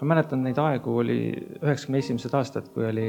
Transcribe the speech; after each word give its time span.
ma 0.00 0.14
mäletan 0.14 0.42
neid 0.44 0.58
aegu, 0.58 0.98
oli 1.04 1.20
üheksakümne 1.62 2.02
esimesed 2.02 2.34
aastad, 2.34 2.68
kui 2.74 2.86
oli 2.88 3.08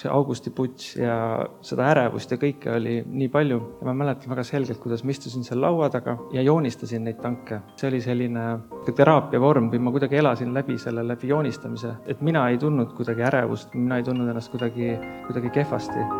see 0.00 0.10
augustiputš 0.10 0.88
ja 0.98 1.16
seda 1.64 1.86
ärevust 1.92 2.32
ja 2.34 2.38
kõike 2.40 2.72
oli 2.74 2.96
nii 3.06 3.28
palju 3.32 3.58
ja 3.78 3.86
ma 3.88 3.94
mäletan 4.02 4.32
väga 4.32 4.44
selgelt, 4.46 4.80
kuidas 4.82 5.04
ma 5.04 5.14
istusin 5.14 5.46
seal 5.46 5.62
laua 5.62 5.88
taga 5.92 6.16
ja 6.34 6.42
joonistasin 6.42 7.06
neid 7.06 7.20
tanke. 7.22 7.60
see 7.78 7.88
oli 7.88 8.00
selline 8.04 8.44
teraapia 8.90 9.40
vorm 9.40 9.70
või 9.72 9.80
ma 9.86 9.94
kuidagi 9.94 10.18
elasin 10.20 10.54
läbi 10.54 10.78
selle, 10.78 11.06
läbi 11.06 11.30
joonistamise, 11.30 11.94
et 12.06 12.20
mina 12.20 12.48
ei 12.50 12.58
tundnud 12.58 12.92
kuidagi 12.98 13.22
ärevust, 13.30 13.74
mina 13.74 14.00
ei 14.00 14.04
tundnud 14.04 14.28
ennast 14.28 14.50
kuidagi, 14.52 14.98
kuidagi 15.28 15.54
kehvasti. 15.60 16.10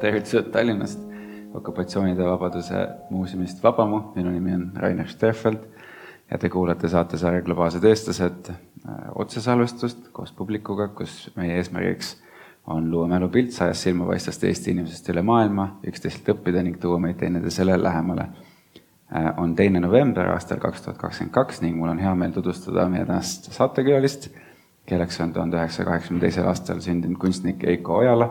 tervitused 0.00 0.48
Tallinnast 0.48 1.09
okupatsioonide 1.54 2.24
vabaduse 2.24 2.88
muuseumist 3.10 3.62
Vabamu, 3.62 4.00
minu 4.14 4.30
nimi 4.30 4.54
on 4.54 4.70
Rainer 4.76 5.08
Steffeld 5.08 5.58
ja 6.30 6.38
te 6.38 6.48
kuulate 6.48 6.88
saatesarja 6.88 7.42
Globaalsed 7.42 7.84
eestlased 7.84 8.50
äh, 8.50 8.58
otsesalvestust 9.14 10.10
koos 10.12 10.32
publikuga, 10.32 10.88
kus 10.88 11.30
meie 11.36 11.56
eesmärgiks 11.58 12.16
on 12.66 12.90
luua 12.90 13.08
mälupilt 13.08 13.50
sajast 13.50 13.88
silmapaistvast 13.88 14.44
Eesti 14.44 14.70
inimesest 14.70 15.08
üle 15.10 15.22
maailma, 15.26 15.66
üksteiselt 15.86 16.28
õppida 16.34 16.62
ning 16.62 16.78
tuua 16.80 17.00
meid 17.02 17.18
teineteisele 17.18 17.78
lähemale. 17.82 18.28
Äh, 19.16 19.32
on 19.42 19.56
teine 19.58 19.80
november 19.80 20.30
aastal 20.36 20.62
kaks 20.62 20.86
tuhat 20.86 21.00
kakskümmend 21.00 21.34
kaks 21.34 21.64
ning 21.64 21.78
mul 21.78 21.90
on 21.90 21.98
hea 21.98 22.14
meel 22.14 22.36
tutvustada 22.36 22.86
meie 22.88 23.06
tänast 23.08 23.50
saatekülalist, 23.56 24.30
kelleks 24.86 25.20
on 25.20 25.32
tuhande 25.32 25.58
üheksasaja 25.58 25.88
kaheksakümne 25.88 26.22
teisel 26.28 26.46
aastal 26.46 26.80
sündinud 26.84 27.18
kunstnik 27.18 27.66
Eiko 27.66 27.98
Ojala 28.04 28.30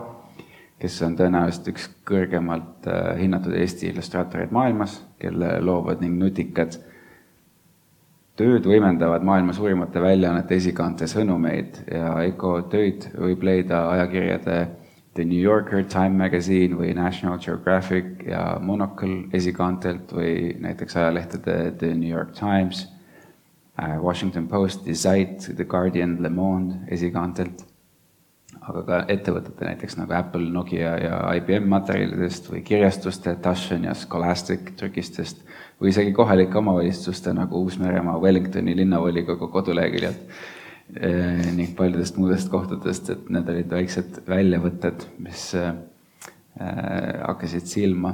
kes 0.80 1.02
on 1.04 1.16
tõenäoliselt 1.18 1.68
üks 1.74 1.88
kõrgemalt 2.08 2.88
äh, 2.88 3.18
hinnatud 3.20 3.54
Eesti 3.56 3.90
illustraatoreid 3.90 4.52
maailmas, 4.54 5.00
kelle 5.20 5.58
loovad 5.60 6.00
ning 6.00 6.16
nutikad 6.20 6.78
tööd 8.40 8.64
võimendavad 8.64 9.24
maailma 9.26 9.52
suurimate 9.52 10.00
väljaannete 10.00 10.56
esikaante 10.56 11.08
sõnumeid 11.10 11.82
ja 11.92 12.14
Eiko 12.22 12.54
töid 12.72 13.10
võib 13.12 13.44
leida 13.44 13.82
ajakirjade 13.90 14.60
The 15.18 15.26
New 15.26 15.40
Yorker, 15.40 15.82
Time 15.90 16.16
Magazine 16.16 16.78
või 16.78 16.94
National 16.96 17.36
Geographic 17.42 18.22
ja 18.24 18.56
Monocle 18.62 19.26
esikaantelt 19.36 20.14
või 20.16 20.54
näiteks 20.62 20.96
ajalehtede 20.96 21.56
The 21.82 21.90
New 21.98 22.08
York 22.08 22.32
Times, 22.38 22.86
äh, 23.76 23.98
Washington 24.00 24.46
Post, 24.48 24.86
The 24.86 24.94
Zeit, 24.94 25.50
The 25.56 25.66
Guardian, 25.68 26.22
Le 26.22 26.30
Monde 26.30 26.80
esikaantelt 26.88 27.66
aga 28.68 28.82
ka 28.84 28.98
ettevõtete 29.12 29.64
näiteks 29.64 29.96
nagu 29.96 30.14
Apple, 30.16 30.50
Nokia 30.52 30.92
ja 31.00 31.18
IBM 31.38 31.68
materjalidest 31.72 32.50
või 32.50 32.62
kirjastuste 32.66 33.34
Taschen 33.42 33.86
ja 33.88 33.94
Scholastic 33.96 34.74
trükistest 34.76 35.40
või 35.80 35.94
isegi 35.94 36.12
kohalike 36.16 36.58
omavalitsuste 36.60 37.32
nagu 37.36 37.62
Uus-Meremaa 37.64 38.18
Wellingtoni 38.20 38.76
linnavolikogu 38.76 39.48
koduleheküljelt 39.48 40.34
eh, 41.00 41.46
ning 41.56 41.72
paljudest 41.76 42.20
muudest 42.20 42.50
kohtadest, 42.52 43.10
et 43.10 43.30
need 43.32 43.48
olid 43.48 43.72
väiksed 43.72 44.20
väljavõtted, 44.28 45.06
mis 45.24 45.46
eh, 45.56 45.72
hakkasid 46.60 47.64
silma, 47.70 48.12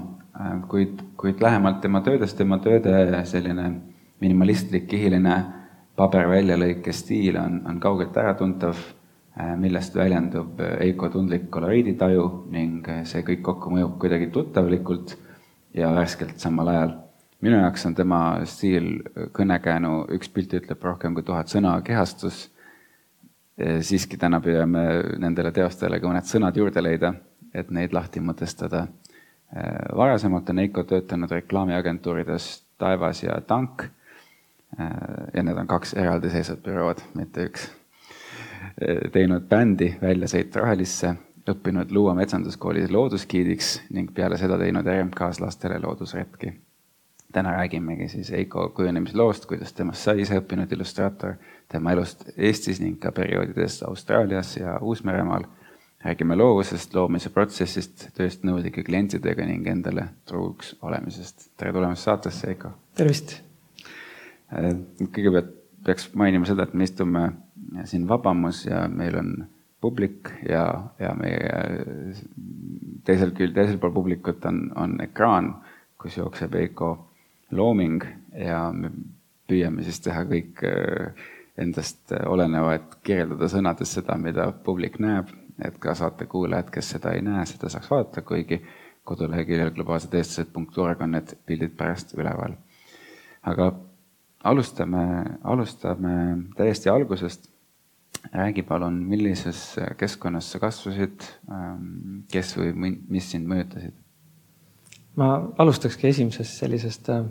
kuid, 0.70 1.00
kuid 1.18 1.40
lähemalt 1.42 1.80
tema 1.82 2.02
töödest, 2.04 2.36
tema 2.38 2.60
tööde 2.62 3.24
selline 3.26 3.70
minimalistlik, 4.20 4.86
kihiline 4.86 5.40
paberväljalõike 5.96 6.92
stiil 6.94 7.38
on, 7.40 7.62
on 7.66 7.80
kaugelt 7.80 8.16
äratuntav 8.20 8.78
millest 9.36 9.96
väljendub 9.96 10.60
äh, 10.60 10.78
Eiko 10.80 11.08
tundlik 11.12 11.50
koloriiditaju 11.52 12.26
ning 12.52 12.86
äh, 12.88 13.02
see 13.04 13.24
kõik 13.24 13.42
kokku 13.44 13.72
mõjub 13.74 13.98
kuidagi 14.00 14.30
tuttavlikult 14.32 15.16
ja 15.76 15.92
värskelt 15.94 16.40
samal 16.40 16.72
ajal. 16.72 16.94
minu 17.44 17.58
jaoks 17.60 17.86
on 17.86 17.94
tema 17.94 18.20
stiil 18.48 19.02
kõnekäänu 19.36 20.06
Üks 20.16 20.32
pilt 20.32 20.54
ütleb 20.56 20.82
rohkem 20.82 21.14
kui 21.14 21.22
tuhat 21.22 21.52
sõna 21.52 21.80
kehastus. 21.84 22.50
siiski 23.80 24.16
täna 24.16 24.40
püüame 24.40 24.80
nendele 25.18 25.52
teostele 25.52 26.00
ka 26.00 26.08
mõned 26.08 26.26
sõnad 26.28 26.56
juurde 26.56 26.82
leida, 26.82 27.14
et 27.54 27.70
neid 27.70 27.92
lahti 27.92 28.20
mõtestada. 28.20 28.86
varasemalt 29.96 30.50
on 30.50 30.58
Eiko 30.58 30.82
töötanud 30.84 31.30
reklaamiagentuurides 31.30 32.66
Taevas 32.78 33.22
ja 33.22 33.40
Tank. 33.40 33.82
ja 35.34 35.42
need 35.42 35.56
on 35.56 35.66
kaks 35.66 35.94
eraldiseisvat 35.94 36.62
bürood, 36.62 37.00
mitte 37.14 37.44
üks 37.48 37.70
teinud 39.12 39.48
bändi 39.48 39.94
Väljasõit 40.02 40.56
rohelisse, 40.56 41.14
õppinud 41.48 41.92
Luua 41.94 42.14
metsanduskoolis 42.14 42.90
looduskiidiks 42.90 43.70
ning 43.94 44.12
peale 44.14 44.38
seda 44.40 44.58
teinud 44.60 44.86
RMK-s 44.86 45.40
lastele 45.40 45.78
loodusretki. 45.82 46.52
täna 47.32 47.52
räägimegi 47.52 48.08
siis 48.08 48.30
Eiko 48.30 48.68
kujunemisloost, 48.68 49.46
kuidas 49.46 49.72
temast 49.72 50.02
sai 50.02 50.20
iseõppinud 50.20 50.72
illustraator, 50.72 51.34
tema 51.68 51.92
elust 51.92 52.28
Eestis 52.36 52.80
ning 52.80 52.98
ka 53.00 53.12
perioodidest 53.12 53.82
Austraalias 53.82 54.56
ja 54.56 54.78
Uus-Meremaal. 54.80 55.44
räägime 56.04 56.36
loovusest, 56.36 56.94
loomise 56.94 57.30
protsessist, 57.30 58.08
tööst 58.14 58.44
nõudlike 58.44 58.82
klientidega 58.82 59.46
ning 59.46 59.66
endale 59.66 60.08
truuks 60.24 60.76
olemisest. 60.82 61.50
tere 61.56 61.72
tulemast 61.72 62.02
saatesse, 62.02 62.48
Eiko! 62.48 62.70
tervist! 62.94 63.42
kõigepealt 65.12 65.54
peaks 65.84 66.14
mainima 66.14 66.46
seda, 66.46 66.62
et 66.62 66.74
me 66.74 66.84
istume 66.84 67.32
siin 67.84 68.08
Vabamus 68.08 68.66
ja 68.66 68.86
meil 68.88 69.18
on 69.18 69.32
publik 69.80 70.30
ja, 70.48 70.66
ja 70.98 71.12
meie 71.18 71.84
teisel 73.06 73.32
küll, 73.36 73.54
teisel 73.54 73.78
pool 73.78 73.94
publikut 73.94 74.44
on, 74.48 74.66
on 74.76 74.96
ekraan, 75.04 75.52
kus 76.00 76.16
jookseb 76.18 76.54
Eiko 76.58 76.90
looming 77.54 78.02
ja 78.34 78.66
me 78.74 78.90
püüame 79.46 79.84
siis 79.86 80.00
teha 80.02 80.24
kõik 80.26 80.64
äh, 80.66 81.26
endast 81.58 82.12
oleneva, 82.26 82.74
et 82.76 82.96
kirjeldada 83.06 83.48
sõnades 83.48 83.94
seda, 83.96 84.16
mida 84.20 84.50
publik 84.64 84.98
näeb, 85.00 85.30
et 85.64 85.78
ka 85.80 85.94
saatekuulajad, 85.96 86.70
kes 86.72 86.90
seda 86.96 87.14
ei 87.16 87.22
näe, 87.24 87.46
seda 87.48 87.70
saaks 87.72 87.90
vaadata, 87.90 88.22
kuigi 88.26 88.60
koduleheküljel 89.06 89.70
globaalsedeestlased.org 89.76 91.04
on 91.06 91.14
need 91.16 91.36
pildid 91.46 91.76
pärast 91.78 92.16
üleval. 92.18 92.56
aga 93.46 93.70
alustame, 94.44 95.04
alustame 95.44 96.14
täiesti 96.58 96.90
algusest 96.90 97.46
räägi 98.32 98.62
palun, 98.62 98.98
millises 99.08 99.76
keskkonnas 99.98 100.50
sa 100.52 100.60
kasvasid, 100.62 101.24
ähm, 101.52 102.26
kes 102.32 102.56
või 102.58 102.96
mis 103.08 103.30
sind 103.30 103.48
mõjutasid? 103.50 103.94
ma 105.16 105.30
alustakski 105.62 106.10
esimesest 106.10 106.58
sellisest 106.60 107.08
äh, 107.08 107.24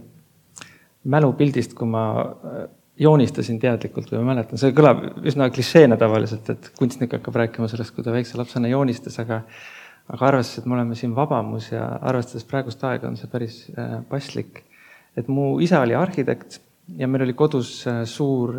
mälupildist, 1.06 1.76
kui 1.78 1.88
ma 1.90 2.06
äh, 2.18 2.64
joonistasin 2.98 3.60
teadlikult 3.62 4.10
või 4.10 4.24
ma 4.24 4.34
mäletan, 4.34 4.58
see 4.58 4.74
kõlab 4.74 5.04
üsna 5.28 5.52
klišeena 5.54 5.98
tavaliselt, 6.02 6.50
et 6.50 6.72
kunstnik 6.80 7.14
hakkab 7.18 7.38
rääkima 7.44 7.70
sellest, 7.70 7.94
kui 7.94 8.06
ta 8.06 8.16
väikse 8.16 8.40
lapsena 8.40 8.72
joonistas, 8.72 9.20
aga 9.22 9.44
aga 10.06 10.28
arvestades, 10.28 10.62
et 10.62 10.70
me 10.70 10.76
oleme 10.78 10.96
siin 10.98 11.16
Vabamus 11.18 11.72
ja 11.72 11.86
arvestades 12.06 12.46
praegust 12.46 12.84
aega, 12.86 13.10
on 13.10 13.18
see 13.18 13.30
päris 13.30 13.64
äh, 13.74 14.00
paslik. 14.10 14.64
et 15.18 15.28
mu 15.28 15.60
isa 15.64 15.80
oli 15.82 15.96
arhitekt 15.96 16.60
ja 16.98 17.08
meil 17.08 17.24
oli 17.24 17.34
kodus 17.34 17.86
suur 18.06 18.58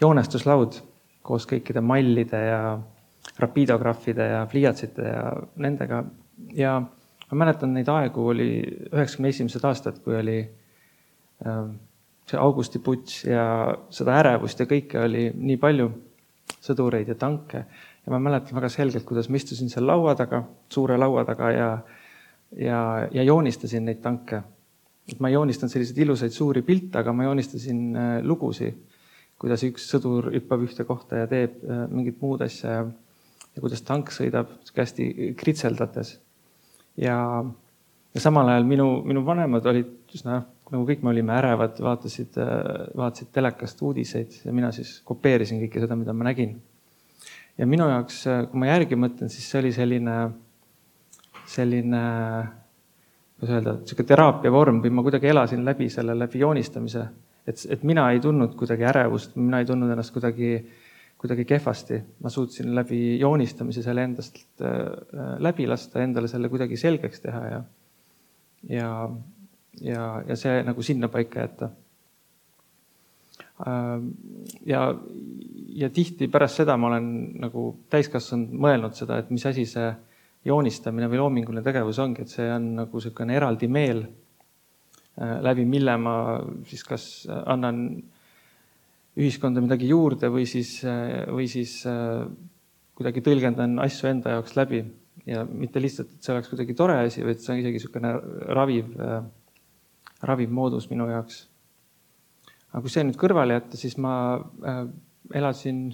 joonestuslaud 0.00 0.78
koos 1.22 1.46
kõikide 1.48 1.82
mallide 1.84 2.40
ja 2.46 2.62
rapiidograafide 3.40 4.26
ja 4.32 4.46
pliiatsite 4.50 5.02
ja 5.02 5.24
nendega. 5.56 6.04
ja 6.56 6.80
ma 7.30 7.38
mäletan 7.44 7.74
neid 7.74 7.88
aegu, 7.88 8.26
oli 8.32 8.48
üheksakümne 8.90 9.30
esimesed 9.30 9.64
aastad, 9.64 10.00
kui 10.04 10.16
oli 10.16 10.38
äh, 11.46 11.62
see 12.30 12.38
augustiputš 12.40 13.24
ja 13.28 13.44
seda 13.92 14.18
ärevust 14.22 14.60
ja 14.60 14.68
kõike 14.70 15.02
oli 15.04 15.28
nii 15.34 15.58
palju, 15.60 15.90
sõdureid 16.60 17.08
ja 17.08 17.16
tanke. 17.18 17.64
ja 18.06 18.12
ma 18.12 18.18
mäletan 18.18 18.56
väga 18.56 18.68
selgelt, 18.72 19.04
kuidas 19.04 19.28
ma 19.28 19.36
istusin 19.36 19.70
seal 19.70 19.86
laua 19.86 20.14
taga, 20.16 20.42
suure 20.72 20.96
laua 20.98 21.24
taga 21.28 21.50
ja, 21.52 21.68
ja, 22.56 22.80
ja 23.12 23.22
joonistasin 23.22 23.84
neid 23.84 24.00
tanke. 24.02 24.42
et 25.10 25.20
ma 25.20 25.28
ei 25.28 25.34
joonistanud 25.34 25.72
selliseid 25.72 25.98
ilusaid 25.98 26.32
suuri 26.32 26.62
pilte, 26.62 26.98
aga 26.98 27.12
ma 27.12 27.28
joonistasin 27.28 27.84
äh, 27.96 28.16
lugusid 28.22 28.98
kuidas 29.40 29.64
üks 29.64 29.86
sõdur 29.88 30.28
hüppab 30.34 30.66
ühte 30.66 30.84
kohta 30.88 31.22
ja 31.22 31.28
teeb 31.30 31.62
äh, 31.64 31.86
mingit 31.88 32.20
muud 32.20 32.42
asja 32.44 32.74
ja, 32.74 32.84
ja 33.54 33.62
kuidas 33.62 33.82
tank 33.86 34.12
sõidab 34.12 34.52
hästi 34.76 35.32
kritseldades. 35.40 36.18
ja, 37.00 37.16
ja 38.14 38.22
samal 38.22 38.52
ajal 38.52 38.68
minu, 38.68 38.88
minu 39.06 39.24
vanemad 39.24 39.66
olid 39.72 40.12
üsna, 40.14 40.42
nagu 40.70 40.84
kõik 40.86 41.04
me 41.04 41.12
olime 41.14 41.34
ärevad, 41.38 41.80
vaatasid, 41.80 42.36
äh, 42.42 42.90
vaatasid 43.00 43.32
telekast 43.32 43.80
uudiseid 43.82 44.42
ja 44.44 44.52
mina 44.52 44.72
siis 44.76 44.98
kopeerisin 45.08 45.62
kõike 45.64 45.86
seda, 45.86 45.96
mida 45.96 46.12
ma 46.12 46.28
nägin. 46.28 46.58
ja 47.56 47.66
minu 47.66 47.88
jaoks, 47.88 48.22
äh, 48.28 48.44
kui 48.50 48.60
ma 48.60 48.70
järgi 48.74 49.00
mõtlen, 49.00 49.32
siis 49.32 49.48
see 49.48 49.62
oli 49.62 49.72
selline, 49.72 50.18
selline 51.48 52.04
kuidas 53.40 53.56
öelda, 53.56 53.76
sihuke 53.88 54.04
teraapia 54.04 54.52
vorm 54.52 54.84
või 54.84 54.92
ma 54.92 55.02
kuidagi 55.06 55.32
elasin 55.32 55.64
läbi 55.64 55.88
selle, 55.88 56.12
läbi 56.18 56.44
joonistamise 56.44 57.08
et, 57.46 57.66
et 57.70 57.82
mina 57.86 58.06
ei 58.12 58.20
tundnud 58.20 58.54
kuidagi 58.58 58.86
ärevust, 58.90 59.36
mina 59.36 59.60
ei 59.60 59.68
tundnud 59.68 59.90
ennast 59.92 60.12
kuidagi, 60.14 60.52
kuidagi 61.20 61.44
kehvasti. 61.44 62.00
ma 62.22 62.30
suutsin 62.30 62.74
läbi 62.74 63.18
joonistamise 63.20 63.82
selle 63.82 64.04
endast 64.08 64.40
äh, 64.62 65.36
läbi 65.38 65.66
lasta, 65.66 66.02
endale 66.02 66.28
selle 66.28 66.48
kuidagi 66.48 66.76
selgeks 66.76 67.20
teha 67.20 67.44
ja, 67.46 67.62
ja, 68.68 68.90
ja, 69.80 70.10
ja 70.28 70.36
see 70.36 70.62
nagu 70.66 70.82
sinnapaika 70.82 71.46
jätta. 71.46 71.70
ja, 74.66 74.94
ja 75.76 75.88
tihti 75.92 76.28
pärast 76.32 76.62
seda 76.62 76.76
ma 76.80 76.88
olen 76.88 77.10
nagu 77.42 77.64
täiskasvanud 77.92 78.54
mõelnud 78.56 78.96
seda, 78.96 79.18
et 79.20 79.28
mis 79.30 79.44
asi 79.46 79.66
see 79.68 79.90
joonistamine 80.48 81.08
või 81.10 81.20
loominguline 81.20 81.62
tegevus 81.64 81.98
ongi, 82.00 82.24
et 82.24 82.32
see 82.32 82.48
on 82.52 82.70
nagu 82.78 82.96
niisugune 82.96 83.36
eraldi 83.36 83.68
meel, 83.68 84.04
läbi 85.18 85.66
mille 85.68 85.96
ma 86.00 86.14
siis 86.68 86.84
kas 86.86 87.04
annan 87.28 87.82
ühiskonda 89.20 89.60
midagi 89.60 89.90
juurde 89.90 90.30
või 90.32 90.46
siis, 90.48 90.78
või 91.28 91.48
siis 91.50 91.80
kuidagi 92.96 93.22
tõlgendan 93.26 93.74
asju 93.82 94.08
enda 94.08 94.36
jaoks 94.36 94.54
läbi 94.56 94.84
ja 95.26 95.42
mitte 95.44 95.82
lihtsalt, 95.82 96.14
et 96.14 96.24
see 96.24 96.32
oleks 96.34 96.48
kuidagi 96.52 96.76
tore 96.78 96.96
asi, 97.02 97.24
vaid 97.26 97.42
see 97.42 97.52
on 97.52 97.60
isegi 97.60 97.80
niisugune 97.80 98.14
raviv, 98.56 98.94
raviv 100.30 100.52
moodus 100.54 100.88
minu 100.92 101.08
jaoks. 101.10 101.42
aga 102.70 102.82
kui 102.84 102.92
see 102.92 103.04
nüüd 103.04 103.18
kõrvale 103.20 103.58
jätta, 103.58 103.80
siis 103.80 103.96
ma 103.98 104.14
äh, 104.38 104.84
elasin, 105.34 105.88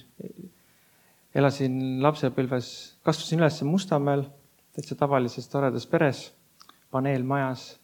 elasin 1.37 1.79
lapsepõlves, 2.05 2.69
kasvasin 3.07 3.41
üles 3.41 3.63
Mustamäel, 3.67 4.27
täitsa 4.77 4.97
tavalises 4.99 5.49
toredas 5.49 5.87
peres, 5.89 6.31
paneelmajas. 6.93 7.77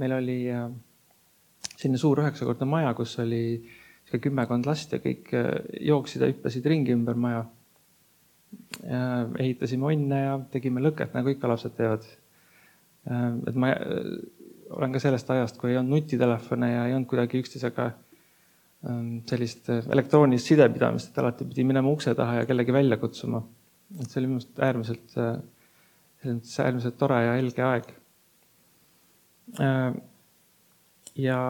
Meil 0.00 0.16
oli 0.16 0.38
äh, 0.50 0.68
selline 1.76 2.00
suur 2.00 2.22
üheksakordne 2.22 2.68
maja, 2.68 2.92
kus 2.94 3.18
oli 3.22 3.42
kümmekond 4.12 4.66
last 4.68 4.92
ja 4.92 5.00
kõik 5.02 5.32
äh, 5.36 5.50
jooksid 5.80 6.22
ja 6.24 6.30
hüppasid 6.32 6.66
ringi 6.68 6.94
ümber 6.96 7.18
maja 7.18 7.46
ehitasime 9.40 9.86
onne 9.88 10.18
ja 10.18 10.36
tegime 10.52 10.82
lõket, 10.84 11.14
nagu 11.16 11.32
ikka 11.32 11.48
lapsed 11.50 11.74
teevad. 11.78 12.04
et 13.48 13.56
ma 13.58 13.72
äh, 13.72 14.10
olen 14.70 14.92
ka 14.94 15.00
sellest 15.02 15.30
ajast, 15.30 15.58
kui 15.60 15.72
ei 15.72 15.78
olnud 15.80 15.96
nutitelefone 15.96 16.68
ja 16.70 16.84
ei 16.86 16.94
olnud 16.96 17.08
kuidagi 17.10 17.40
üksteisega 17.42 17.88
ähm, 18.88 19.22
sellist 19.28 19.68
äh, 19.72 19.82
elektroonilist 19.96 20.52
sidepidamist, 20.52 21.10
et 21.10 21.18
alati 21.22 21.48
pidi 21.48 21.66
minema 21.68 21.90
ukse 21.92 22.14
taha 22.18 22.40
ja 22.40 22.46
kellegi 22.48 22.74
välja 22.74 22.98
kutsuma. 23.00 23.42
et 24.00 24.08
see 24.08 24.20
oli 24.22 24.30
minu 24.30 24.40
arust 24.40 24.62
äärmiselt, 24.68 25.16
äh, 25.20 26.64
äärmiselt 26.66 26.98
tore 26.98 27.24
ja 27.26 27.34
helge 27.36 27.66
aeg. 27.66 27.90
Ja, 29.58 31.40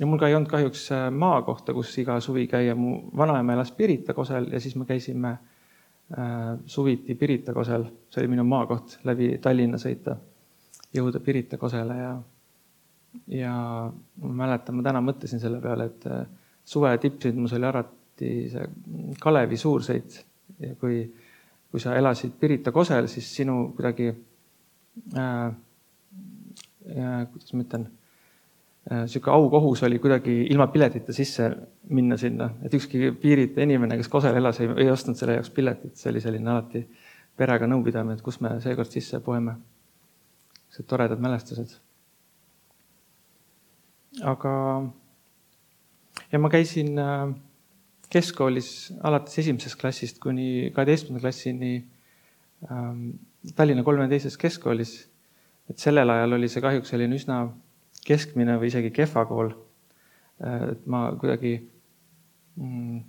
ja 0.00 0.06
mul 0.06 0.18
ka 0.20 0.28
ei 0.28 0.34
olnud 0.34 0.50
kahjuks 0.50 0.88
maakohta, 1.16 1.72
kus 1.76 1.94
iga 2.02 2.18
suvi 2.20 2.46
käia, 2.50 2.74
mu 2.76 2.98
vanaema 3.16 3.56
elas 3.56 3.72
Pirita 3.72 4.14
kosel 4.14 4.50
ja 4.52 4.60
siis 4.60 4.76
me 4.76 4.84
käisime 4.88 5.38
Äh, 6.18 6.58
suviti 6.66 7.14
Pirita 7.14 7.52
kosel, 7.54 7.84
see 8.10 8.24
oli 8.24 8.32
minu 8.32 8.42
maakoht, 8.42 8.96
läbi 9.06 9.36
Tallinna 9.38 9.78
sõita, 9.78 10.16
jõuda 10.90 11.20
Pirita 11.22 11.54
kosele 11.58 11.98
ja, 12.00 12.08
ja 13.30 13.52
ma 14.24 14.30
mäletan, 14.40 14.74
ma 14.74 14.82
täna 14.88 15.04
mõtlesin 15.06 15.38
selle 15.38 15.60
peale, 15.62 15.86
et 15.86 16.08
äh, 16.10 16.24
suve 16.66 16.90
tippsündmus 16.98 17.54
oli 17.54 17.68
alati 17.68 18.32
see 18.50 18.66
Kalevi 19.22 19.58
suursõit. 19.60 20.18
Ja 20.58 20.74
kui, 20.80 21.04
kui 21.70 21.84
sa 21.84 21.94
elasid 21.94 22.34
Pirita 22.42 22.74
kosel, 22.74 23.06
siis 23.06 23.30
sinu 23.36 23.60
kuidagi 23.78 24.10
äh,, 24.10 25.22
äh, 25.22 25.46
kuidas 27.32 27.52
ma 27.54 27.64
ütlen 27.64 27.86
äh, 28.90 29.04
aukohus 29.32 29.82
oli 29.86 29.98
kuidagi 29.98 30.46
ilma 30.50 30.66
piletita 30.72 31.12
sisse 31.12 31.50
minna 31.88 32.16
sinna, 32.16 32.50
et 32.64 32.74
ükski 32.74 33.12
piirita 33.20 33.62
inimene, 33.62 33.96
kes 34.00 34.08
Kosel 34.08 34.36
elas, 34.36 34.60
ei, 34.60 34.70
ei 34.76 34.90
ostnud 34.90 35.18
selle 35.18 35.38
jaoks 35.38 35.50
piletit, 35.54 35.96
see 35.96 36.10
oli 36.12 36.22
selline 36.24 36.50
alati 36.50 36.84
perega 37.36 37.68
nõupidamine, 37.70 38.18
et 38.18 38.24
kus 38.24 38.40
me 38.40 38.56
seekord 38.60 38.90
sisse 38.90 39.20
poeme. 39.24 39.56
sellised 40.70 40.88
toredad 40.88 41.18
mälestused. 41.20 41.78
aga, 44.22 44.52
ja 46.32 46.38
ma 46.38 46.50
käisin 46.50 46.98
äh, 46.98 47.32
keskkoolis 48.10 48.92
alates 49.02 49.38
esimesest 49.38 49.78
klassist 49.80 50.18
kuni 50.18 50.70
kaheteistkümnenda 50.74 51.22
klassini 51.22 51.84
ähm, 52.70 53.10
Tallinna 53.56 53.82
kolmeteises 53.82 54.36
keskkoolis. 54.36 55.09
Et 55.70 55.78
sellel 55.78 56.10
ajal 56.10 56.38
oli 56.38 56.48
see 56.50 56.62
kahjuks 56.64 56.90
selline 56.92 57.16
üsna 57.18 57.40
keskmine 58.06 58.56
või 58.60 58.70
isegi 58.72 58.90
kehva 58.94 59.24
kool. 59.28 59.52
et 60.40 60.86
ma 60.88 61.02
kuidagi, 61.20 61.52
mm, 62.56 63.00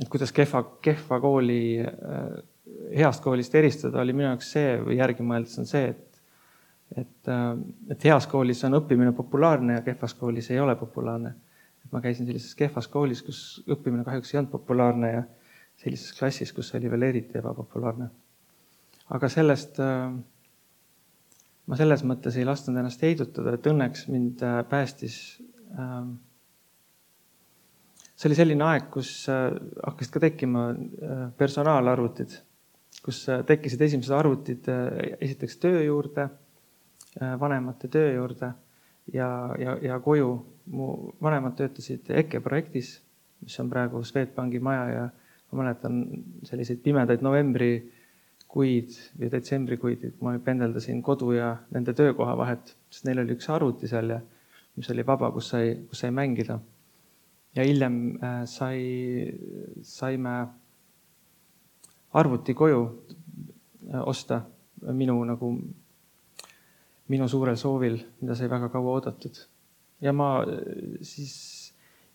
et 0.00 0.08
kuidas 0.08 0.30
kehva, 0.32 0.62
kehva 0.82 1.18
kooli 1.20 1.80
äh, 1.82 2.36
heast 2.94 3.24
koolist 3.24 3.54
eristada, 3.58 4.00
oli 4.00 4.14
minu 4.14 4.28
jaoks 4.28 4.52
see 4.54 4.76
või 4.84 5.00
järgi 5.00 5.26
mõeldes 5.26 5.58
on 5.58 5.66
see, 5.66 5.88
et, 5.90 6.20
et, 7.02 7.32
äh, 7.32 7.48
et 7.90 8.06
heas 8.06 8.28
koolis 8.30 8.62
on 8.68 8.78
õppimine 8.78 9.10
populaarne 9.18 9.80
ja 9.80 9.82
kehvas 9.86 10.14
koolis 10.14 10.50
ei 10.54 10.62
ole 10.62 10.76
populaarne. 10.78 11.34
et 11.84 11.92
ma 11.92 12.00
käisin 12.02 12.26
sellises 12.26 12.54
kehvas 12.54 12.88
koolis, 12.88 13.22
kus 13.22 13.40
õppimine 13.66 14.04
kahjuks 14.06 14.32
ei 14.34 14.38
olnud 14.38 14.54
populaarne 14.54 15.10
ja 15.12 15.26
sellises 15.82 16.14
klassis, 16.18 16.52
kus 16.52 16.72
oli 16.74 16.90
veel 16.90 17.10
eriti 17.10 17.38
ebapopulaarne. 17.38 18.08
aga 19.10 19.28
sellest 19.28 19.82
äh, 19.82 20.14
ma 21.66 21.78
selles 21.78 22.04
mõttes 22.06 22.38
ei 22.38 22.46
lasknud 22.46 22.78
ennast 22.78 23.02
heidutada, 23.02 23.56
et 23.56 23.66
õnneks 23.66 24.06
mind 24.12 24.42
äh, 24.46 24.60
päästis. 24.70 25.18
Ähm, 25.74 26.16
see 28.14 28.30
oli 28.30 28.38
selline 28.38 28.66
aeg, 28.68 28.90
kus 28.94 29.10
äh, 29.32 29.48
hakkasid 29.82 30.14
ka 30.14 30.22
tekkima 30.28 30.66
äh, 30.72 31.24
personaalarvutid, 31.38 32.36
kus 33.04 33.24
tekkisid 33.46 33.82
esimesed 33.86 34.14
arvutid 34.16 34.68
esiteks 35.20 35.58
töö 35.62 35.82
juurde, 35.84 36.24
vanemate 37.38 37.90
töö 37.92 38.08
juurde 38.14 38.48
ja, 39.12 39.28
ja, 39.60 39.76
ja 39.82 39.98
koju. 40.00 40.30
mu 40.66 41.12
vanemad 41.22 41.54
töötasid 41.54 42.08
EKE 42.10 42.40
projektis, 42.42 42.88
mis 43.44 43.54
on 43.62 43.68
praegu 43.70 44.00
Swedbanki 44.02 44.58
maja 44.58 44.86
ja 44.90 45.04
ma 45.52 45.60
mäletan 45.60 46.00
selliseid 46.48 46.80
pimedaid 46.82 47.22
novembri 47.22 47.68
kuid 48.50 48.94
või 49.18 49.30
detsembrikuid, 49.32 50.06
ma 50.24 50.36
pendeldasin 50.42 51.02
kodu 51.04 51.32
ja 51.36 51.50
nende 51.74 51.94
töökoha 51.96 52.36
vahet, 52.38 52.72
sest 52.90 53.06
neil 53.08 53.20
oli 53.22 53.34
üks 53.36 53.48
arvuti 53.52 53.90
seal 53.90 54.14
ja 54.14 54.20
mis 54.76 54.90
oli 54.92 55.04
vaba, 55.06 55.30
kus 55.34 55.50
sai, 55.52 55.74
kus 55.88 56.04
sai 56.04 56.12
mängida. 56.14 56.60
ja 57.56 57.64
hiljem 57.64 57.96
äh, 58.20 58.44
sai, 58.44 58.78
saime 59.82 60.34
arvuti 62.12 62.54
koju 62.54 62.80
äh, 62.86 64.02
osta 64.04 64.42
minu 64.92 65.16
nagu, 65.24 65.52
minu 67.08 67.28
suurel 67.28 67.56
soovil, 67.56 67.96
mida 68.20 68.36
sai 68.36 68.50
väga 68.50 68.68
kaua 68.68 68.98
oodatud. 68.98 69.40
ja 70.00 70.12
ma 70.12 70.42
äh, 70.42 71.00
siis, 71.00 71.36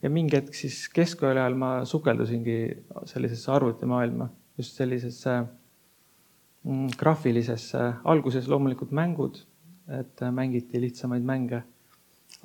ja 0.02 0.10
mingi 0.10 0.38
hetk 0.38 0.56
siis 0.56 0.88
keskkooli 0.90 1.40
ajal 1.40 1.58
ma 1.58 1.74
sukeldusingi 1.86 2.60
sellisesse 3.06 3.52
arvutimaailma, 3.52 4.30
just 4.58 4.78
sellisesse 4.78 5.38
äh, 5.38 5.50
graafilisesse, 6.98 7.82
alguses 8.06 8.48
loomulikult 8.50 8.92
mängud, 8.94 9.40
et 9.92 10.22
mängiti 10.32 10.82
lihtsamaid 10.82 11.26
mänge, 11.26 11.64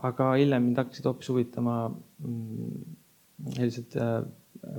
aga 0.08 0.32
hiljem 0.36 0.64
mind 0.64 0.80
hakkasid 0.80 1.08
hoopis 1.08 1.28
huvitama 1.32 1.76
mm, 1.88 2.86
sellised 3.58 3.96
äh, 4.00 4.22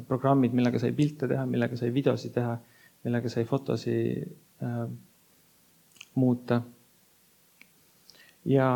programmid, 0.09 0.55
millega 0.57 0.81
sai 0.81 0.91
pilte 0.97 1.29
teha, 1.29 1.45
millega 1.49 1.77
sai 1.77 1.91
videosid 1.93 2.33
teha, 2.35 2.57
millega 3.05 3.29
sai 3.31 3.45
fotosid 3.47 4.25
äh, 4.65 4.83
muuta. 6.17 6.61
ja, 8.45 8.69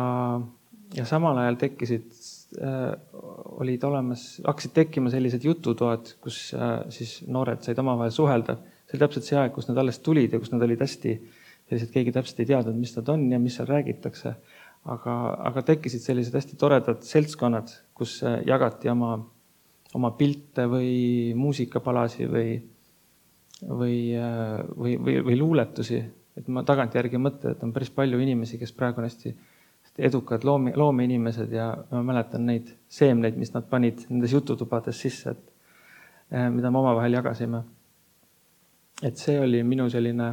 ja 0.94 1.04
samal 1.08 1.38
ajal 1.42 1.58
tekkisid 1.58 2.12
äh,, 2.62 2.92
olid 3.62 3.82
olemas, 3.88 4.36
hakkasid 4.46 4.74
tekkima 4.76 5.10
sellised 5.10 5.44
jututoad, 5.44 6.14
kus 6.22 6.52
äh, 6.54 6.84
siis 6.94 7.18
noored 7.26 7.66
said 7.66 7.82
omavahel 7.82 8.14
suhelda 8.14 8.60
see 8.92 8.98
oli 8.98 9.06
täpselt 9.06 9.24
see 9.24 9.38
aeg, 9.40 9.54
kus 9.54 9.70
nad 9.70 9.78
alles 9.80 10.02
tulid 10.04 10.34
ja 10.34 10.40
kus 10.40 10.50
nad 10.52 10.62
olid 10.66 10.82
hästi 10.84 11.14
sellised, 11.70 11.92
keegi 11.94 12.12
täpselt 12.12 12.42
ei 12.42 12.48
teadnud, 12.50 12.76
mis 12.76 12.92
nad 12.98 13.08
on 13.08 13.24
ja 13.32 13.38
mis 13.40 13.56
seal 13.56 13.70
räägitakse. 13.70 14.34
aga, 14.82 15.12
aga 15.46 15.62
tekkisid 15.62 16.02
sellised 16.02 16.34
hästi 16.34 16.56
toredad 16.58 17.04
seltskonnad, 17.06 17.70
kus 17.94 18.16
äh, 18.26 18.40
jagati 18.46 18.90
oma, 18.90 19.12
oma 19.94 20.10
pilte 20.18 20.64
või 20.66 21.32
muusikapalasi 21.38 22.26
või, 22.26 22.56
või, 23.62 23.98
äh, 24.18 24.58
või, 24.74 24.96
või, 24.98 25.20
või 25.28 25.38
luuletusi. 25.38 26.02
et 26.36 26.48
ma 26.48 26.64
tagantjärgi 26.66 27.20
mõtlen, 27.20 27.54
et 27.54 27.62
on 27.62 27.72
päris 27.72 27.92
palju 27.94 28.18
inimesi, 28.18 28.58
kes 28.58 28.72
praegu 28.72 29.00
on 29.00 29.06
hästi 29.06 29.36
edukad 29.98 30.44
loome, 30.44 30.72
loomeinimesed 30.76 31.52
ja 31.52 31.68
ma 31.90 32.02
mäletan 32.02 32.46
neid 32.46 32.74
seemneid, 32.88 33.36
mis 33.38 33.52
nad 33.54 33.68
panid 33.70 34.02
nendes 34.08 34.32
jututubades 34.32 34.98
sisse, 34.98 35.30
et 35.30 36.34
äh, 36.34 36.50
mida 36.50 36.70
me 36.70 36.82
omavahel 36.82 37.20
jagasime 37.20 37.62
et 39.02 39.18
see 39.18 39.38
oli 39.40 39.62
minu 39.66 39.88
selline 39.90 40.32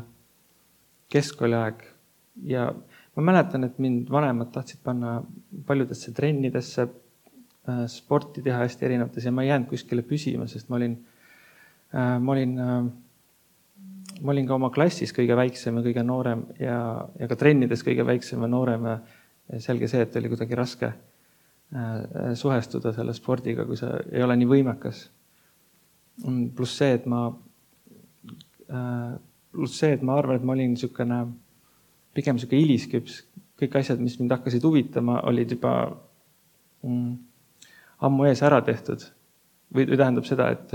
keskkooliaeg 1.09 1.83
ja 2.49 2.69
ma 3.19 3.25
mäletan, 3.31 3.65
et 3.67 3.79
mind 3.81 4.09
vanemad 4.11 4.51
tahtsid 4.53 4.81
panna 4.83 5.19
paljudesse 5.67 6.13
trennidesse, 6.15 6.87
äh, 7.69 7.83
sporti 7.91 8.43
teha 8.45 8.61
hästi 8.63 8.87
erinevates 8.87 9.25
ja 9.25 9.33
ma 9.35 9.43
ei 9.43 9.51
jäänud 9.51 9.69
kuskile 9.71 10.05
püsima, 10.07 10.47
sest 10.47 10.69
ma 10.69 10.79
olin, 10.79 10.95
äh, 11.93 12.15
ma 12.21 12.35
olin, 12.35 12.55
äh, 12.59 12.77
ma 14.21 14.33
olin 14.35 14.47
ka 14.47 14.55
oma 14.55 14.71
klassis 14.75 15.13
kõige 15.15 15.35
väiksem 15.39 15.79
ja 15.79 15.85
kõige 15.89 16.05
noorem 16.05 16.45
ja, 16.59 16.79
ja 17.19 17.27
ka 17.27 17.39
trennides 17.39 17.83
kõige 17.83 18.05
väiksem 18.07 18.45
ja 18.45 18.51
noorem 18.51 18.87
ja 18.87 18.99
selge 19.59 19.89
see, 19.89 20.05
et 20.05 20.15
oli 20.15 20.29
kuidagi 20.31 20.57
raske 20.57 20.93
suhestuda 22.33 22.89
selle 22.95 23.13
spordiga, 23.13 23.61
kui 23.65 23.77
sa 23.77 23.91
ei 24.09 24.23
ole 24.25 24.33
nii 24.39 24.47
võimekas. 24.49 25.03
pluss 26.57 26.79
see, 26.79 26.95
et 26.97 27.05
ma, 27.05 27.27
pluss 28.69 29.79
see, 29.81 29.93
et 29.97 30.03
ma 30.05 30.17
arvan, 30.19 30.39
et 30.39 30.45
ma 30.45 30.53
olin 30.53 30.73
niisugune 30.73 31.23
pigem 32.15 32.37
niisugune 32.37 32.63
hilisküps, 32.63 33.21
kõik 33.59 33.79
asjad, 33.79 34.01
mis 34.01 34.17
mind 34.19 34.33
hakkasid 34.33 34.65
huvitama, 34.65 35.19
olid 35.29 35.55
juba 35.55 35.73
mm, 36.85 37.15
ammu 38.07 38.27
ees 38.29 38.43
ära 38.45 38.61
tehtud. 38.65 39.07
või, 39.73 39.85
või 39.85 39.97
tähendab 39.99 40.25
seda, 40.25 40.47
et, 40.55 40.71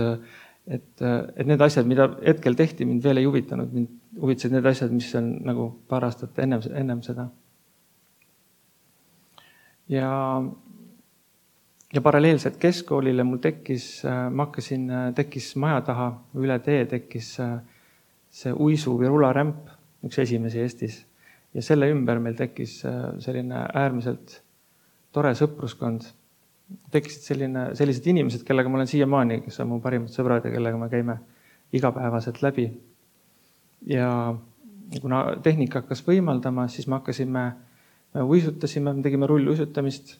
et, 0.70 1.02
et 1.02 1.46
need 1.48 1.62
asjad, 1.64 1.86
mida 1.90 2.06
hetkel 2.22 2.54
tehti, 2.54 2.86
mind 2.86 3.02
veel 3.02 3.18
ei 3.18 3.26
huvitanud, 3.26 3.72
mind 3.74 4.20
huvitasid 4.20 4.54
need 4.54 4.68
asjad, 4.70 4.92
mis 4.94 5.08
on 5.18 5.32
nagu 5.42 5.70
paar 5.90 6.06
aastat 6.06 6.38
ennem, 6.38 6.62
ennem 6.70 7.00
seda. 7.02 7.28
ja, 9.90 10.10
ja 11.92 12.02
paralleelselt 12.02 12.60
keskkoolile 12.62 13.26
mul 13.26 13.42
tekkis, 13.42 13.88
ma 14.04 14.46
hakkasin, 14.46 14.86
tekkis 15.18 15.54
maja 15.60 15.82
taha 15.90 16.10
üle 16.38 16.58
tee 16.62 16.84
tekkis 16.86 17.34
see 18.34 18.52
uisu 18.52 18.96
või 18.98 19.10
rularämp, 19.12 19.68
üks 20.04 20.18
esimesi 20.18 20.60
Eestis 20.62 20.98
ja 21.54 21.62
selle 21.62 21.86
ümber 21.92 22.18
meil 22.22 22.34
tekkis 22.38 22.80
selline 23.22 23.62
äärmiselt 23.78 24.40
tore 25.14 25.30
sõpruskond 25.38 26.08
tekkisid 26.94 27.28
selline, 27.28 27.66
sellised 27.78 28.06
inimesed, 28.10 28.42
kellega 28.46 28.70
ma 28.70 28.80
olen 28.80 28.90
siiamaani, 28.90 29.40
kes 29.44 29.60
on 29.62 29.70
mu 29.72 29.80
parimad 29.84 30.12
sõbrad 30.12 30.46
ja 30.46 30.52
kellega 30.54 30.80
me 30.80 30.88
käime 30.92 31.18
igapäevaselt 31.74 32.40
läbi. 32.42 32.70
ja 33.86 34.34
kuna 35.00 35.24
tehnika 35.42 35.82
hakkas 35.82 36.04
võimaldama, 36.06 36.68
siis 36.68 36.86
me 36.88 36.98
hakkasime, 36.98 37.44
me 38.14 38.22
uisutasime, 38.22 38.94
me 38.94 39.02
tegime 39.04 39.26
rulluisutamist, 39.28 40.16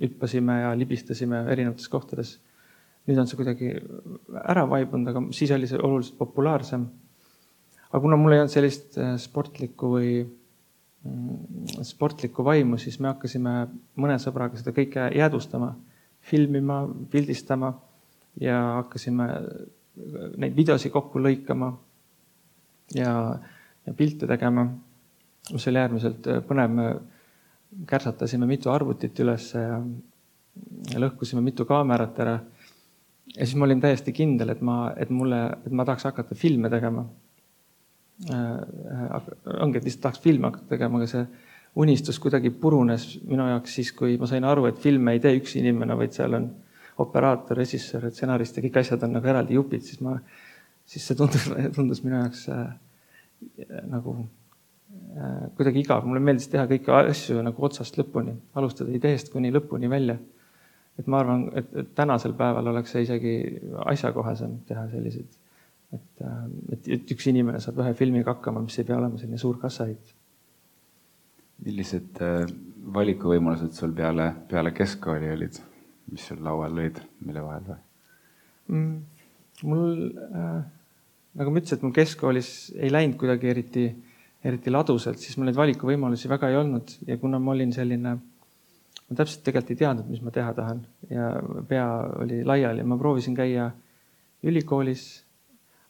hüppasime 0.00 0.60
ja 0.62 0.72
libistasime 0.78 1.44
erinevates 1.52 1.88
kohtades. 1.88 2.38
nüüd 3.08 3.18
on 3.18 3.28
see 3.28 3.38
kuidagi 3.40 3.68
ära 4.44 4.66
vaibunud, 4.68 5.08
aga 5.08 5.22
siis 5.32 5.52
oli 5.56 5.68
see 5.68 5.78
oluliselt 5.80 6.18
populaarsem. 6.18 6.86
Aga 7.88 8.00
kuna 8.02 8.16
mul 8.20 8.36
ei 8.36 8.42
olnud 8.42 8.52
sellist 8.52 8.98
äh, 9.00 9.16
sportlikku 9.20 9.94
või 9.96 10.12
Mm, 11.06 11.84
sportlikku 11.86 12.44
vaimu, 12.44 12.78
siis 12.78 12.96
me 12.98 13.12
hakkasime 13.12 13.52
mõne 14.02 14.16
sõbraga 14.18 14.58
seda 14.58 14.72
kõike 14.74 15.04
jäädvustama, 15.14 15.68
filmima, 16.26 16.80
pildistama 17.12 17.70
ja 18.42 18.56
hakkasime 18.80 19.28
neid 20.42 20.56
videosid 20.56 20.92
kokku 20.94 21.22
lõikama 21.22 21.70
ja, 22.98 23.12
ja 23.86 23.94
pilte 23.94 24.26
tegema, 24.30 24.66
mis 25.52 25.68
oli 25.70 25.82
äärmiselt 25.84 26.26
põnev. 26.48 26.74
me 26.74 26.88
kärsatasime 27.86 28.46
mitu 28.50 28.70
arvutit 28.74 29.18
üles 29.22 29.52
ja, 29.54 29.78
ja 30.90 31.04
lõhkusime 31.04 31.44
mitu 31.44 31.64
kaamerat 31.68 32.18
ära. 32.26 32.40
ja 33.36 33.46
siis 33.46 33.54
ma 33.54 33.70
olin 33.70 33.80
täiesti 33.80 34.12
kindel, 34.12 34.50
et 34.50 34.60
ma, 34.60 34.92
et 34.96 35.10
mulle, 35.10 35.44
et 35.64 35.72
ma 35.72 35.86
tahaks 35.86 36.10
hakata 36.10 36.34
filme 36.34 36.70
tegema 36.70 37.06
Äh, 37.06 37.27
ongi, 38.26 39.78
et 39.78 39.84
lihtsalt 39.84 40.02
tahaks 40.02 40.22
filme 40.22 40.48
hakata 40.48 40.74
tegema, 40.74 40.98
aga 40.98 41.06
see 41.10 41.26
unistus 41.78 42.18
kuidagi 42.18 42.50
purunes 42.50 43.04
minu 43.28 43.46
jaoks 43.46 43.76
siis, 43.78 43.92
kui 43.94 44.16
ma 44.18 44.26
sain 44.26 44.44
aru, 44.44 44.66
et 44.66 44.80
filme 44.82 45.14
ei 45.14 45.22
tee 45.22 45.36
üks 45.38 45.54
inimene, 45.60 45.94
vaid 45.98 46.16
seal 46.16 46.34
on 46.38 46.48
operaator, 46.98 47.58
režissöör, 47.60 48.08
stsenarist 48.10 48.58
ja 48.58 48.64
kõik 48.64 48.80
asjad 48.80 49.04
on 49.06 49.14
nagu 49.18 49.30
eraldi 49.30 49.54
jupid, 49.54 49.84
siis 49.86 50.02
ma, 50.02 50.16
siis 50.88 51.06
see 51.06 51.18
tundus, 51.18 51.46
tundus 51.76 52.02
minu 52.02 52.18
jaoks 52.18 52.48
äh, 52.50 52.64
nagu 53.86 54.16
äh, 54.18 55.44
kuidagi 55.54 55.84
igav. 55.84 56.06
mulle 56.08 56.24
meeldis 56.24 56.50
teha 56.50 56.66
kõiki 56.70 56.94
asju 56.96 57.44
nagu 57.46 57.68
otsast 57.70 58.00
lõpuni, 58.00 58.34
alustada 58.58 58.94
ideest 58.94 59.30
kuni 59.34 59.54
lõpuni 59.54 59.90
välja. 59.90 60.18
et 60.98 61.06
ma 61.06 61.20
arvan, 61.22 61.44
et 61.54 61.94
tänasel 61.94 62.32
päeval 62.34 62.72
oleks 62.72 62.90
see 62.90 63.04
isegi 63.06 63.34
asjakohasem 63.86 64.58
teha 64.66 64.88
selliseid 64.90 65.36
et, 65.92 66.22
äh, 66.22 66.46
et, 66.76 66.88
et 66.98 67.12
üks 67.14 67.28
inimene 67.30 67.60
saab 67.64 67.80
ühe 67.82 67.92
filmiga 67.98 68.34
hakkama, 68.34 68.62
mis 68.64 68.78
ei 68.80 68.88
pea 68.88 68.98
olema 68.98 69.20
selline 69.20 69.40
suur 69.40 69.60
kassahitt. 69.62 70.14
millised 71.64 72.20
äh, 72.22 72.46
valikuvõimalused 72.94 73.74
sul 73.74 73.92
peale, 73.96 74.30
peale 74.50 74.72
keskkooli 74.76 75.30
olid, 75.34 75.60
mis 76.12 76.26
sul 76.30 76.42
laual 76.44 76.76
olid, 76.76 77.00
mille 77.26 77.44
vahel 77.44 77.70
või? 77.72 77.78
Mm,? 78.68 78.98
mul 79.68 79.88
äh,, 80.38 80.60
nagu 81.40 81.52
ma 81.52 81.60
ütlesin, 81.60 81.80
et 81.80 81.86
mul 81.86 81.96
keskkoolis 81.96 82.50
ei 82.78 82.92
läinud 82.92 83.18
kuidagi 83.20 83.50
eriti, 83.50 83.86
eriti 84.46 84.72
ladusalt, 84.72 85.18
siis 85.22 85.36
mul 85.38 85.48
neid 85.48 85.58
valikuvõimalusi 85.58 86.30
väga 86.30 86.52
ei 86.52 86.58
olnud. 86.60 86.94
Ja 87.08 87.16
kuna 87.18 87.40
ma 87.42 87.56
olin 87.56 87.72
selline, 87.74 88.14
ma 89.08 89.18
täpselt 89.18 89.42
tegelikult 89.46 89.72
ei 89.74 89.80
teadnud, 89.82 90.10
mis 90.12 90.22
ma 90.22 90.32
teha 90.34 90.52
tahan. 90.54 90.84
Ja 91.10 91.32
pea 91.68 91.88
oli 92.22 92.44
laiali, 92.46 92.86
ma 92.86 93.00
proovisin 93.00 93.34
käia 93.38 93.72
ülikoolis 94.46 95.08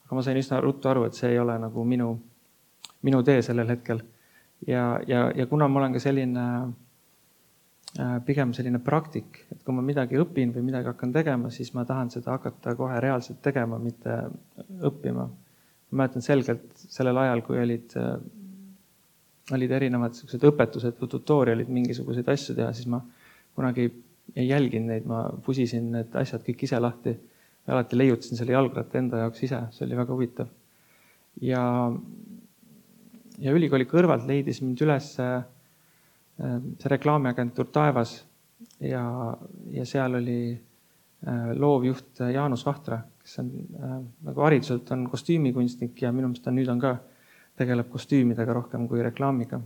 aga 0.09 0.17
ma 0.17 0.25
sain 0.25 0.39
üsna 0.41 0.63
ruttu 0.65 0.89
aru, 0.89 1.05
et 1.05 1.17
see 1.17 1.35
ei 1.35 1.39
ole 1.39 1.59
nagu 1.61 1.83
minu, 1.85 2.15
minu 3.05 3.21
tee 3.23 3.43
sellel 3.45 3.69
hetkel. 3.69 4.01
ja, 4.67 4.99
ja, 5.07 5.27
ja 5.37 5.47
kuna 5.47 5.69
ma 5.69 5.83
olen 5.83 5.93
ka 5.93 6.01
selline 6.01 6.45
äh, 8.01 8.17
pigem 8.25 8.55
selline 8.57 8.81
praktik, 8.81 9.45
et 9.53 9.61
kui 9.67 9.77
ma 9.77 9.85
midagi 9.85 10.17
õpin 10.17 10.55
või 10.57 10.65
midagi 10.71 10.89
hakkan 10.89 11.13
tegema, 11.13 11.53
siis 11.53 11.75
ma 11.77 11.85
tahan 11.85 12.09
seda 12.11 12.39
hakata 12.39 12.75
kohe 12.79 12.97
reaalselt 13.05 13.43
tegema, 13.45 13.79
mitte 13.79 14.17
õppima. 14.81 15.29
ma 15.29 16.03
mäletan 16.03 16.25
selgelt 16.25 16.73
sellel 16.89 17.21
ajal, 17.27 17.45
kui 17.45 17.61
olid, 17.61 17.93
äh, 18.01 18.17
olid 19.53 19.71
erinevad 19.77 20.17
siuksed 20.17 20.49
õpetused 20.49 20.97
või 21.03 21.13
tutorial'id 21.13 21.69
mingisuguseid 21.69 22.33
asju 22.33 22.57
teha, 22.57 22.73
siis 22.73 22.89
ma 22.89 23.05
kunagi 23.55 23.91
ei 24.37 24.49
jälginud 24.49 24.89
neid, 24.89 25.05
ma 25.09 25.27
pusisin 25.45 25.93
need 25.93 26.17
asjad 26.17 26.41
kõik 26.49 26.65
ise 26.65 26.81
lahti 26.81 27.19
ja 27.69 27.75
alati 27.75 27.99
leiutasin 27.99 28.41
selle 28.41 28.57
jalgratta 28.57 28.99
enda 28.99 29.25
jaoks 29.25 29.43
ise, 29.45 29.61
see 29.77 29.85
oli 29.87 29.97
väga 29.99 30.15
huvitav. 30.17 30.49
ja, 31.45 31.63
ja 33.39 33.53
ülikooli 33.55 33.85
kõrvalt 33.87 34.25
leidis 34.27 34.63
mind 34.65 34.81
üles 34.87 35.11
äh, 35.21 35.43
see 36.39 36.93
reklaamiagentuur 36.95 37.69
Taevas 37.73 38.15
ja, 38.81 39.05
ja 39.75 39.85
seal 39.87 40.17
oli 40.17 40.39
äh, 40.55 41.53
loovjuht 41.61 42.25
Jaanus 42.33 42.65
Vahtra, 42.67 43.03
kes 43.21 43.39
on 43.45 43.53
äh, 43.53 43.95
nagu 44.31 44.47
hariduselt 44.49 44.89
on 44.97 45.05
kostüümikunstnik 45.13 46.03
ja 46.03 46.13
minu 46.13 46.33
meelest 46.33 46.49
ta 46.49 46.55
nüüd 46.55 46.73
on 46.73 46.81
ka, 46.83 46.97
tegeleb 47.59 47.93
kostüümidega 47.93 48.55
rohkem 48.55 48.89
kui 48.89 49.03
reklaamiga. 49.03 49.61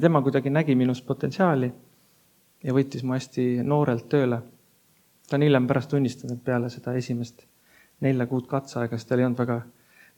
tema 0.00 0.20
kuidagi 0.22 0.50
nägi 0.50 0.74
minus 0.76 1.00
potentsiaali 1.02 1.72
ja 2.64 2.74
võttis 2.74 3.04
mu 3.06 3.16
hästi 3.16 3.62
noorelt 3.64 4.08
tööle 4.12 4.42
ta 5.28 5.36
on 5.36 5.44
hiljem 5.44 5.66
pärast 5.68 5.90
tunnistanud, 5.92 6.38
et 6.38 6.44
peale 6.44 6.70
seda 6.72 6.94
esimest 6.96 7.44
nelja 8.04 8.26
kuud 8.30 8.46
katseaega, 8.48 8.96
siis 8.96 9.08
tal 9.08 9.22
ei 9.22 9.26
olnud 9.26 9.40
väga, 9.42 9.60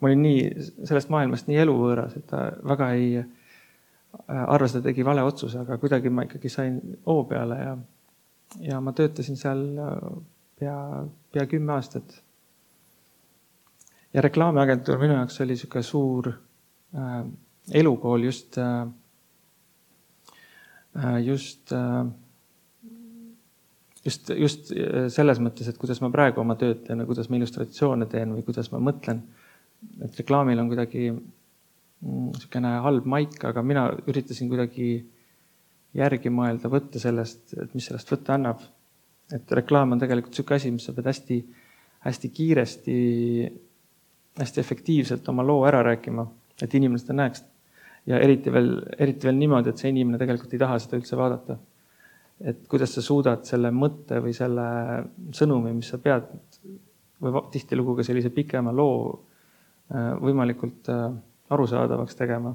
ma 0.00 0.08
olin 0.08 0.22
nii 0.22 0.40
sellest 0.88 1.10
maailmast 1.12 1.48
nii 1.48 1.60
eluvõõras, 1.64 2.16
et 2.18 2.26
ta 2.30 2.42
väga 2.68 2.90
ei 2.96 3.06
äh, 3.20 4.44
arvas, 4.46 4.76
ta 4.76 4.82
tegi 4.84 5.06
vale 5.06 5.24
otsuse, 5.26 5.62
aga 5.64 5.78
kuidagi 5.80 6.12
ma 6.12 6.26
ikkagi 6.28 6.52
sain 6.52 6.80
hoo 7.06 7.24
peale 7.30 7.60
ja, 7.60 7.76
ja 8.68 8.80
ma 8.84 8.94
töötasin 8.96 9.40
seal 9.40 9.64
äh, 9.80 9.98
pea, 10.60 10.76
pea 11.32 11.46
kümme 11.50 11.72
aastat. 11.78 12.22
ja 14.14 14.22
reklaamiagentuur 14.22 14.98
minu 14.98 15.14
jaoks 15.14 15.40
oli 15.40 15.54
niisugune 15.54 15.86
suur 15.86 16.32
äh, 16.32 17.20
elukool 17.82 18.26
just 18.28 18.58
äh,, 18.58 18.88
äh 20.96 21.18
just 21.24 21.72
äh, 21.72 22.06
just, 24.04 24.30
just 24.36 24.72
äh, 24.72 25.08
selles 25.12 25.40
mõttes, 25.42 25.68
et 25.68 25.78
kuidas 25.80 26.00
ma 26.04 26.10
praegu 26.12 26.42
oma 26.42 26.56
tööd 26.60 26.84
teen 26.86 27.02
ja 27.02 27.08
kuidas 27.08 27.30
ma 27.30 27.38
illustratsioone 27.38 28.08
teen 28.10 28.34
või 28.36 28.44
kuidas 28.46 28.70
ma 28.72 28.80
mõtlen. 28.82 29.22
et 30.04 30.18
reklaamil 30.20 30.60
on 30.60 30.68
kuidagi 30.68 31.06
mm, 31.10 32.26
niisugune 32.32 32.74
halb 32.86 33.06
maik, 33.08 33.38
aga 33.44 33.62
mina 33.64 33.86
üritasin 34.06 34.50
kuidagi 34.50 34.90
järgi 35.96 36.30
mõelda, 36.30 36.70
võtta 36.70 37.00
sellest, 37.02 37.54
et 37.56 37.74
mis 37.74 37.86
sellest 37.88 38.12
võtta 38.12 38.36
annab. 38.36 38.60
et 39.32 39.52
reklaam 39.52 39.92
on 39.92 40.02
tegelikult 40.02 40.34
niisugune 40.34 40.56
asi, 40.56 40.70
mis 40.74 40.84
sa 40.88 40.96
pead 40.96 41.10
hästi, 41.12 41.40
hästi 42.06 42.28
kiiresti, 42.34 42.98
hästi 44.40 44.60
efektiivselt 44.60 45.28
oma 45.28 45.44
loo 45.44 45.64
ära 45.68 45.82
rääkima, 45.84 46.26
et 46.62 46.74
inimene 46.74 46.98
seda 46.98 47.16
näeks. 47.20 47.44
ja 48.06 48.18
eriti 48.18 48.52
veel, 48.52 48.78
eriti 48.98 49.28
veel 49.28 49.36
niimoodi, 49.36 49.70
et 49.70 49.78
see 49.78 49.92
inimene 49.92 50.18
tegelikult 50.18 50.54
ei 50.54 50.62
taha 50.62 50.78
seda 50.80 50.96
üldse 50.96 51.18
vaadata 51.20 51.58
et 52.40 52.62
kuidas 52.68 52.94
sa 52.96 53.02
suudad 53.04 53.44
selle 53.48 53.70
mõtte 53.74 54.20
või 54.24 54.32
selle 54.36 54.66
sõnumi, 55.36 55.74
mis 55.76 55.90
sa 55.92 56.00
pead 56.00 56.30
või 57.20 57.42
tihtilugu 57.52 57.98
ka 57.98 58.06
sellise 58.06 58.32
pikema 58.32 58.72
loo 58.72 58.94
äh, 59.12 60.14
võimalikult 60.20 60.88
äh, 60.88 61.10
arusaadavaks 61.52 62.16
tegema. 62.16 62.54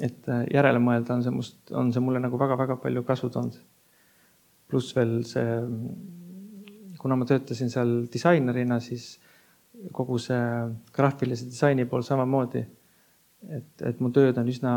et 0.00 0.28
äh, 0.28 0.44
järele 0.54 0.80
mõelda 0.82 1.14
on 1.14 1.22
see 1.22 1.34
must, 1.34 1.58
on 1.70 1.92
see 1.92 2.02
mulle 2.02 2.22
nagu 2.22 2.38
väga-väga 2.38 2.76
palju 2.82 3.02
kasu 3.06 3.30
toonud. 3.30 3.58
pluss 4.70 4.94
veel 4.96 5.22
see, 5.26 5.60
kuna 6.98 7.16
ma 7.16 7.26
töötasin 7.26 7.70
seal 7.70 8.06
disainerina, 8.12 8.80
siis 8.80 9.18
kogu 9.92 10.18
see 10.18 10.42
graafilise 10.92 11.46
disaini 11.46 11.86
pool 11.86 12.02
samamoodi. 12.02 12.66
et, 13.50 13.82
et 13.86 14.00
mu 14.00 14.10
tööd 14.10 14.38
on 14.38 14.48
üsna 14.48 14.74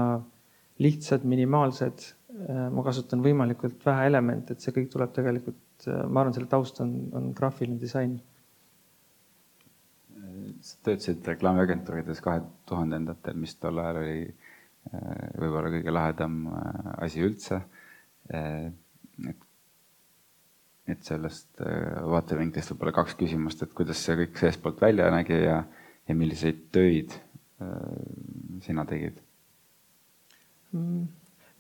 lihtsad, 0.80 1.26
minimaalsed 1.26 2.14
ma 2.34 2.82
kasutan 2.86 3.22
võimalikult 3.22 3.84
vähe 3.86 4.08
elemente, 4.10 4.56
et 4.56 4.64
see 4.64 4.74
kõik 4.74 4.88
tuleb 4.90 5.12
tegelikult, 5.14 5.86
ma 6.10 6.24
arvan, 6.24 6.34
selle 6.34 6.50
taust 6.50 6.80
on, 6.82 6.94
on 7.14 7.28
graafiline 7.38 7.78
disain. 7.82 8.16
sa 10.64 10.80
töötasid 10.88 11.28
reklaamiagentuurides 11.28 12.22
kahe 12.26 12.42
tuhandendatel, 12.66 13.38
mis 13.38 13.54
tol 13.62 13.78
ajal 13.84 14.02
oli 14.02 14.18
võib-olla 15.38 15.70
kõige 15.76 15.94
lahedam 15.94 16.40
asi 16.98 17.22
üldse. 17.24 17.62
et 18.34 19.46
et 20.90 21.04
sellest 21.08 21.62
äh, 21.64 22.02
vaatevinklist 22.12 22.74
võib-olla 22.74 22.96
kaks 23.00 23.16
küsimust, 23.20 23.64
et 23.64 23.76
kuidas 23.76 24.02
see 24.04 24.18
kõik 24.20 24.40
seestpoolt 24.40 24.82
välja 24.84 25.10
nägi 25.14 25.40
ja, 25.46 25.62
ja 26.10 26.16
milliseid 26.18 26.66
töid 26.76 27.16
äh, 27.16 27.76
sina 28.66 28.84
tegid? 28.90 29.22
Mm, 30.74 31.06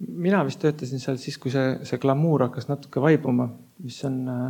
mina 0.07 0.43
vist 0.47 0.61
töötasin 0.61 1.01
seal 1.01 1.19
siis, 1.21 1.37
kui 1.41 1.53
see, 1.53 1.77
see 1.87 2.01
glamuur 2.01 2.47
hakkas 2.47 2.69
natuke 2.69 3.01
vaibuma, 3.03 3.49
mis 3.83 3.99
on 4.07 4.19
äh, 4.31 4.47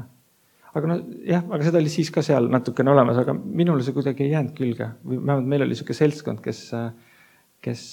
aga 0.73 0.89
no 0.89 0.97
jah, 1.27 1.43
aga 1.45 1.61
seda 1.67 1.81
oli 1.81 1.91
siis 1.93 2.11
ka 2.13 2.23
seal 2.25 2.49
natukene 2.53 2.93
olemas, 2.93 3.19
aga 3.21 3.35
minule 3.35 3.85
see 3.85 3.95
kuidagi 3.95 4.27
ei 4.27 4.33
jäänud 4.33 4.55
külge 4.57 4.89
või 5.03 5.19
vähemalt 5.19 5.51
meil 5.51 5.65
oli 5.65 5.75
niisugune 5.75 5.99
seltskond, 5.99 6.41
kes, 6.45 6.63
kes, 7.63 7.85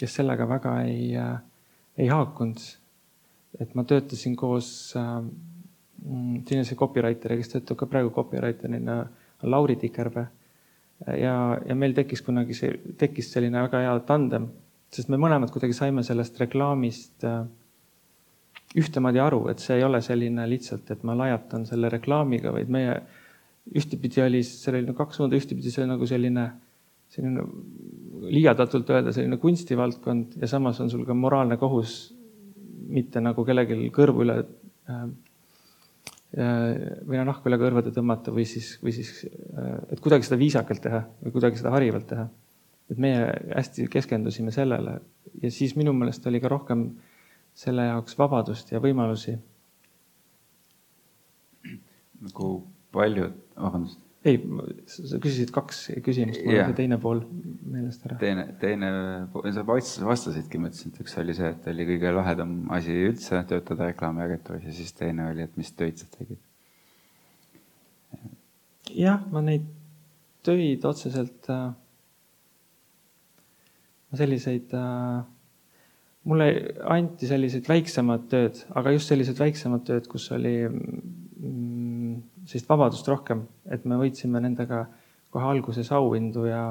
kes 0.00 0.18
sellega 0.20 0.48
väga 0.50 0.74
ei, 0.88 1.12
ei 1.98 2.10
haakunud. 2.10 2.64
et 3.58 3.72
ma 3.74 3.84
töötasin 3.88 4.36
koos 4.36 4.92
Mm, 6.06 6.42
siin 6.46 6.62
on 6.62 6.66
see 6.66 6.78
copywriter, 6.78 7.34
kes 7.40 7.50
töötab 7.52 7.78
ka 7.80 7.88
praegu 7.90 8.12
copywriter'ina, 8.14 9.00
Lauri 9.42 9.76
Tikerpää. 9.76 10.26
ja, 11.20 11.58
ja 11.66 11.74
meil 11.74 11.94
tekkis 11.94 12.22
kunagi 12.26 12.54
see, 12.54 12.72
tekkis 12.98 13.32
selline 13.32 13.60
väga 13.66 13.82
hea 13.84 13.98
tandem, 14.06 14.48
sest 14.94 15.10
me 15.12 15.18
mõlemad 15.20 15.52
kuidagi 15.52 15.76
saime 15.76 16.04
sellest 16.06 16.38
reklaamist 16.40 17.26
äh, 17.28 17.42
ühtemoodi 18.78 19.20
aru, 19.22 19.46
et 19.52 19.62
see 19.62 19.78
ei 19.78 19.84
ole 19.86 20.00
selline 20.04 20.44
lihtsalt, 20.48 20.90
et 20.92 21.04
ma 21.08 21.16
lajatan 21.16 21.64
selle 21.68 21.90
reklaamiga, 21.92 22.52
vaid 22.52 22.72
meie 22.72 22.98
ühtepidi 23.76 24.22
oli 24.24 24.42
selline 24.44 24.94
kaks 24.96 25.20
suunda, 25.20 25.36
ühtepidi 25.36 25.72
see 25.72 25.86
nagu 25.88 26.08
selline, 26.08 26.46
selline 27.12 27.44
liialdatult 28.28 28.90
öelda 28.92 29.12
selline 29.14 29.38
kunstivaldkond 29.40 30.38
ja 30.40 30.48
samas 30.50 30.80
on 30.84 30.90
sul 30.92 31.04
ka 31.08 31.16
moraalne 31.16 31.56
kohus 31.60 31.98
mitte 32.88 33.20
nagu 33.20 33.44
kellelgi 33.44 33.90
kõrvu 33.94 34.24
üle 34.24 34.38
äh, 34.88 35.08
või 36.28 37.16
noh, 37.16 37.30
nahku 37.30 37.48
üle 37.48 37.58
kõrvade 37.60 37.92
tõmmata 37.96 38.32
või 38.34 38.44
siis, 38.48 38.74
või 38.82 38.92
siis, 38.96 39.24
äh, 39.28 39.78
et 39.94 40.02
kuidagi 40.04 40.28
seda 40.28 40.40
viisakalt 40.40 40.84
teha 40.84 41.02
või 41.22 41.34
kuidagi 41.36 41.60
seda 41.60 41.72
harivalt 41.72 42.08
teha. 42.10 42.28
Et 42.88 42.98
meie 42.98 43.28
hästi 43.54 43.86
keskendusime 43.92 44.52
sellele 44.54 44.98
ja 45.42 45.52
siis 45.52 45.76
minu 45.76 45.92
meelest 45.92 46.26
oli 46.26 46.40
ka 46.40 46.50
rohkem 46.52 46.88
selle 47.58 47.88
jaoks 47.90 48.18
vabadust 48.18 48.72
ja 48.72 48.80
võimalusi. 48.82 49.38
nagu 52.18 52.52
paljud, 52.92 53.34
vabandust 53.56 54.00
ei, 54.26 54.38
sa 54.90 55.18
küsisid 55.22 55.52
kaks 55.54 55.84
küsimust, 56.04 56.42
mul 56.42 56.58
oli 56.58 56.76
teine 56.76 56.98
pool 57.00 57.20
meelest 57.70 58.04
ära. 58.06 58.18
teine, 58.20 58.44
teine, 58.60 58.90
sa 59.54 59.64
vastasidki, 59.64 60.58
ma 60.60 60.72
ütlesin, 60.72 60.92
et 60.92 61.00
üks 61.04 61.16
oli 61.22 61.36
see, 61.38 61.52
et 61.54 61.68
oli 61.70 61.86
kõige 61.92 62.12
lahedam 62.16 62.54
asi 62.74 62.96
üldse 63.08 63.42
töötada 63.50 63.90
reklaamiagentuuris 63.92 64.66
ja 64.68 64.74
siis 64.80 64.94
teine 64.98 65.28
oli, 65.30 65.46
et 65.46 65.58
mis 65.60 65.70
töid 65.78 66.02
sa 66.02 66.08
tegid. 66.16 66.40
jah, 68.90 69.22
ma 69.30 69.44
neid 69.44 69.68
töid 70.46 70.84
otseselt 70.88 71.50
äh,, 71.52 71.70
selliseid 74.16 74.72
äh,, 74.76 75.24
mulle 76.28 76.48
anti 76.88 77.28
sellised 77.28 77.68
väiksemad 77.68 78.26
tööd, 78.32 78.60
aga 78.76 78.92
just 78.94 79.10
sellised 79.12 79.38
väiksemad 79.40 79.84
tööd, 79.88 80.08
kus 80.10 80.28
oli 80.36 80.54
mm, 80.68 82.16
sellist 82.48 82.68
vabadust 82.68 83.08
rohkem, 83.08 83.44
et 83.70 83.84
me 83.88 83.98
võitsime 84.00 84.42
nendega 84.44 84.86
kohe 85.32 85.48
alguses 85.48 85.90
auhindu 85.92 86.46
ja, 86.48 86.62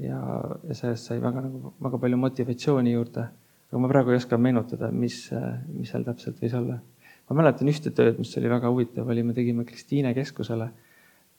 ja, 0.00 0.20
ja 0.68 0.76
sellest 0.76 1.10
sai 1.10 1.20
väga 1.22 1.44
nagu 1.44 1.74
väga 1.84 2.00
palju 2.04 2.20
motivatsiooni 2.24 2.94
juurde. 2.94 3.28
aga 3.68 3.80
ma 3.82 3.90
praegu 3.90 4.12
ei 4.14 4.20
oska 4.20 4.38
meenutada, 4.40 4.88
mis, 4.92 5.26
mis 5.68 5.92
seal 5.92 6.06
täpselt 6.06 6.40
võis 6.42 6.56
olla. 6.56 6.78
ma 7.28 7.40
mäletan 7.42 7.68
ühte 7.68 7.92
tööd, 7.92 8.18
mis 8.20 8.36
oli 8.40 8.48
väga 8.48 8.72
huvitav, 8.72 9.08
oli, 9.08 9.22
me 9.22 9.36
tegime 9.36 9.64
Kristiine 9.68 10.14
keskusele, 10.16 10.70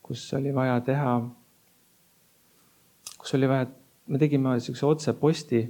kus 0.05 0.27
oli 0.37 0.53
vaja 0.53 0.77
teha, 0.85 1.15
kus 3.17 3.33
oli 3.37 3.49
vaja, 3.49 3.65
me 4.09 4.19
tegime 4.21 4.55
niisuguse 4.57 4.87
otseposti, 4.89 5.63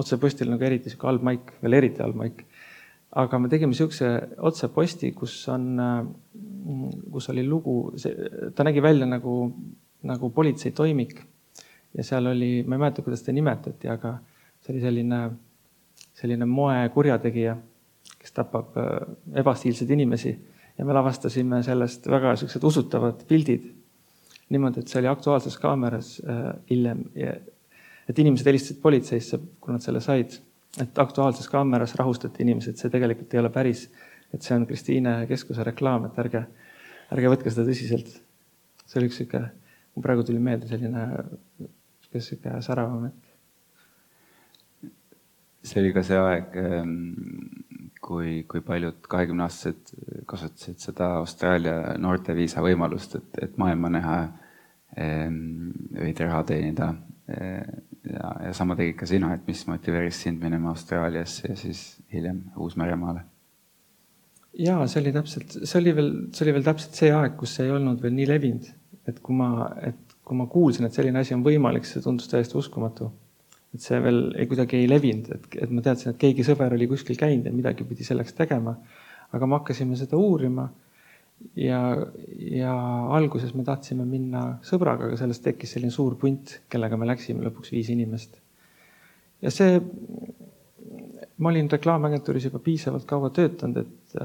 otsepostil 0.00 0.50
nagu 0.52 0.66
eriti 0.66 0.88
niisugune 0.88 1.10
halb 1.10 1.26
maik, 1.26 1.52
veel 1.62 1.78
eriti 1.80 2.02
halb 2.04 2.18
maik. 2.18 2.44
Aga 3.20 3.40
me 3.42 3.50
tegime 3.50 3.74
niisuguse 3.74 4.10
otseposti, 4.46 5.10
kus 5.16 5.36
on, 5.50 5.66
kus 7.10 7.28
oli 7.32 7.44
lugu, 7.46 7.76
ta 8.54 8.66
nägi 8.66 8.82
välja 8.84 9.08
nagu, 9.10 9.34
nagu 10.06 10.30
politseitoimik 10.34 11.18
ja 11.96 12.04
seal 12.06 12.30
oli, 12.30 12.62
ma 12.66 12.76
ei 12.76 12.84
mäleta, 12.84 13.02
kuidas 13.02 13.22
ta 13.26 13.32
nimetati, 13.34 13.88
aga 13.90 14.14
see 14.62 14.74
oli 14.74 14.82
selline, 14.84 15.20
selline 16.20 16.46
moekurjategija, 16.46 17.56
kes 18.20 18.36
tapab 18.36 18.76
äh, 18.78 18.94
ebastiilseid 19.42 19.90
inimesi. 19.96 20.32
Ja 20.78 20.86
me 20.88 20.94
lavastasime 20.96 21.62
sellest 21.64 22.06
väga 22.08 22.36
siuksed 22.40 22.64
usutavad 22.64 23.24
pildid. 23.28 23.68
niimoodi, 24.50 24.80
et 24.80 24.90
see 24.90 24.98
oli 24.98 25.06
Aktuaalses 25.06 25.56
Kaameras 25.62 26.16
äh, 26.26 26.46
hiljem, 26.70 27.04
et 28.10 28.18
inimesed 28.18 28.46
helistasid 28.50 28.80
politseisse, 28.82 29.38
kui 29.62 29.72
nad 29.72 29.84
selle 29.84 30.02
said 30.04 30.40
et 30.78 30.98
Aktuaalses 30.98 31.48
Kaameras 31.48 31.94
rahustati 31.98 32.44
inimesed, 32.44 32.78
see 32.78 32.92
tegelikult 32.92 33.34
ei 33.34 33.40
ole 33.42 33.50
päris, 33.54 33.86
et 34.34 34.42
see 34.44 34.54
on 34.54 34.66
Kristiine 34.68 35.14
keskuse 35.30 35.64
reklaam, 35.66 36.06
et 36.06 36.20
ärge, 36.22 36.44
ärge 37.14 37.32
võtke 37.32 37.50
seda 37.50 37.66
tõsiselt. 37.68 38.12
see 38.86 39.00
oli 39.00 39.10
üks 39.10 39.20
sihuke, 39.20 39.40
mul 39.94 40.06
praegu 40.06 40.26
tuli 40.26 40.42
meelde 40.42 40.70
selline, 40.70 41.06
sihuke 42.12 42.54
säravam 42.66 43.08
hetk. 43.08 43.26
see 45.62 45.82
oli 45.82 45.92
ka 45.94 46.06
see 46.06 46.18
aeg, 46.18 46.54
ehm, 46.56 46.94
kui, 48.00 48.44
kui 48.48 48.62
paljud 48.64 49.02
kahekümneaastased 49.10 50.22
kasutasid 50.30 50.78
seda 50.80 51.16
Austraalia 51.18 51.96
noorteviisa 51.98 52.62
võimalust, 52.64 53.18
et, 53.18 53.42
et 53.42 53.58
maailma 53.58 53.90
näha, 53.90 54.18
ehm, 54.96 55.70
veidi 55.98 56.30
raha 56.30 56.46
teenida 56.54 56.94
ehm, 57.26 57.89
ja, 58.08 58.30
ja 58.46 58.52
sama 58.56 58.76
tegid 58.78 58.96
ka 59.00 59.08
sina, 59.08 59.32
et 59.34 59.46
mis 59.48 59.62
motiveeris 59.68 60.22
sind 60.24 60.42
minema 60.42 60.72
Austraaliasse 60.74 61.48
ja 61.50 61.56
siis 61.58 62.00
hiljem 62.12 62.42
Uus-Meremaale? 62.56 63.26
ja 64.58 64.80
see 64.90 65.02
oli 65.02 65.12
täpselt, 65.14 65.56
see 65.62 65.80
oli 65.80 65.94
veel, 65.96 66.12
see 66.34 66.46
oli 66.46 66.54
veel 66.56 66.66
täpselt 66.66 66.96
see 66.98 67.10
aeg, 67.14 67.36
kus 67.38 67.56
see 67.56 67.68
ei 67.68 67.74
olnud 67.74 68.00
veel 68.02 68.16
nii 68.16 68.28
levinud, 68.30 68.70
et 69.08 69.20
kui 69.24 69.36
ma, 69.38 69.50
et 69.86 70.16
kui 70.26 70.38
ma 70.38 70.46
kuulsin, 70.50 70.86
et 70.86 70.96
selline 70.96 71.22
asi 71.22 71.36
on 71.36 71.44
võimalik, 71.46 71.86
see 71.86 72.02
tundus 72.02 72.30
täiesti 72.30 72.58
uskumatu. 72.58 73.10
et 73.74 73.82
see 73.84 74.00
veel 74.02 74.32
ei, 74.34 74.48
kuidagi 74.50 74.80
ei 74.80 74.88
levinud, 74.90 75.30
et, 75.36 75.46
et 75.62 75.70
ma 75.70 75.82
teadsin, 75.84 76.10
et 76.10 76.18
keegi 76.18 76.42
sõber 76.46 76.74
oli 76.74 76.88
kuskil 76.90 77.18
käinud 77.18 77.46
ja 77.46 77.52
midagi 77.54 77.86
pidi 77.86 78.06
selleks 78.06 78.34
tegema. 78.34 78.74
aga 79.30 79.46
me 79.46 79.60
hakkasime 79.60 79.96
seda 79.96 80.18
uurima 80.18 80.66
ja, 81.56 81.80
ja 82.38 82.74
alguses 83.16 83.54
me 83.54 83.64
tahtsime 83.66 84.04
minna 84.08 84.44
sõbraga, 84.66 85.08
aga 85.08 85.18
sellest 85.20 85.44
tekkis 85.44 85.74
selline 85.76 85.94
suur 85.94 86.16
punt, 86.20 86.58
kellega 86.72 86.98
me 87.00 87.08
läksime 87.08 87.44
lõpuks 87.46 87.72
viis 87.74 87.90
inimest. 87.92 88.40
ja 89.42 89.52
see, 89.54 89.80
ma 91.38 91.52
olin 91.52 91.70
reklaamagentuuris 91.72 92.50
juba 92.50 92.60
piisavalt 92.64 93.06
kaua 93.08 93.30
töötanud, 93.36 93.80
et, 93.80 94.20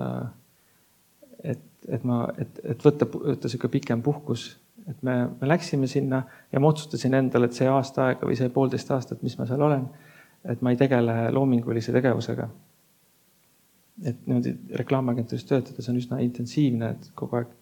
et, 1.54 1.66
et 1.88 2.04
ma, 2.04 2.26
et, 2.38 2.62
et 2.64 2.86
võtta, 2.86 3.08
võtta 3.14 3.52
sihuke 3.52 3.72
pikem 3.80 4.04
puhkus, 4.04 4.50
et 4.90 5.02
me, 5.02 5.18
me 5.40 5.50
läksime 5.50 5.88
sinna 5.90 6.24
ja 6.52 6.62
ma 6.62 6.70
otsustasin 6.74 7.16
endale, 7.18 7.50
et 7.50 7.58
see 7.58 7.70
aasta 7.72 8.10
aega 8.10 8.28
või 8.28 8.38
see 8.38 8.52
poolteist 8.54 8.92
aastat, 8.92 9.24
mis 9.26 9.38
ma 9.40 9.48
seal 9.50 9.64
olen, 9.66 9.88
et 10.46 10.62
ma 10.62 10.74
ei 10.74 10.78
tegele 10.78 11.32
loomingulise 11.34 11.96
tegevusega 11.96 12.50
et 14.04 14.26
niimoodi 14.28 14.56
reklaamagentuuris 14.82 15.46
töötades 15.48 15.88
on 15.90 16.00
üsna 16.00 16.20
intensiivne, 16.24 16.90
et 16.96 17.12
kogu 17.16 17.40
aeg 17.40 17.54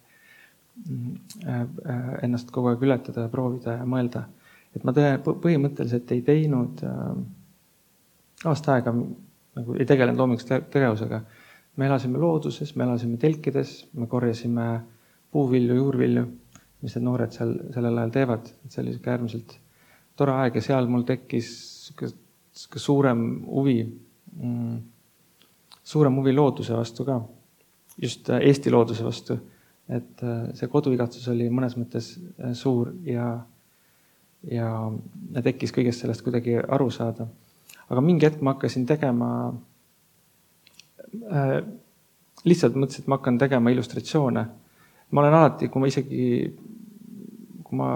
äh, 1.45 1.59
äh, 1.61 2.07
ennast 2.25 2.51
kogu 2.53 2.71
aeg 2.71 2.85
ületada 2.87 3.27
ja 3.27 3.33
proovida 3.33 3.77
ja 3.77 3.85
mõelda. 3.89 4.25
et 4.73 4.83
ma 4.83 4.93
tõe, 4.95 5.17
põhimõtteliselt 5.21 6.11
ei 6.15 6.23
teinud 6.25 6.81
äh, 6.87 7.11
aasta 8.49 8.79
aega 8.79 8.93
nagu 8.93 9.75
ei 9.77 9.85
tegelenud 9.85 10.19
loomingulise 10.19 10.63
tegevusega. 10.73 11.21
me 11.77 11.85
elasime 11.85 12.21
looduses, 12.21 12.75
me 12.75 12.83
elasime 12.83 13.17
telkides, 13.17 13.75
me 13.93 14.07
korjasime 14.07 14.67
puuvilju, 15.33 15.75
juurvilju, 15.75 16.25
mis 16.81 16.95
need 16.95 17.05
noored 17.05 17.33
seal 17.33 17.53
sellel 17.73 17.97
ajal 17.97 18.13
teevad, 18.13 18.49
et 18.65 18.71
see 18.73 18.81
oli 18.83 18.93
sihuke 18.93 19.13
äärmiselt 19.13 19.55
tore 20.19 20.35
aeg 20.37 20.57
ja 20.59 20.61
seal 20.61 20.89
mul 20.89 21.05
tekkis 21.07 21.49
sihuke 21.87 22.81
suurem 22.81 23.23
huvi 23.47 23.77
mm, 23.85 24.75
suurem 25.83 26.15
huvi 26.15 26.33
looduse 26.33 26.75
vastu 26.77 27.05
ka, 27.05 27.21
just 28.01 28.29
äh, 28.29 28.41
Eesti 28.49 28.71
looduse 28.71 29.03
vastu. 29.05 29.39
et 29.89 30.23
äh, 30.23 30.47
see 30.55 30.67
koduigatsus 30.71 31.27
oli 31.27 31.49
mõnes 31.51 31.75
mõttes 31.75 32.13
äh, 32.17 32.53
suur 32.55 32.93
ja, 33.03 33.45
ja, 34.47 34.69
tekkis 35.43 35.75
kõigest 35.75 36.05
sellest 36.05 36.23
kuidagi 36.23 36.55
aru 36.57 36.89
saada. 36.91 37.27
aga 37.89 38.01
mingi 38.01 38.25
hetk 38.25 38.41
ma 38.41 38.55
hakkasin 38.55 38.85
tegema 38.85 39.29
äh, 41.31 41.63
lihtsalt 42.43 42.75
mõtlesin, 42.75 43.03
et 43.03 43.11
ma 43.11 43.19
hakkan 43.19 43.37
tegema 43.37 43.71
illustratsioone. 43.71 44.45
ma 45.11 45.21
olen 45.21 45.33
alati, 45.33 45.69
kui 45.69 45.81
ma 45.81 45.87
isegi, 45.87 46.25
kui 47.63 47.77
ma 47.77 47.95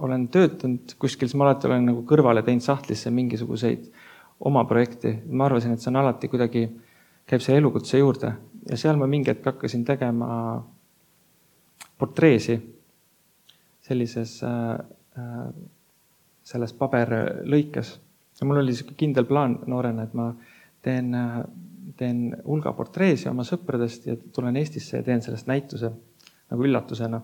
olen 0.00 0.28
töötanud 0.32 0.94
kuskil, 0.98 1.28
siis 1.28 1.38
ma 1.38 1.46
alati 1.48 1.68
olen 1.68 1.86
nagu 1.90 2.04
kõrvale 2.08 2.42
teinud 2.44 2.64
sahtlisse 2.64 3.10
mingisuguseid 3.10 3.90
oma 4.40 4.64
projekti. 4.64 5.18
ma 5.28 5.48
arvasin, 5.48 5.72
et 5.72 5.80
see 5.80 5.90
on 5.92 6.00
alati 6.02 6.28
kuidagi, 6.28 6.66
käib 7.30 7.42
see 7.44 7.56
elukutse 7.56 8.00
juurde 8.00 8.32
ja 8.68 8.76
seal 8.80 8.98
ma 8.98 9.06
mingi 9.10 9.30
hetk 9.30 9.46
hakkasin 9.52 9.84
tegema 9.86 10.28
portreesi 11.98 12.58
sellises 13.84 14.40
äh, 14.42 14.70
äh, 15.18 15.48
selles 16.42 16.72
paberlõikes. 16.78 17.98
ja 18.40 18.46
mul 18.48 18.62
oli 18.62 18.72
niisugune 18.72 18.96
kindel 18.96 19.26
plaan 19.28 19.58
noorena, 19.68 20.06
et 20.06 20.14
ma 20.16 20.30
teen, 20.82 21.14
äh, 21.14 21.40
teen 21.96 22.22
hulga 22.46 22.72
portreesi 22.76 23.28
oma 23.28 23.44
sõpradest 23.46 24.06
ja 24.08 24.16
tulen 24.34 24.56
Eestisse 24.56 25.00
ja 25.00 25.06
teen 25.06 25.22
sellest 25.22 25.50
näituse 25.50 25.92
nagu 26.50 26.66
üllatusena. 26.66 27.20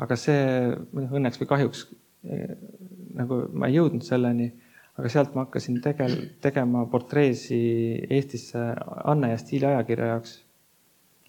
aga 0.00 0.16
see 0.16 0.72
õnneks 0.96 1.40
või 1.42 1.48
kahjuks 1.48 1.84
nagu 3.16 3.42
ma 3.52 3.68
ei 3.68 3.76
jõudnud 3.76 4.04
selleni, 4.04 4.50
aga 5.00 5.10
sealt 5.12 5.34
ma 5.34 5.46
hakkasin 5.46 5.80
tegel-, 5.84 6.18
tegema 6.44 6.84
portreesi 6.92 7.60
Eestisse 8.10 8.60
Anne 9.08 9.32
ja 9.32 9.40
Stiili 9.40 9.68
ajakirja 9.70 10.12
jaoks. 10.12 10.36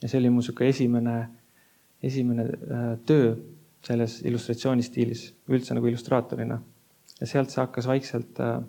ja 0.01 0.09
see 0.09 0.19
oli 0.19 0.29
mu 0.33 0.41
niisugune 0.41 0.69
esimene, 0.73 1.15
esimene 2.03 2.45
töö 3.05 3.35
selles 3.85 4.19
illustratsioonistiilis, 4.25 5.25
üldse 5.49 5.77
nagu 5.77 5.89
illustraatorina. 5.89 6.59
ja 7.19 7.27
sealt 7.27 7.53
see 7.53 7.61
hakkas 7.61 7.87
vaikselt, 7.87 8.39
äh, 8.43 8.61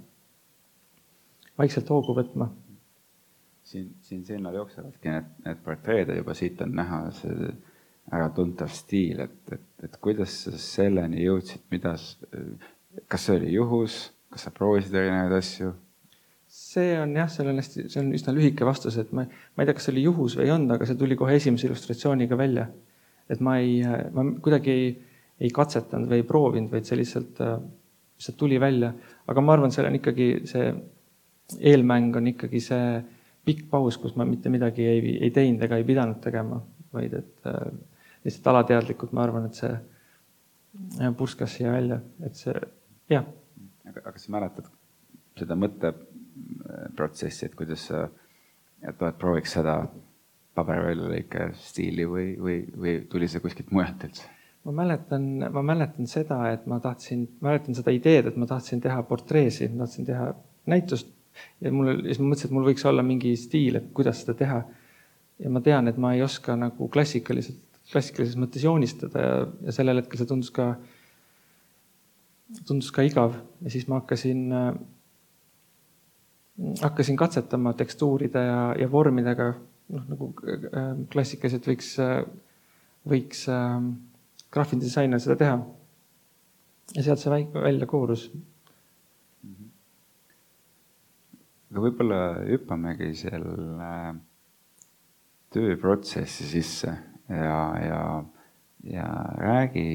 vaikselt 1.58 1.90
hoogu 1.90 2.14
võtma. 2.16 2.52
siin, 3.64 3.92
siin 4.00 4.24
silmad 4.24 4.54
jooksevadki 4.54 5.08
need, 5.08 5.28
need 5.44 5.60
portreed 5.64 6.08
ja 6.08 6.16
juba 6.20 6.34
siit 6.34 6.60
on 6.60 6.74
näha 6.76 7.04
see 7.16 7.52
äratuntav 8.12 8.68
stiil, 8.74 9.20
et, 9.24 9.52
et, 9.52 9.68
et 9.86 9.94
kuidas 10.02 10.34
sa 10.44 10.52
selleni 10.58 11.22
jõudsid, 11.22 11.62
mida, 11.70 11.94
kas 13.08 13.28
see 13.28 13.36
oli 13.38 13.52
juhus, 13.54 14.02
kas 14.32 14.48
sa 14.48 14.54
proovisid 14.54 14.94
erinevaid 14.96 15.38
asju? 15.38 15.74
see 16.52 16.96
on 17.00 17.14
jah, 17.16 17.28
seal 17.32 17.48
on 17.48 17.60
hästi, 17.62 17.86
see 17.88 18.00
on 18.02 18.10
üsna 18.16 18.32
lühike 18.36 18.66
vastus, 18.68 18.98
et 19.00 19.12
ma, 19.16 19.24
ma 19.24 19.62
ei 19.62 19.68
tea, 19.68 19.76
kas 19.76 19.86
see 19.88 19.94
oli 19.94 20.02
juhus 20.04 20.34
või 20.36 20.48
ei 20.48 20.54
olnud, 20.56 20.74
aga 20.74 20.88
see 20.88 20.98
tuli 21.00 21.16
kohe 21.16 21.36
esimese 21.38 21.68
illustratsiooniga 21.68 22.36
välja 22.36 22.66
et 23.32 23.40
ma 23.40 23.58
ei, 23.60 23.80
ma 24.14 24.24
kuidagi 24.42 24.72
ei, 24.72 24.88
ei 25.42 25.52
katsetanud 25.54 26.10
või 26.10 26.22
ei 26.22 26.26
proovinud, 26.28 26.72
vaid 26.72 26.88
see 26.88 26.98
lihtsalt, 27.00 27.40
lihtsalt 28.18 28.38
tuli 28.38 28.58
välja. 28.60 28.92
aga 29.26 29.44
ma 29.44 29.56
arvan, 29.56 29.72
seal 29.74 29.88
on 29.88 29.98
ikkagi 29.98 30.28
see 30.50 30.72
eelmäng 31.72 32.16
on 32.16 32.30
ikkagi 32.32 32.60
see 32.62 33.00
pikk 33.46 33.66
paus, 33.70 33.98
kus 33.98 34.14
ma 34.16 34.26
mitte 34.28 34.52
midagi 34.52 34.86
ei, 34.86 35.16
ei 35.26 35.32
teinud 35.34 35.62
ega 35.66 35.78
ei 35.78 35.86
pidanud 35.86 36.20
tegema, 36.22 36.60
vaid 36.94 37.16
et 37.18 37.48
äh, 37.50 37.72
lihtsalt 38.24 38.52
alateadlikult 38.52 39.14
ma 39.16 39.26
arvan, 39.26 39.48
et 39.48 39.58
see 39.58 41.10
purskas 41.18 41.58
siia 41.58 41.72
välja, 41.74 41.98
et 42.24 42.38
see, 42.38 42.54
jah. 43.12 43.26
Aga, 43.92 44.08
aga 44.10 44.18
sa 44.18 44.34
mäletad 44.34 44.70
seda 45.38 45.56
mõtteprotsessi, 45.56 47.46
et 47.46 47.56
kuidas 47.56 47.86
sa, 47.88 48.06
et 48.82 49.04
prooviks 49.20 49.54
seda 49.58 49.78
paberväljalõike 50.56 51.52
stiili 51.56 52.04
või, 52.08 52.26
või, 52.40 52.58
või 52.76 52.98
tuli 53.08 53.28
see 53.30 53.40
kuskilt 53.44 53.72
mujalt 53.72 54.08
üldse? 54.08 54.28
ma 54.62 54.72
mäletan, 54.84 55.24
ma 55.50 55.62
mäletan 55.66 56.06
seda, 56.06 56.36
et 56.52 56.68
ma 56.70 56.78
tahtsin, 56.82 57.24
mäletan 57.42 57.74
seda 57.74 57.90
ideed, 57.94 58.28
et 58.30 58.36
ma 58.38 58.46
tahtsin 58.46 58.78
teha 58.84 59.00
portreesi, 59.08 59.66
ma 59.72 59.82
tahtsin 59.82 60.06
teha 60.06 60.28
näitust 60.70 61.08
ja 61.62 61.72
mul, 61.74 61.90
siis 62.06 62.20
ma 62.20 62.28
mõtlesin, 62.28 62.50
et 62.50 62.54
mul 62.54 62.68
võiks 62.68 62.86
olla 62.86 63.02
mingi 63.06 63.32
stiil, 63.40 63.80
et 63.80 63.90
kuidas 63.96 64.22
seda 64.22 64.36
teha. 64.38 64.62
ja 65.42 65.50
ma 65.50 65.60
tean, 65.64 65.88
et 65.90 65.96
ma 65.98 66.12
ei 66.14 66.22
oska 66.22 66.54
nagu 66.54 66.86
klassikaliselt, 66.92 67.58
klassikalises 67.90 68.38
mõttes 68.38 68.62
joonistada 68.62 69.24
ja, 69.24 69.38
ja 69.66 69.74
sellel 69.74 69.98
hetkel 69.98 70.20
see 70.20 70.28
tundus 70.30 70.52
ka, 70.54 70.76
tundus 72.66 72.90
ka 72.94 73.04
igav 73.06 73.36
ja 73.62 73.70
siis 73.72 73.88
ma 73.88 74.00
hakkasin 74.00 74.52
äh, 74.52 74.72
hakkasin 76.82 77.16
katsetama 77.16 77.72
tekstuuride 77.72 78.38
ja, 78.46 78.62
ja 78.78 78.90
vormidega 78.92 79.52
noh, 79.92 80.06
nagu 80.08 80.30
äh, 80.46 80.90
klassikaliselt 81.12 81.66
võiks, 81.68 81.92
äh, 82.02 82.22
võiks 83.08 83.46
äh, 83.50 83.78
graafidisainer 84.52 85.22
seda 85.22 85.38
teha. 85.40 85.60
ja 86.96 87.04
sealt 87.04 87.22
see 87.22 87.32
välja 87.54 87.88
koorus. 87.88 88.30
aga 91.72 91.80
võib-olla 91.80 92.16
hüppamegi 92.44 93.14
selle 93.16 93.92
tööprotsessi 95.52 96.44
sisse 96.44 96.92
ja, 97.32 97.60
ja, 97.80 98.02
ja 98.92 99.06
räägi 99.40 99.86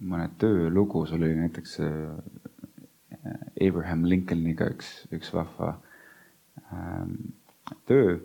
mõne 0.00 0.30
töölugu, 0.40 1.04
sul 1.06 1.22
oli 1.22 1.36
näiteks 1.36 1.78
Abraham 3.60 4.04
Lincolniga 4.08 4.70
üks, 4.72 4.92
üks 5.12 5.32
vahva 5.34 5.74
ähm, 6.72 7.16
töö 7.88 8.18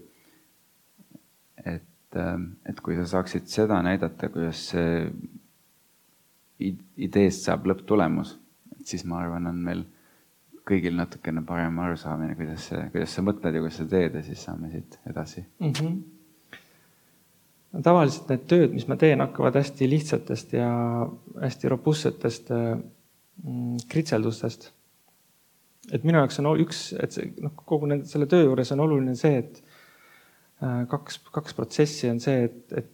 et, 1.66 2.16
ähm, 2.16 2.44
et 2.66 2.80
kui 2.82 2.96
sa 2.98 3.06
saaksid 3.10 3.50
seda 3.52 3.82
näidata, 3.86 4.30
kuidas 4.34 4.62
see 4.72 5.10
ideest 7.06 7.46
saab 7.46 7.68
lõpptulemus, 7.68 8.38
et 8.78 8.88
siis 8.94 9.04
ma 9.10 9.20
arvan, 9.24 9.50
on 9.52 9.62
meil 9.66 9.84
kõigil 10.66 10.96
natukene 10.98 11.44
parem 11.46 11.80
arusaamine, 11.84 12.38
kuidas 12.38 12.70
see, 12.72 12.84
kuidas 12.94 13.14
sa 13.14 13.24
mõtled 13.26 13.58
ja 13.58 13.64
kuidas 13.64 13.80
sa 13.82 13.88
teed 13.90 14.16
ja 14.18 14.24
siis 14.26 14.46
saame 14.48 14.72
siit 14.72 15.00
edasi 15.10 15.44
mm. 15.44 15.72
-hmm. 15.72 15.98
Tavaliselt 17.84 18.30
need 18.32 18.46
tööd, 18.48 18.72
mis 18.72 18.88
ma 18.88 18.96
teen, 18.96 19.20
hakkavad 19.20 19.58
hästi 19.60 19.90
lihtsatest 19.90 20.54
ja 20.56 20.70
hästi 21.42 21.72
robustsetest 21.74 22.52
äh, 22.56 22.78
mm, 23.44 23.82
kritseldustest. 23.92 24.72
et 25.94 26.04
minu 26.04 26.18
jaoks 26.22 26.40
on 26.40 26.48
üks, 26.64 26.86
et 27.00 27.14
see 27.14 27.34
noh, 27.44 27.52
kogu 27.68 27.90
nende 27.90 28.08
selle 28.10 28.30
töö 28.32 28.48
juures 28.48 28.72
on 28.74 28.86
oluline 28.86 29.16
see, 29.20 29.44
et 29.44 29.60
Äh, 30.64 30.86
kaks, 30.88 31.20
kaks 31.36 31.56
protsessi 31.58 32.08
on 32.08 32.22
see, 32.24 32.46
et, 32.48 32.62
et, 32.80 32.92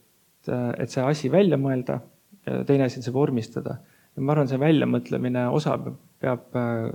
et 0.50 0.89
see 0.89 1.04
asi 1.06 1.30
välja 1.30 1.60
mõelda 1.62 2.00
ja 2.48 2.63
teine 2.65 2.88
asi 2.88 2.98
on 2.98 3.06
see 3.06 3.13
vormistada. 3.13 3.76
ja 4.17 4.24
ma 4.26 4.34
arvan, 4.34 4.50
see 4.50 4.60
väljamõtlemine 4.60 5.44
osa 5.54 5.76
peab 5.78 6.58
äh, 6.58 6.88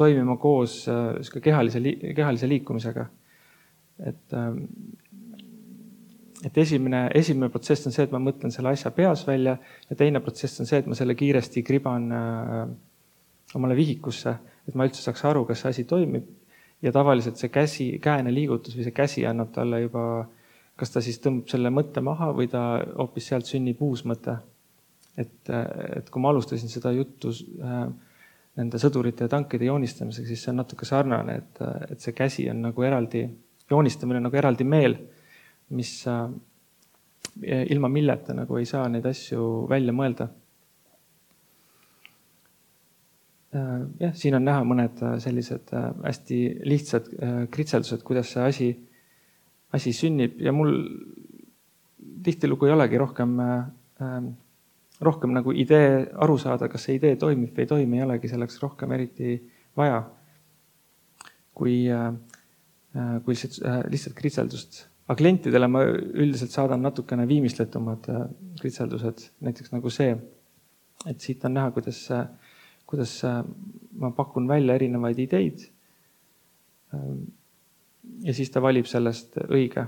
toimima 0.00 0.38
koos 0.40 0.78
äh, 0.88 1.20
kehalise, 1.44 1.82
kehalise 2.16 2.48
liikumisega. 2.48 3.04
et, 4.00 4.32
ähm, 4.32 4.64
et 6.44 6.58
esimene, 6.60 7.06
esimene 7.16 7.48
protsess 7.52 7.86
on 7.88 7.94
see, 7.94 8.04
et 8.04 8.12
ma 8.12 8.20
mõtlen 8.22 8.52
selle 8.52 8.74
asja 8.74 8.90
peas 8.94 9.24
välja 9.26 9.56
ja 9.88 9.96
teine 9.96 10.20
protsess 10.20 10.60
on 10.60 10.68
see, 10.68 10.82
et 10.82 10.88
ma 10.90 10.96
selle 10.98 11.16
kiiresti 11.16 11.62
kriban 11.64 12.10
omale 13.54 13.76
vihikusse, 13.78 14.34
et 14.68 14.74
ma 14.76 14.86
üldse 14.88 15.02
saaks 15.04 15.24
aru, 15.28 15.44
kas 15.48 15.62
see 15.62 15.74
asi 15.74 15.84
toimib 15.88 16.26
ja 16.84 16.92
tavaliselt 16.92 17.40
see 17.40 17.52
käsi, 17.52 17.86
käene 18.02 18.32
liigutus 18.34 18.76
või 18.76 18.86
see 18.86 18.96
käsi 18.96 19.24
annab 19.28 19.52
talle 19.54 19.80
juba, 19.84 20.04
kas 20.76 20.92
ta 20.92 21.02
siis 21.04 21.20
tõmbab 21.24 21.48
selle 21.52 21.72
mõtte 21.72 22.02
maha 22.04 22.32
või 22.36 22.50
ta 22.52 22.64
hoopis 22.98 23.30
sealt 23.30 23.48
sünnib 23.48 23.80
uus 23.84 24.04
mõte. 24.04 24.36
et, 25.16 25.48
et 25.96 26.10
kui 26.10 26.20
ma 26.20 26.32
alustasin 26.34 26.68
seda 26.68 26.90
juttu 26.92 27.30
äh, 27.62 27.86
nende 28.58 28.78
sõdurite 28.82 29.24
ja 29.24 29.30
tankide 29.30 29.68
joonistamisega, 29.68 30.26
siis 30.26 30.42
see 30.42 30.50
on 30.50 30.60
natuke 30.62 30.86
sarnane, 30.86 31.36
et, 31.38 31.60
et 31.94 32.00
see 32.00 32.14
käsi 32.14 32.48
on 32.50 32.64
nagu 32.68 32.82
eraldi, 32.82 33.22
joonistamine 33.70 34.18
on 34.18 34.26
nagu 34.28 34.38
eraldi 34.38 34.66
meel, 34.66 34.96
mis 35.70 35.92
äh, 36.06 36.28
ilma 37.70 37.88
milleta 37.88 38.34
nagu 38.34 38.58
ei 38.58 38.66
saa 38.68 38.88
neid 38.88 39.06
asju 39.06 39.66
välja 39.70 39.92
mõelda 39.92 40.28
Äh, 43.54 43.82
jah, 44.02 44.14
siin 44.18 44.34
on 44.34 44.42
näha 44.42 44.64
mõned 44.66 44.98
äh, 45.04 45.14
sellised 45.22 45.70
äh, 45.76 45.90
hästi 46.02 46.38
lihtsad 46.66 47.10
kritseldused, 47.54 48.02
kuidas 48.06 48.32
see 48.34 48.46
asi, 48.48 48.68
asi 49.76 49.92
sünnib 49.94 50.40
ja 50.42 50.50
mul 50.54 50.72
tihtilugu 52.24 52.66
ei 52.66 52.72
olegi 52.74 52.98
rohkem, 52.98 53.34
rohkem 55.04 55.34
nagu 55.36 55.52
idee 55.52 56.06
aru 56.24 56.38
saada, 56.40 56.70
kas 56.72 56.86
see 56.86 56.96
idee 56.96 57.18
toimib 57.20 57.52
või 57.52 57.66
ei 57.66 57.70
toimi, 57.70 57.98
ei 57.98 58.06
olegi 58.06 58.30
selleks 58.32 58.56
rohkem 58.62 58.94
eriti 58.96 59.36
vaja. 59.76 60.00
kui, 61.54 61.74
kui 63.24 63.34
lihtsalt, 63.36 63.58
lihtsalt 63.92 64.16
kritseldust. 64.18 64.80
Aga 65.04 65.18
klientidele 65.18 65.68
ma 65.68 65.82
üldiselt 65.84 66.54
saadan 66.54 66.82
natukene 66.82 67.26
viimistletumad 67.28 68.06
kritseldused, 68.60 69.28
näiteks 69.44 69.72
nagu 69.74 69.90
see, 69.92 70.14
et 71.06 71.20
siit 71.20 71.44
on 71.44 71.54
näha, 71.58 71.74
kuidas 71.76 72.06
kuidas 72.86 73.24
äh, 73.24 73.44
ma 73.98 74.10
pakun 74.10 74.48
välja 74.48 74.74
erinevaid 74.74 75.18
ideid. 75.18 75.66
Ja 78.22 78.34
siis 78.34 78.50
ta 78.54 78.62
valib 78.62 78.86
sellest 78.86 79.38
õige. 79.48 79.86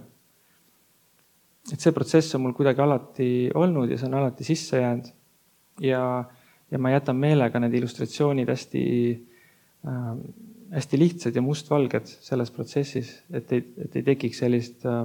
et 1.73 1.83
see 1.83 1.93
protsess 1.93 2.35
on 2.35 2.45
mul 2.45 2.55
kuidagi 2.55 2.83
alati 2.83 3.29
olnud 3.55 3.91
ja 3.91 3.99
see 3.99 4.07
on 4.07 4.15
alati 4.19 4.45
sisse 4.45 4.81
jäänud. 4.81 5.07
ja, 5.81 6.25
ja 6.71 6.79
ma 6.79 6.91
jätan 6.91 7.17
meelega 7.17 7.61
need 7.61 7.75
illustratsioonid 7.75 8.49
hästi, 8.49 8.83
ähm, 9.87 10.21
hästi 10.73 10.99
lihtsad 10.99 11.37
ja 11.37 11.43
mustvalged 11.43 12.09
selles 12.09 12.51
protsessis, 12.51 13.13
et 13.31 13.53
ei, 13.53 13.65
et 13.85 13.97
ei 13.97 14.05
tekiks 14.07 14.43
sellist 14.43 14.87
äh,, 14.87 15.05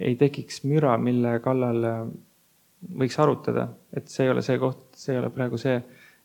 ei 0.00 0.16
tekiks 0.16 0.62
müra, 0.64 0.96
mille 0.98 1.36
kallal 1.44 1.88
äh, 1.88 1.98
võiks 2.98 3.18
arutada, 3.22 3.68
et 3.94 4.08
see 4.10 4.26
ei 4.26 4.32
ole 4.32 4.42
see 4.42 4.58
koht, 4.58 4.86
see 4.98 5.14
ei 5.14 5.20
ole 5.20 5.30
praegu 5.34 5.60
see 5.60 5.76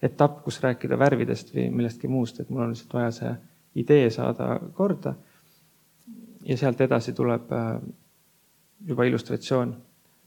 etapp, 0.04 0.40
kus 0.46 0.62
rääkida 0.64 0.98
värvidest 1.00 1.54
või 1.56 1.68
millestki 1.74 2.10
muust, 2.10 2.40
et 2.42 2.50
mul 2.50 2.66
on 2.66 2.74
lihtsalt 2.74 2.96
vaja 2.98 3.12
see 3.16 3.34
idee 3.84 4.10
saada 4.14 4.56
korda. 4.74 5.16
ja 6.48 6.58
sealt 6.58 6.82
edasi 6.82 7.14
tuleb 7.14 7.52
äh, 7.52 7.78
juba 8.88 9.06
illustratsioon, 9.06 9.76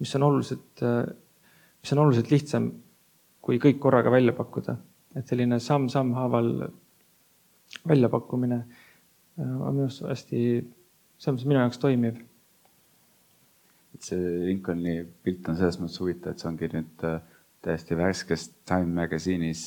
mis 0.01 0.15
on 0.17 0.23
oluliselt, 0.23 0.83
mis 1.81 1.93
on 1.93 1.99
oluliselt 2.03 2.31
lihtsam 2.31 2.71
kui 3.41 3.59
kõik 3.63 3.79
korraga 3.81 4.11
välja 4.13 4.33
pakkuda, 4.37 4.75
et 5.17 5.29
selline 5.29 5.59
samm-samm 5.61 6.13
haaval 6.17 6.51
väljapakkumine 7.89 8.59
äh, 9.39 9.61
on 9.61 9.75
minu 9.75 9.87
arust 9.87 10.05
hästi, 10.07 10.41
selles 11.19 11.37
mõttes 11.37 11.49
minu 11.49 11.63
jaoks 11.63 11.81
toimiv. 11.83 12.21
et 13.95 14.07
see 14.07 14.35
Lincolni 14.47 15.01
pilt 15.25 15.49
on 15.51 15.59
selles 15.59 15.79
mõttes 15.81 16.01
huvitav, 16.03 16.35
et 16.35 16.43
see 16.43 16.51
ongi 16.51 16.71
nüüd 16.75 17.07
äh, 17.07 17.21
täiesti 17.65 17.99
värskes 17.99 18.51
Time 18.69 18.93
Magazine'is 18.97 19.65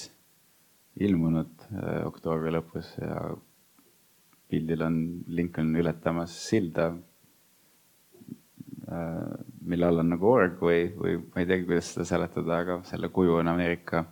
ilmunud 1.04 1.68
äh, 1.72 2.04
oktoobri 2.08 2.54
lõpus 2.54 2.94
ja 3.02 3.34
pildil 4.54 4.86
on 4.86 5.00
Lincoln 5.34 5.74
ületamas 5.76 6.36
silda, 6.50 6.92
mille 9.66 9.88
all 9.88 10.04
on 10.04 10.12
nagu 10.12 10.28
org 10.30 10.60
või, 10.62 10.84
või 10.94 11.16
ma 11.24 11.42
ei 11.42 11.48
teagi, 11.50 11.66
kuidas 11.66 11.88
seda 11.96 12.06
seletada, 12.06 12.60
aga 12.60 12.76
selle 12.86 13.10
kuju 13.10 13.40
on 13.40 13.50
Ameerika 13.50 14.04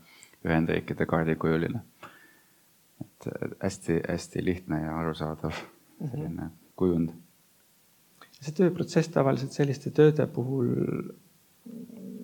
Ühendriikide 0.48 1.06
kaardikujuline 1.06 1.84
et 3.28 3.58
hästi-hästi 3.64 4.46
lihtne 4.46 4.82
ja 4.84 4.98
arusaadav 5.00 5.54
selline 6.10 6.30
mm 6.30 6.38
-hmm. 6.38 6.52
kujund. 6.76 7.10
see 8.42 8.54
tööprotsess 8.58 9.10
tavaliselt 9.14 9.52
selliste 9.52 9.92
tööde 9.92 10.26
puhul, 10.28 10.70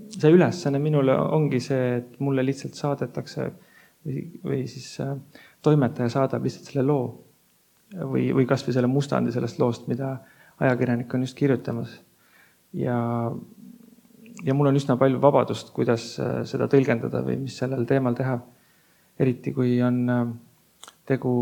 see 0.10 0.32
ülesanne 0.34 0.80
minule 0.80 1.14
ongi 1.18 1.60
see, 1.60 1.98
et 1.98 2.20
mulle 2.20 2.46
lihtsalt 2.46 2.74
saadetakse 2.74 3.52
või, 4.06 4.24
või 4.44 4.68
siis 4.68 5.00
äh, 5.00 5.18
toimetaja 5.62 6.10
saadab 6.10 6.44
lihtsalt 6.44 6.72
selle 6.72 6.86
loo 6.88 7.28
või, 7.94 8.32
või 8.34 8.48
kasvõi 8.48 8.74
selle 8.74 8.90
mustandi 8.92 9.32
sellest 9.32 9.60
loost, 9.60 9.88
mida 9.88 10.18
ajakirjanik 10.60 11.14
on 11.14 11.22
just 11.22 11.38
kirjutamas. 11.38 12.02
ja, 12.74 12.98
ja 14.44 14.54
mul 14.54 14.72
on 14.72 14.76
üsna 14.76 14.98
palju 14.98 15.22
vabadust, 15.22 15.72
kuidas 15.74 16.20
äh, 16.20 16.42
seda 16.46 16.68
tõlgendada 16.72 17.24
või 17.26 17.38
mis 17.46 17.58
sellel 17.58 17.86
teemal 17.86 18.16
teha. 18.16 18.40
eriti 19.20 19.54
kui 19.54 19.82
on 19.82 20.10
äh, 20.10 20.28
tegu 21.08 21.34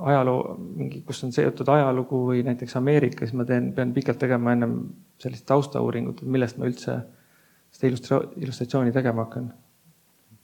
ajaloo, 0.00 0.56
mingi, 0.76 1.02
kus 1.06 1.20
on 1.26 1.32
seotud 1.36 1.68
ajalugu 1.68 2.22
või 2.30 2.44
näiteks 2.46 2.78
Ameerika, 2.80 3.26
siis 3.26 3.36
ma 3.36 3.44
teen, 3.48 3.70
pean 3.76 3.92
pikalt 3.96 4.20
tegema 4.22 4.54
ennem 4.56 4.76
sellist 5.20 5.44
taustauuringut, 5.48 6.22
et 6.22 6.30
millest 6.36 6.60
ma 6.60 6.68
üldse 6.70 6.96
seda 7.70 7.90
illustra-, 7.90 8.22
illustratsiooni 8.40 8.94
tegema 8.96 9.26
hakkan. 9.26 9.50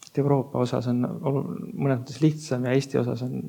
et 0.06 0.18
Euroopa 0.20 0.60
osas 0.64 0.86
on 0.92 1.00
mõnes 1.02 2.02
mõttes 2.02 2.20
lihtsam 2.22 2.66
ja 2.68 2.74
Eesti 2.76 3.00
osas 3.00 3.22
on 3.24 3.40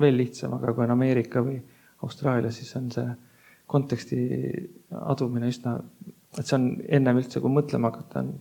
veel 0.00 0.16
lihtsam, 0.16 0.54
aga 0.56 0.74
kui 0.74 0.84
on 0.86 0.94
Ameerika 0.94 1.42
või 1.42 1.58
Austraalia, 2.06 2.52
siis 2.54 2.70
on 2.78 2.90
see 2.94 3.06
konteksti 3.66 4.20
adumine 5.10 5.50
üsna, 5.50 5.74
et 6.38 6.46
see 6.46 6.54
on 6.54 6.70
ennem 6.86 7.18
üldse, 7.18 7.42
kui 7.42 7.50
mõtlema 7.50 7.90
hakata, 7.90 8.22
on 8.22 8.32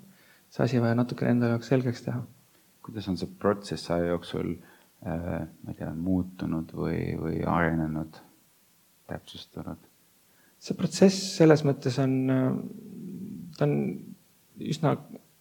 see 0.54 0.64
asi 0.68 0.82
vaja 0.84 0.98
natukene 1.02 1.34
enda 1.34 1.50
jaoks 1.56 1.74
selgeks 1.74 2.06
teha. 2.06 2.22
kuidas 2.86 3.08
on 3.10 3.18
see 3.18 3.32
protsess 3.42 3.90
aja 3.90 4.12
jooksul 4.14 4.52
äh, 4.54 4.75
ma 5.06 5.74
ei 5.74 5.78
tea, 5.78 5.92
muutunud 5.94 6.72
või, 6.74 7.00
või 7.20 7.44
arenenud, 7.46 8.18
täpsustunud? 9.10 9.92
see 10.66 10.78
protsess 10.78 11.36
selles 11.38 11.62
mõttes 11.68 12.00
on, 12.02 12.14
ta 13.58 13.68
on 13.68 13.76
üsna, 14.66 14.96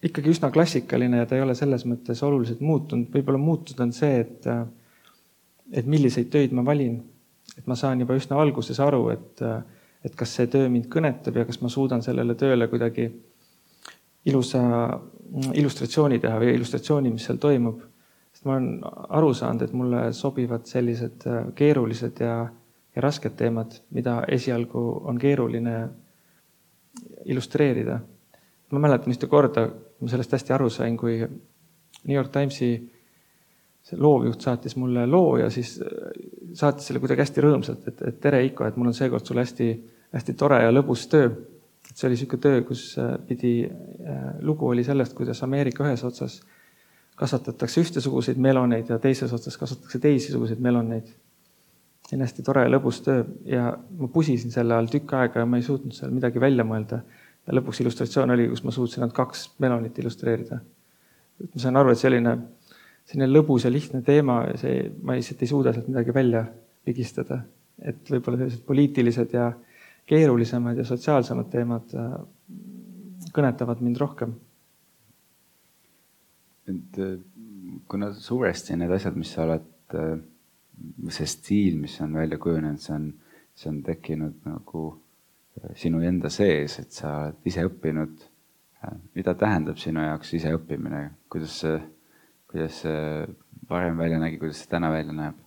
ikkagi 0.04 0.34
üsna 0.34 0.50
klassikaline 0.52 1.22
ja 1.22 1.28
ta 1.28 1.38
ei 1.38 1.44
ole 1.44 1.54
selles 1.56 1.86
mõttes 1.88 2.20
oluliselt 2.26 2.60
muutunud, 2.60 3.08
võib-olla 3.14 3.40
muutunud 3.40 3.86
on 3.86 3.94
see, 3.96 4.18
et, 4.20 4.48
et 5.72 5.88
milliseid 5.88 6.28
töid 6.34 6.52
ma 6.52 6.64
valin. 6.66 7.00
et 7.56 7.66
ma 7.70 7.76
saan 7.78 8.00
juba 8.00 8.16
üsna 8.18 8.36
alguses 8.40 8.80
aru, 8.80 9.08
et, 9.14 9.42
et 10.04 10.14
kas 10.18 10.36
see 10.36 10.50
töö 10.50 10.68
mind 10.68 10.90
kõnetab 10.92 11.40
ja 11.40 11.46
kas 11.48 11.60
ma 11.62 11.72
suudan 11.72 12.02
sellele 12.02 12.34
tööle 12.36 12.68
kuidagi 12.68 13.08
ilusa 14.28 14.60
illustratsiooni 15.54 16.18
teha 16.20 16.38
või 16.40 16.54
illustratsiooni, 16.58 17.12
mis 17.14 17.24
seal 17.28 17.40
toimub 17.40 17.80
ma 18.44 18.56
olen 18.56 18.80
aru 19.18 19.32
saanud, 19.34 19.64
et 19.64 19.72
mulle 19.76 20.06
sobivad 20.16 20.66
sellised 20.68 21.26
äh, 21.28 21.46
keerulised 21.56 22.20
ja, 22.20 22.36
ja 22.94 23.04
rasked 23.04 23.36
teemad, 23.38 23.78
mida 23.96 24.20
esialgu 24.28 24.82
on 25.08 25.18
keeruline 25.20 25.76
illustreerida. 27.24 28.00
ma 28.74 28.80
mäletan 28.82 29.12
ühte 29.12 29.28
korda, 29.30 29.68
ma 30.00 30.10
sellest 30.10 30.32
hästi 30.34 30.52
aru 30.54 30.68
sain, 30.70 30.96
kui 30.98 31.20
New 31.20 32.14
York 32.16 32.32
Timesi 32.34 32.72
see 33.84 33.98
loovjuht 34.00 34.40
saatis 34.40 34.74
mulle 34.80 35.04
loo 35.06 35.36
ja 35.38 35.50
siis 35.50 35.76
äh, 35.80 36.12
saatis 36.52 36.88
selle 36.88 37.00
kuidagi 37.00 37.24
hästi 37.24 37.44
rõõmsalt, 37.44 37.88
et, 37.88 38.02
et 38.08 38.20
tere, 38.20 38.44
Iko, 38.44 38.66
et 38.68 38.76
mul 38.76 38.92
on 38.92 38.96
seekord 38.96 39.24
sulle 39.26 39.44
hästi, 39.44 39.70
hästi 40.14 40.36
tore 40.40 40.62
ja 40.62 40.72
lõbus 40.72 41.08
töö. 41.12 41.32
et 41.84 41.96
see 41.96 42.08
oli 42.08 42.16
niisugune 42.16 42.42
töö, 42.42 42.60
kus 42.68 42.84
äh, 42.98 43.16
pidi, 43.28 43.54
lugu 44.44 44.68
oli 44.68 44.84
sellest, 44.84 45.14
kuidas 45.16 45.42
Ameerika 45.44 45.84
ühes 45.84 46.04
otsas 46.04 46.42
kasvatatakse 47.18 47.82
ühtesuguseid 47.84 48.40
meloneid 48.42 48.90
ja 48.90 48.98
teises 49.02 49.32
otsas 49.32 49.56
kasvatatakse 49.58 50.00
teisisuguseid 50.02 50.62
meloneid. 50.62 51.12
see 52.04 52.18
on 52.18 52.24
hästi 52.26 52.42
tore 52.44 52.66
ja 52.66 52.70
lõbus 52.72 52.98
töö 53.04 53.22
ja 53.48 53.68
ma 53.98 54.08
pusisin 54.12 54.52
selle 54.52 54.74
all 54.76 54.90
tükk 54.92 55.14
aega 55.16 55.40
ja 55.40 55.46
ma 55.48 55.56
ei 55.56 55.64
suutnud 55.64 55.94
seal 55.96 56.10
midagi 56.12 56.40
välja 56.40 56.66
mõelda. 56.66 57.00
ja 57.46 57.54
lõpuks 57.54 57.80
illustratsioon 57.80 58.34
oli, 58.34 58.48
kus 58.48 58.64
ma 58.64 58.74
suutsin 58.74 59.02
ainult 59.02 59.16
kaks 59.16 59.46
melonit 59.58 59.98
illustreerida. 59.98 60.58
ma 61.54 61.62
sain 61.66 61.76
aru, 61.76 61.94
et 61.94 62.02
selline, 62.02 62.36
selline 63.04 63.30
lõbus 63.30 63.64
ja 63.64 63.72
lihtne 63.72 64.02
teema, 64.02 64.42
see, 64.60 64.90
ma 65.02 65.14
lihtsalt 65.14 65.42
ei 65.42 65.52
suuda 65.52 65.72
sealt 65.72 65.88
midagi 65.88 66.14
välja 66.14 66.44
pigistada. 66.84 67.44
et 67.82 68.10
võib-olla 68.10 68.38
sellised 68.38 68.66
poliitilised 68.66 69.32
ja 69.34 69.52
keerulisemad 70.06 70.76
ja 70.78 70.84
sotsiaalsemad 70.84 71.48
teemad 71.50 71.94
äh, 71.94 72.18
kõnetavad 73.34 73.80
mind 73.80 74.02
rohkem 74.02 74.34
et 76.68 76.98
äh, 76.98 77.16
kuna 77.88 78.12
suuresti 78.12 78.76
need 78.78 78.92
asjad, 78.94 79.16
mis 79.20 79.32
sa 79.34 79.44
oled, 79.44 79.70
äh, 79.94 80.18
see 81.14 81.30
stiil, 81.30 81.78
mis 81.80 81.96
on 82.04 82.16
välja 82.16 82.38
kujunenud, 82.42 82.82
see 82.82 82.94
on, 82.96 83.08
see 83.54 83.70
on 83.70 83.80
tekkinud 83.86 84.46
nagu 84.48 84.84
äh, 85.60 85.74
sinu 85.78 86.02
enda 86.06 86.32
sees, 86.32 86.78
et 86.82 86.94
sa 86.96 87.16
oled 87.24 87.50
ise 87.52 87.66
õppinud. 87.70 88.30
mida 89.16 89.32
tähendab 89.40 89.78
sinu 89.80 90.02
jaoks 90.04 90.34
iseõppimine, 90.36 90.98
kuidas 91.32 91.54
see, 91.62 91.78
kuidas 92.50 92.82
see 92.82 93.22
varem 93.70 93.96
välja 93.96 94.18
nägi, 94.20 94.36
kuidas 94.42 94.58
see 94.60 94.68
täna 94.68 94.90
välja 94.92 95.14
näeb? 95.16 95.38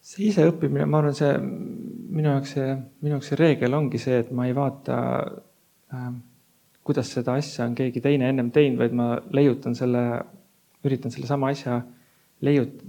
see 0.00 0.30
iseõppimine, 0.30 0.86
ma 0.88 1.02
arvan, 1.02 1.16
see 1.16 1.34
minu 1.40 2.30
jaoks 2.30 2.54
see, 2.56 2.70
minu 3.02 3.16
jaoks 3.16 3.30
see 3.32 3.40
reegel 3.40 3.76
ongi 3.76 4.00
see, 4.00 4.22
et 4.24 4.32
ma 4.32 4.46
ei 4.48 4.56
vaata 4.56 4.96
äh, 5.92 6.08
kuidas 6.84 7.10
seda 7.16 7.34
asja 7.40 7.64
on 7.64 7.74
keegi 7.74 8.02
teine 8.04 8.28
ennem 8.28 8.50
teinud, 8.52 8.78
vaid 8.82 8.94
ma 8.96 9.14
leiutan 9.32 9.74
selle, 9.76 10.02
üritan 10.84 11.12
sellesama 11.12 11.48
asja 11.54 11.80
leiut-, 12.44 12.82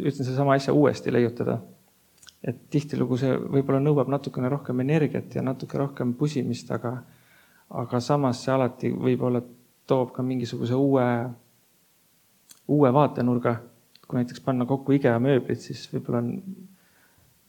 üritan 0.00 0.24
sellesama 0.24 0.56
asja 0.56 0.74
uuesti 0.74 1.12
leiutada. 1.12 1.60
et 2.42 2.56
tihtilugu 2.74 3.14
see 3.20 3.36
võib-olla 3.38 3.78
nõuab 3.78 4.08
natukene 4.10 4.48
rohkem 4.50 4.80
energiat 4.82 5.36
ja 5.36 5.44
natuke 5.46 5.78
rohkem 5.78 6.16
pusimist, 6.18 6.72
aga, 6.74 6.96
aga 7.70 8.00
samas 8.02 8.40
see 8.42 8.50
alati 8.50 8.90
võib-olla 8.90 9.44
toob 9.86 10.10
ka 10.16 10.24
mingisuguse 10.26 10.74
uue, 10.74 11.04
uue 12.68 12.92
vaatenurga. 12.92 13.56
kui 14.08 14.18
näiteks 14.18 14.42
panna 14.44 14.66
kokku 14.66 14.92
IKEA 14.92 15.20
mööblit, 15.22 15.60
siis 15.60 15.86
võib-olla 15.92 16.18
on 16.18 16.32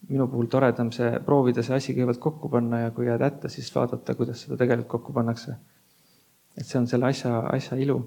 minu 0.10 0.28
puhul 0.28 0.46
toredam 0.52 0.92
see, 0.92 1.10
proovida 1.26 1.64
see 1.64 1.76
asi 1.76 1.96
kõigepealt 1.96 2.22
kokku 2.22 2.50
panna 2.50 2.84
ja 2.86 2.92
kui 2.92 3.08
jääd 3.08 3.24
hätta, 3.24 3.50
siis 3.50 3.72
vaadata, 3.76 4.16
kuidas 4.20 4.46
seda 4.46 4.60
tegelikult 4.60 4.92
kokku 5.00 5.16
pannakse 5.16 5.56
et 6.58 6.66
see 6.66 6.80
on 6.80 6.88
selle 6.88 7.10
asja, 7.10 7.40
asja 7.54 7.78
ilu 7.82 8.02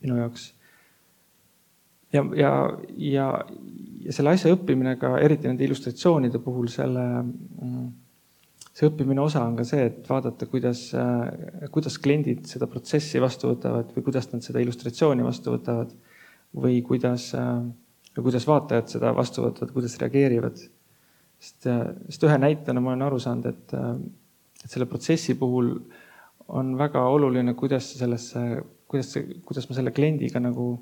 minu 0.00 0.18
jaoks. 0.20 0.50
ja, 2.12 2.24
ja, 2.36 2.52
ja, 2.96 3.26
ja 4.06 4.14
selle 4.16 4.34
asja 4.34 4.52
õppimine 4.54 4.96
ka 5.00 5.14
eriti 5.22 5.48
nende 5.48 5.66
illustratsioonide 5.66 6.40
puhul 6.42 6.70
selle, 6.72 7.04
mm, 7.22 7.90
see 8.72 8.88
õppimine 8.88 9.22
osa 9.22 9.44
on 9.44 9.58
ka 9.58 9.66
see, 9.68 9.86
et 9.90 10.08
vaadata, 10.08 10.48
kuidas, 10.50 10.88
kuidas 11.74 11.98
kliendid 12.02 12.48
seda 12.50 12.68
protsessi 12.70 13.22
vastu 13.22 13.52
võtavad 13.52 13.92
või 13.96 14.06
kuidas 14.08 14.30
nad 14.32 14.46
seda 14.46 14.62
illustratsiooni 14.64 15.26
vastu 15.26 15.54
võtavad 15.54 15.94
või 16.56 16.80
kuidas, 16.86 17.30
kuidas 18.16 18.46
vaatajad 18.48 18.94
seda 18.96 19.14
vastu 19.14 19.44
võtavad, 19.44 19.74
kuidas 19.74 19.98
reageerivad. 20.02 20.62
sest, 21.40 21.68
sest 22.08 22.24
ühe 22.26 22.38
näitena 22.40 22.80
ma 22.82 22.94
olen 22.94 23.06
aru 23.06 23.20
saanud, 23.22 23.46
et, 23.46 23.74
et 24.64 24.70
selle 24.70 24.88
protsessi 24.88 25.36
puhul 25.38 25.76
on 26.56 26.76
väga 26.78 27.02
oluline, 27.08 27.54
kuidas 27.58 27.92
sellesse, 27.98 28.40
kuidas 28.90 29.14
kuidas 29.46 29.68
ma 29.68 29.76
selle 29.78 29.92
kliendiga 29.94 30.42
nagu 30.42 30.72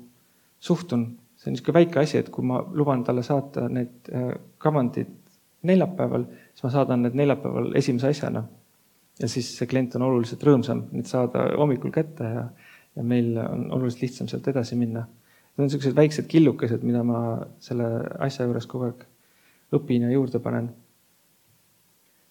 suhtun, 0.59 1.05
see 1.39 1.49
on 1.49 1.55
niisugune 1.55 1.77
väike 1.79 2.01
asi, 2.01 2.19
et 2.19 2.29
kui 2.33 2.45
ma 2.45 2.59
luban 2.75 3.03
talle 3.07 3.23
saata 3.23 3.67
need 3.71 4.09
äh, 4.13 4.31
kavandid 4.57 5.11
neljapäeval, 5.69 6.25
siis 6.53 6.65
ma 6.65 6.71
saadan 6.73 7.05
need 7.05 7.17
neljapäeval 7.19 7.71
esimese 7.79 8.13
asjana. 8.13 8.43
ja 9.19 9.27
siis 9.27 9.49
see 9.57 9.67
klient 9.67 9.95
on 9.97 10.05
oluliselt 10.07 10.43
rõõmsam 10.47 10.85
neid 10.95 11.07
saada 11.09 11.49
hommikul 11.59 11.91
kätte 11.91 12.23
ja, 12.23 12.43
ja 12.95 13.03
meil 13.03 13.33
on 13.41 13.65
oluliselt 13.75 14.05
lihtsam 14.05 14.29
sealt 14.31 14.47
edasi 14.47 14.77
minna. 14.79 15.01
Need 15.03 15.65
on 15.65 15.67
niisugused 15.67 15.95
väiksed 15.97 16.29
killukesed, 16.31 16.85
mida 16.87 17.01
ma 17.03 17.19
selle 17.59 17.89
asja 18.23 18.47
juures 18.47 18.67
kogu 18.71 18.87
aeg 18.87 19.03
õpin 19.75 20.05
ja 20.07 20.13
juurde 20.13 20.39
panen. 20.39 20.71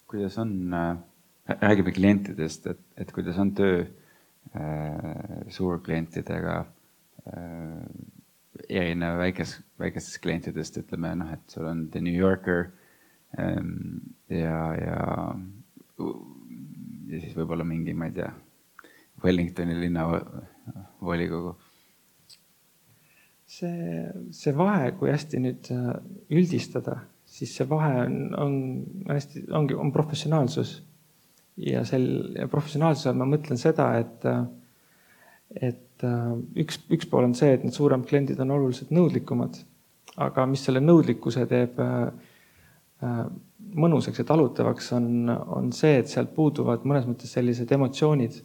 kuidas 0.08 0.38
on 0.40 0.72
äh,, 0.72 0.96
räägime 1.48 1.92
klientidest, 1.96 2.66
et, 2.66 2.80
et 2.96 3.12
kuidas 3.12 3.38
on 3.40 3.54
töö 3.56 3.84
äh, 3.84 5.44
suurklientidega 5.48 6.58
äh, 6.60 7.84
erinev 8.68 9.18
väikes, 9.22 9.58
väikestest 9.80 10.20
klientidest, 10.22 10.80
ütleme 10.82 11.14
noh, 11.18 11.32
et 11.32 11.54
sul 11.54 11.68
on 11.68 11.86
The 11.92 12.02
New 12.04 12.14
Yorker 12.14 12.68
ähm, 13.38 14.14
ja, 14.28 14.74
ja, 14.76 14.98
ja 15.98 17.20
siis 17.20 17.36
võib-olla 17.36 17.64
mingi, 17.66 17.94
ma 17.96 18.10
ei 18.10 18.16
tea, 18.18 18.28
Wellingtoni 19.24 19.74
linnavolikogu. 19.80 21.56
see, 23.48 24.02
see 24.36 24.52
vahe, 24.54 24.92
kui 25.00 25.08
hästi 25.10 25.40
nüüd 25.40 25.70
äh, 25.72 25.94
üldistada, 26.36 27.00
siis 27.24 27.54
see 27.56 27.66
vahe 27.68 28.04
on, 28.04 28.18
on 28.36 28.58
hästi, 29.08 29.46
ongi, 29.56 29.74
on 29.74 29.92
professionaalsus. 29.92 30.76
Ja 31.58 31.84
sel 31.88 32.06
ja 32.36 32.48
professionaalsuse 32.50 33.10
all 33.10 33.20
ma 33.20 33.28
mõtlen 33.28 33.60
seda, 33.60 33.88
et, 33.98 34.26
et 35.54 36.06
äh, 36.06 36.32
üks, 36.64 36.82
üks 36.94 37.10
pool 37.10 37.28
on 37.28 37.36
see, 37.38 37.52
et 37.56 37.66
need 37.66 37.76
suuremad 37.76 38.08
kliendid 38.08 38.40
on 38.44 38.54
oluliselt 38.58 38.94
nõudlikumad. 38.94 39.62
aga 40.18 40.46
mis 40.50 40.64
selle 40.66 40.80
nõudlikkuse 40.82 41.46
teeb 41.46 41.78
äh, 41.82 43.24
mõnusaks 43.78 44.18
ja 44.18 44.24
talutavaks, 44.26 44.92
on, 44.96 45.30
on 45.30 45.72
see, 45.72 45.98
et 46.00 46.08
sealt 46.10 46.34
puuduvad 46.34 46.86
mõnes 46.88 47.06
mõttes 47.06 47.34
sellised 47.36 47.70
emotsioonid 47.72 48.40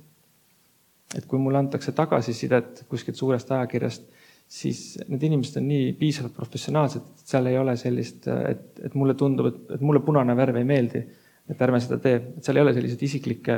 et 1.18 1.26
kui 1.30 1.40
mulle 1.42 1.62
antakse 1.62 1.94
tagasisidet 1.96 2.86
kuskilt 2.90 3.20
suurest 3.20 3.52
ajakirjast, 3.54 4.06
siis 4.50 4.82
need 5.08 5.24
inimesed 5.30 5.60
on 5.62 5.68
nii 5.70 5.92
piisavalt 6.00 6.36
professionaalsed, 6.38 7.04
et 7.04 7.34
seal 7.34 7.50
ei 7.50 7.58
ole 7.58 7.76
sellist, 7.80 8.28
et, 8.28 8.66
et 8.88 8.96
mulle 9.00 9.16
tundub, 9.20 9.50
et, 9.50 9.62
et 9.78 9.86
mulle 9.86 10.04
punane 10.06 10.36
värv 10.38 10.60
ei 10.60 10.68
meeldi, 10.68 11.04
et 11.50 11.62
ärme 11.62 11.80
seda 11.84 12.00
tee, 12.04 12.20
et 12.38 12.46
seal 12.46 12.60
ei 12.60 12.66
ole 12.66 12.74
selliseid 12.76 13.04
isiklikke 13.08 13.58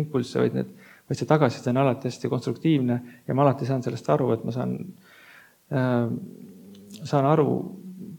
impulsse, 0.00 0.40
vaid 0.42 0.56
need, 0.58 0.72
vaid 1.08 1.20
see 1.20 1.28
tagasiside 1.28 1.72
on 1.72 1.82
alati 1.84 2.10
hästi 2.10 2.30
konstruktiivne 2.32 2.98
ja 3.26 3.36
ma 3.36 3.46
alati 3.46 3.68
saan 3.68 3.84
sellest 3.84 4.10
aru, 4.12 4.30
et 4.34 4.44
ma 4.44 4.54
saan 4.54 4.76
äh,, 5.72 6.08
saan 7.02 7.28
aru, 7.28 7.48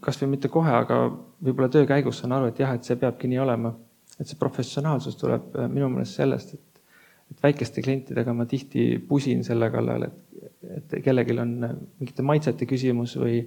kasvõi 0.04 0.32
mitte 0.34 0.50
kohe, 0.52 0.72
aga 0.74 1.00
võib-olla 1.42 1.70
töö 1.72 1.86
käigus 1.88 2.20
saan 2.22 2.34
aru, 2.36 2.50
et 2.50 2.62
jah, 2.62 2.74
et 2.76 2.86
see 2.86 2.98
peabki 3.00 3.30
nii 3.30 3.42
olema. 3.42 3.74
et 4.16 4.24
see 4.24 4.38
professionaalsus 4.40 5.18
tuleb 5.20 5.56
äh, 5.58 5.66
minu 5.68 5.90
meelest 5.92 6.16
sellest, 6.16 6.54
et 6.54 6.76
et 7.30 7.42
väikeste 7.42 7.82
klientidega 7.82 8.32
ma 8.34 8.46
tihti 8.46 9.00
pusin 9.08 9.42
selle 9.46 9.68
kallal, 9.74 10.06
et, 10.06 10.18
et 10.76 10.96
kellelgi 11.02 11.34
on 11.42 11.54
mingite 11.98 12.22
maitsete 12.22 12.68
küsimus 12.70 13.16
või, 13.18 13.40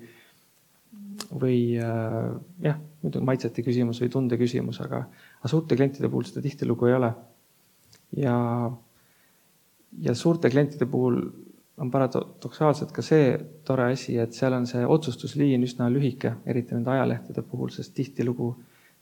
või 1.31 1.59
äh, 1.79 2.33
jah, 2.65 2.81
muidugi 3.01 3.25
maitsete 3.25 3.63
küsimus 3.65 4.01
või 4.03 4.11
tunde 4.13 4.37
küsimus, 4.39 4.81
aga, 4.83 5.03
aga 5.39 5.51
suurte 5.51 5.77
klientide 5.79 6.09
puhul 6.09 6.27
seda 6.27 6.43
tihtilugu 6.45 6.89
ei 6.89 6.95
ole. 6.97 7.13
ja, 8.17 8.35
ja 10.01 10.15
suurte 10.15 10.49
klientide 10.49 10.85
puhul 10.85 11.21
on 11.79 11.91
paradoksaalselt 11.91 12.91
ka 12.91 13.03
see 13.05 13.31
tore 13.65 13.91
asi, 13.93 14.17
et 14.19 14.35
seal 14.35 14.53
on 14.53 14.67
see 14.67 14.83
otsustusliin 14.85 15.63
üsna 15.63 15.87
lühike, 15.91 16.33
eriti 16.45 16.75
nende 16.75 16.91
ajalehtede 16.91 17.43
puhul, 17.47 17.71
sest 17.71 17.93
tihtilugu 17.95 18.51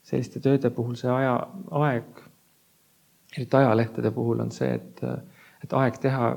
selliste 0.06 0.40
tööde 0.44 0.70
puhul 0.74 0.96
see 1.00 1.10
aja, 1.12 1.40
aeg 1.82 2.22
eriti 3.36 3.58
ajalehtede 3.58 4.12
puhul 4.12 4.46
on 4.46 4.54
see, 4.54 4.70
et, 4.78 5.02
et 5.66 5.74
aeg 5.74 5.98
teha, 6.04 6.30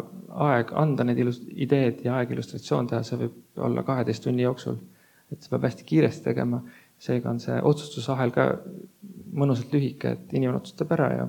aeg 0.48 0.72
anda 0.80 1.04
need 1.06 1.20
ilus-, 1.24 1.42
ideed 1.66 2.00
ja 2.06 2.16
aeg 2.18 2.32
illustratsioon 2.34 2.88
teha, 2.90 3.02
see 3.06 3.20
võib 3.20 3.66
olla 3.68 3.84
kaheteist 3.86 4.24
tunni 4.24 4.46
jooksul. 4.46 4.80
et 5.30 5.44
see 5.44 5.52
peab 5.52 5.62
hästi 5.68 5.84
kiiresti 5.86 6.24
tegema, 6.24 6.58
seega 7.00 7.30
on 7.32 7.40
see 7.40 7.56
otsustusahel 7.64 8.32
ka 8.34 8.46
mõnusalt 9.40 9.72
lühike, 9.72 10.16
et 10.16 10.34
inimene 10.34 10.60
otsustab 10.60 10.90
ära 10.96 11.08
ja, 11.14 11.28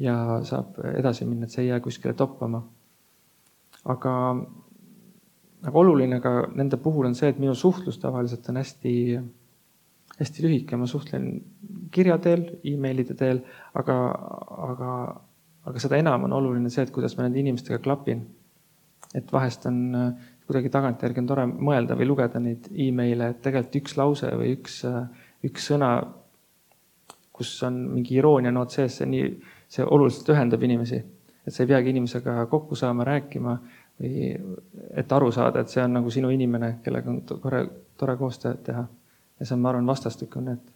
ja 0.00 0.16
saab 0.48 0.78
edasi 0.94 1.26
minna, 1.28 1.46
et 1.46 1.54
see 1.54 1.66
ei 1.66 1.72
jää 1.72 1.80
kuskile 1.84 2.14
toppama. 2.16 2.62
aga, 3.84 4.12
aga 5.66 5.78
oluline 5.78 6.20
ka 6.20 6.32
nende 6.54 6.76
puhul 6.76 7.10
on 7.10 7.14
see, 7.18 7.28
et 7.32 7.38
minu 7.40 7.54
suhtlus 7.54 7.98
tavaliselt 7.98 8.48
on 8.48 8.60
hästi 8.60 8.94
hästi 10.20 10.44
lühike, 10.44 10.76
ma 10.76 10.86
suhtlen 10.86 11.30
kirja 11.92 12.18
teel 12.20 12.44
e, 12.44 12.58
emailide 12.74 13.16
teel, 13.16 13.40
aga, 13.74 13.96
aga, 14.68 14.90
aga 15.70 15.82
seda 15.82 16.00
enam 16.00 16.26
on 16.28 16.34
oluline 16.36 16.72
see, 16.72 16.84
et 16.84 16.92
kuidas 16.92 17.16
ma 17.16 17.24
nende 17.24 17.40
inimestega 17.40 17.80
klapin. 17.84 18.26
et 19.14 19.32
vahest 19.32 19.64
on 19.66 19.78
kuidagi 20.50 20.72
tagantjärgi 20.74 21.22
on 21.22 21.28
tore 21.30 21.46
mõelda 21.46 21.94
või 21.94 22.08
lugeda 22.10 22.40
neid 22.42 22.66
email'e, 22.74 23.30
et 23.30 23.42
tegelikult 23.44 23.76
üks 23.78 23.96
lause 24.00 24.32
või 24.34 24.56
üks, 24.56 24.80
üks 25.46 25.68
sõna, 25.70 25.92
kus 27.30 27.52
on 27.66 27.78
mingi 27.94 28.18
iroonianoot 28.18 28.74
sees, 28.74 28.98
see 28.98 29.06
nii, 29.08 29.28
see 29.70 29.86
oluliselt 29.86 30.32
ühendab 30.34 30.66
inimesi. 30.66 30.98
et 31.46 31.54
sa 31.54 31.62
ei 31.62 31.70
peagi 31.70 31.94
inimesega 31.94 32.46
kokku 32.50 32.76
saama, 32.76 33.04
rääkima 33.06 33.54
või 34.00 34.26
et 34.98 35.12
aru 35.12 35.30
saada, 35.32 35.62
et 35.62 35.72
see 35.72 35.82
on 35.84 35.94
nagu 36.00 36.10
sinu 36.10 36.30
inimene, 36.34 36.78
kellega 36.84 37.10
on 37.10 37.22
tore, 37.28 37.62
tore 37.96 38.16
koostööd 38.18 38.64
teha 38.66 38.84
ja 38.84 39.46
see 39.46 39.54
on, 39.54 39.62
ma 39.62 39.70
arvan, 39.70 39.86
vastastikune, 39.88 40.56
et. 40.58 40.72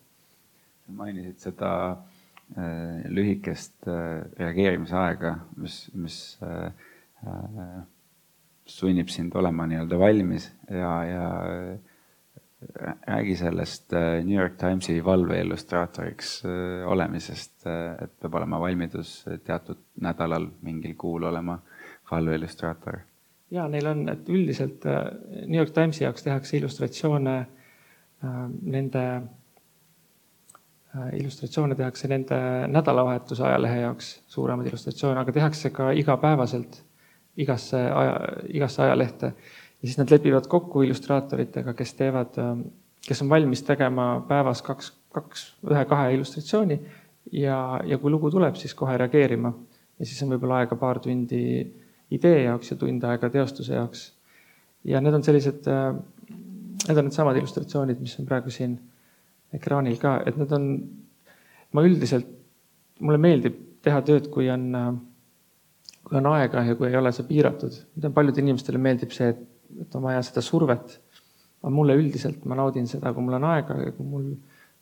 mainisid 0.88 1.40
seda 1.48 1.72
äh, 1.90 3.02
lühikest 3.10 3.88
äh, 3.88 4.22
reageerimisaega, 4.38 5.34
mis, 5.56 5.80
mis 5.98 6.20
äh, 6.42 6.70
äh, 7.26 7.82
sunnib 8.66 9.08
sind 9.12 9.34
olema 9.36 9.66
nii-öelda 9.68 9.98
valmis 9.98 10.48
ja, 10.70 10.92
ja 11.04 11.24
äh, 11.48 12.94
räägi 13.06 13.36
sellest 13.36 13.92
äh, 13.92 14.24
New 14.24 14.38
York 14.38 14.56
Timesi 14.60 15.04
valveillustraatoriks 15.04 16.42
äh, 16.44 16.88
olemisest, 16.88 17.66
et 18.02 18.14
peab 18.20 18.38
olema 18.40 18.60
valmidus 18.60 19.16
teatud 19.44 19.82
nädalal, 20.00 20.48
mingil 20.62 20.94
kuul 20.98 21.28
olema 21.28 21.58
valveillustraator. 22.10 22.98
ja 23.50 23.68
neil 23.68 23.86
on, 23.86 24.08
et 24.08 24.28
üldiselt 24.28 24.84
New 25.46 25.58
York 25.58 25.70
Timesi 25.70 26.04
jaoks 26.04 26.22
tehakse 26.22 26.56
illustratsioone 26.56 27.36
nende 28.62 29.04
illustratsioone 31.12 31.74
tehakse 31.74 32.08
nende 32.08 32.36
nädalavahetuse 32.70 33.44
ajalehe 33.44 33.80
jaoks, 33.80 34.22
suuremaid 34.26 34.70
illustratsioone, 34.70 35.20
aga 35.20 35.32
tehakse 35.32 35.70
ka 35.70 35.90
igapäevaselt 35.90 36.80
igasse 37.36 37.80
aja, 37.90 38.16
igasse 38.48 38.82
ajalehte. 38.82 39.26
ja 39.82 39.88
siis 39.88 39.98
nad 39.98 40.10
lepivad 40.10 40.46
kokku 40.48 40.82
illustraatoritega, 40.82 41.74
kes 41.74 41.94
teevad, 41.94 42.38
äh, 42.38 42.58
kes 43.08 43.22
on 43.22 43.28
valmis 43.28 43.62
tegema 43.62 44.24
päevas 44.28 44.62
kaks, 44.62 44.92
kaks, 45.12 45.46
ühe-kahe 45.70 46.14
illustratsiooni 46.14 46.80
ja, 47.32 47.80
ja 47.84 47.98
kui 47.98 48.10
lugu 48.10 48.30
tuleb, 48.30 48.56
siis 48.60 48.74
kohe 48.74 48.96
reageerima. 48.96 49.54
ja 49.98 50.06
siis 50.06 50.22
on 50.22 50.34
võib-olla 50.34 50.62
aega 50.62 50.76
paar 50.76 51.00
tundi 51.00 51.44
idee 52.10 52.42
jaoks 52.44 52.70
ja 52.70 52.76
tund 52.76 53.04
aega 53.04 53.30
teostuse 53.30 53.74
jaoks. 53.74 54.12
ja 54.84 55.00
need 55.00 55.14
on 55.14 55.22
sellised 55.24 55.70
Need 56.84 56.98
on 57.00 57.06
needsamad 57.08 57.38
illustratsioonid, 57.38 58.00
mis 58.02 58.18
on 58.20 58.26
praegu 58.28 58.52
siin 58.52 58.74
ekraanil 59.56 59.96
ka, 60.00 60.18
et 60.28 60.36
need 60.36 60.50
on, 60.52 60.66
ma 61.72 61.84
üldiselt, 61.86 62.28
mulle 63.00 63.20
meeldib 63.22 63.56
teha 63.84 64.02
tööd, 64.04 64.28
kui 64.32 64.50
on, 64.52 64.66
kui 66.04 66.18
on 66.20 66.26
aega 66.34 66.62
ja 66.66 66.76
kui 66.76 66.88
ei 66.90 66.96
ole 66.96 67.12
see 67.12 67.26
piiratud. 67.28 67.76
paljudele 68.14 68.44
inimestele 68.44 68.78
meeldib 68.78 69.12
see, 69.14 69.30
et, 69.32 69.40
et 69.80 69.94
on 69.96 70.04
vaja 70.04 70.22
seda 70.22 70.42
survet. 70.44 71.00
aga 71.62 71.72
mulle 71.72 71.96
üldiselt, 71.96 72.44
ma 72.44 72.58
naudin 72.58 72.86
seda, 72.86 73.12
kui 73.14 73.24
mul 73.24 73.38
on 73.38 73.44
aega 73.54 73.78
ja 73.80 73.92
kui 73.96 74.06
mul 74.06 74.26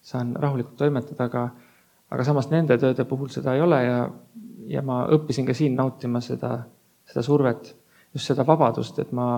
saan 0.02 0.34
rahulikult 0.36 0.76
toimetada, 0.76 1.28
aga, 1.30 1.44
aga 2.10 2.24
samas 2.26 2.50
nende 2.50 2.78
tööde 2.78 3.04
puhul 3.06 3.30
seda 3.30 3.54
ei 3.54 3.62
ole 3.62 3.78
ja, 3.84 3.98
ja 4.66 4.82
ma 4.82 5.04
õppisin 5.14 5.46
ka 5.46 5.54
siin 5.54 5.76
nautima 5.78 6.20
seda, 6.20 6.56
seda 7.06 7.22
survet, 7.22 7.70
just 8.14 8.26
seda 8.26 8.46
vabadust, 8.46 8.98
et 8.98 9.12
ma 9.14 9.28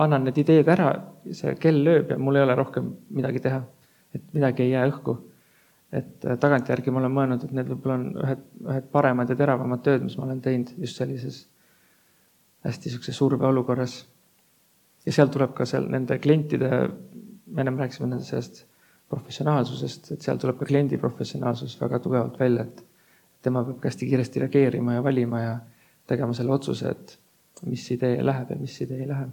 annan 0.00 0.24
need 0.28 0.38
ideed 0.42 0.68
ära, 0.70 0.92
see 1.36 1.54
kell 1.60 1.82
lööb 1.84 2.12
ja 2.12 2.18
mul 2.20 2.38
ei 2.38 2.44
ole 2.44 2.56
rohkem 2.58 2.92
midagi 3.16 3.42
teha. 3.46 3.62
et 4.14 4.22
midagi 4.34 4.64
ei 4.64 4.72
jää 4.72 4.88
õhku. 4.90 5.12
Et 5.92 6.24
äh, 6.24 6.38
tagantjärgi 6.38 6.92
ma 6.94 7.02
olen 7.02 7.14
mõelnud, 7.14 7.44
et 7.44 7.54
need 7.56 7.70
võib-olla 7.72 7.96
on 7.98 8.06
ühed, 8.24 8.44
ühed 8.66 8.88
paremad 8.92 9.30
ja 9.30 9.36
teravamad 9.38 9.82
tööd, 9.86 10.04
mis 10.06 10.16
ma 10.18 10.26
olen 10.28 10.42
teinud 10.44 10.72
just 10.78 11.00
sellises 11.00 11.42
hästi 12.66 12.90
niisuguse 12.90 13.14
surveolukorras. 13.16 13.96
ja 15.06 15.12
seal 15.16 15.32
tuleb 15.32 15.54
ka 15.56 15.64
seal 15.66 15.88
nende 15.90 16.18
klientide, 16.20 16.70
me 17.46 17.64
ennem 17.64 17.78
rääkisime 17.80 18.10
nende 18.10 18.24
sellest 18.24 18.64
professionaalsusest, 19.10 20.12
et 20.14 20.22
seal 20.22 20.38
tuleb 20.38 20.60
ka 20.60 20.68
kliendi 20.68 20.98
professionaalsus 21.00 21.78
väga 21.80 21.98
tugevalt 21.98 22.38
välja, 22.38 22.68
et 22.68 22.84
tema 23.42 23.64
peab 23.64 23.88
hästi 23.88 24.06
kiiresti 24.06 24.44
reageerima 24.44 24.98
ja 24.98 25.04
valima 25.04 25.40
ja 25.40 25.54
tegema 26.06 26.36
selle 26.36 26.52
otsuse, 26.54 26.92
et 26.94 27.16
mis 27.66 27.90
idee 27.90 28.20
läheb 28.22 28.52
ja 28.52 28.58
mis 28.60 28.76
idee 28.84 29.00
ei 29.02 29.08
lähe 29.08 29.30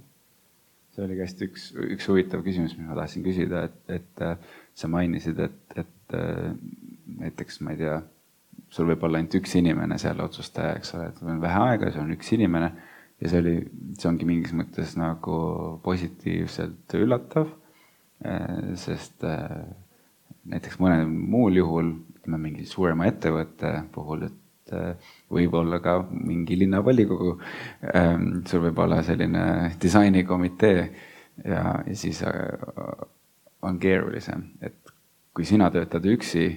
see 0.97 1.05
oligi 1.05 1.21
hästi 1.21 1.47
üks, 1.51 1.63
üks 1.93 2.07
huvitav 2.09 2.41
küsimus, 2.45 2.73
mis 2.73 2.87
ma 2.89 2.97
tahtsin 2.97 3.25
küsida, 3.25 3.67
et, 3.67 3.81
et 3.99 4.21
äh, 4.25 4.53
sa 4.77 4.89
mainisid, 4.89 5.37
et, 5.45 5.75
et 5.77 6.15
äh, 6.17 6.47
näiteks 7.21 7.61
ma 7.61 7.75
ei 7.75 7.81
tea, 7.83 7.99
sul 8.73 8.89
võib 8.89 9.05
olla 9.05 9.21
ainult 9.21 9.37
üks 9.37 9.53
inimene 9.59 9.99
seal 10.01 10.19
otsustaja, 10.25 10.73
eks 10.79 10.95
ole, 10.97 11.11
et 11.11 11.21
on 11.21 11.43
vähe 11.43 11.59
aega, 11.67 11.91
sul 11.93 12.07
on 12.07 12.15
üks 12.17 12.33
inimene 12.33 12.71
ja 13.21 13.29
see 13.29 13.43
oli, 13.43 13.55
see 13.99 14.09
ongi 14.09 14.29
mingis 14.29 14.55
mõttes 14.57 14.95
nagu 14.97 15.37
positiivselt 15.85 16.97
üllatav, 16.97 17.53
äh, 18.25 18.73
sest 18.81 19.21
näiteks 20.47 20.81
mõnel 20.81 21.05
muul 21.05 21.61
juhul, 21.61 21.93
ütleme 22.17 22.41
mingi 22.41 22.65
suurema 22.65 23.05
ettevõtte 23.11 23.75
puhul, 23.93 24.25
et 24.31 24.43
võib-olla 25.33 25.79
ka 25.83 25.99
mingi 26.11 26.57
linnavolikogu, 26.59 27.33
ähm, 27.95 28.27
sul 28.47 28.65
võib 28.67 28.81
olla 28.83 29.01
selline 29.05 29.73
disainikomitee 29.81 30.79
ja, 31.45 31.63
ja 31.85 31.95
siis 31.95 32.21
äh, 32.23 32.33
on 33.61 33.79
keerulisem, 33.79 34.43
et 34.61 34.93
kui 35.35 35.45
sina 35.45 35.69
töötad 35.73 36.05
üksi, 36.09 36.47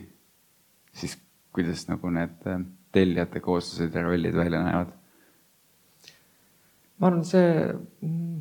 siis 0.93 1.19
kuidas 1.55 1.87
nagu 1.91 2.13
need 2.15 2.47
äh, 2.49 2.63
tellijate 2.93 3.43
kooslused 3.45 3.95
ja 3.95 4.07
rollid 4.07 4.37
välja 4.37 4.63
näevad? 4.65 4.97
ma 7.01 7.09
arvan, 7.09 7.25
see 7.25 7.45
mm, 8.05 8.41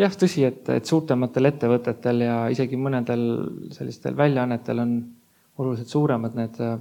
jah, 0.00 0.14
tõsi, 0.16 0.46
et, 0.48 0.68
et 0.72 0.88
suurtematel 0.88 1.50
ettevõtetel 1.50 2.24
ja 2.24 2.38
isegi 2.52 2.78
mõnedel 2.80 3.26
sellistel 3.74 4.16
väljaannetel 4.16 4.80
on 4.80 4.94
oluliselt 5.60 5.92
suuremad 5.92 6.38
need 6.38 6.60
äh, 6.64 6.78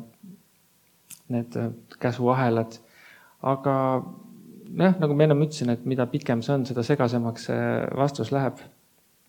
need 1.32 1.56
äh, 1.56 1.72
käsuahelad. 2.00 2.80
aga 3.44 3.76
jah, 4.78 4.96
nagu 5.00 5.16
ma 5.16 5.26
ennem 5.28 5.44
ütlesin, 5.46 5.74
et 5.74 5.86
mida 5.90 6.06
pikem 6.10 6.42
see 6.46 6.56
on, 6.56 6.66
seda 6.68 6.84
segasemaks 6.86 7.50
see 7.50 7.64
vastus 8.00 8.32
läheb. 8.36 8.62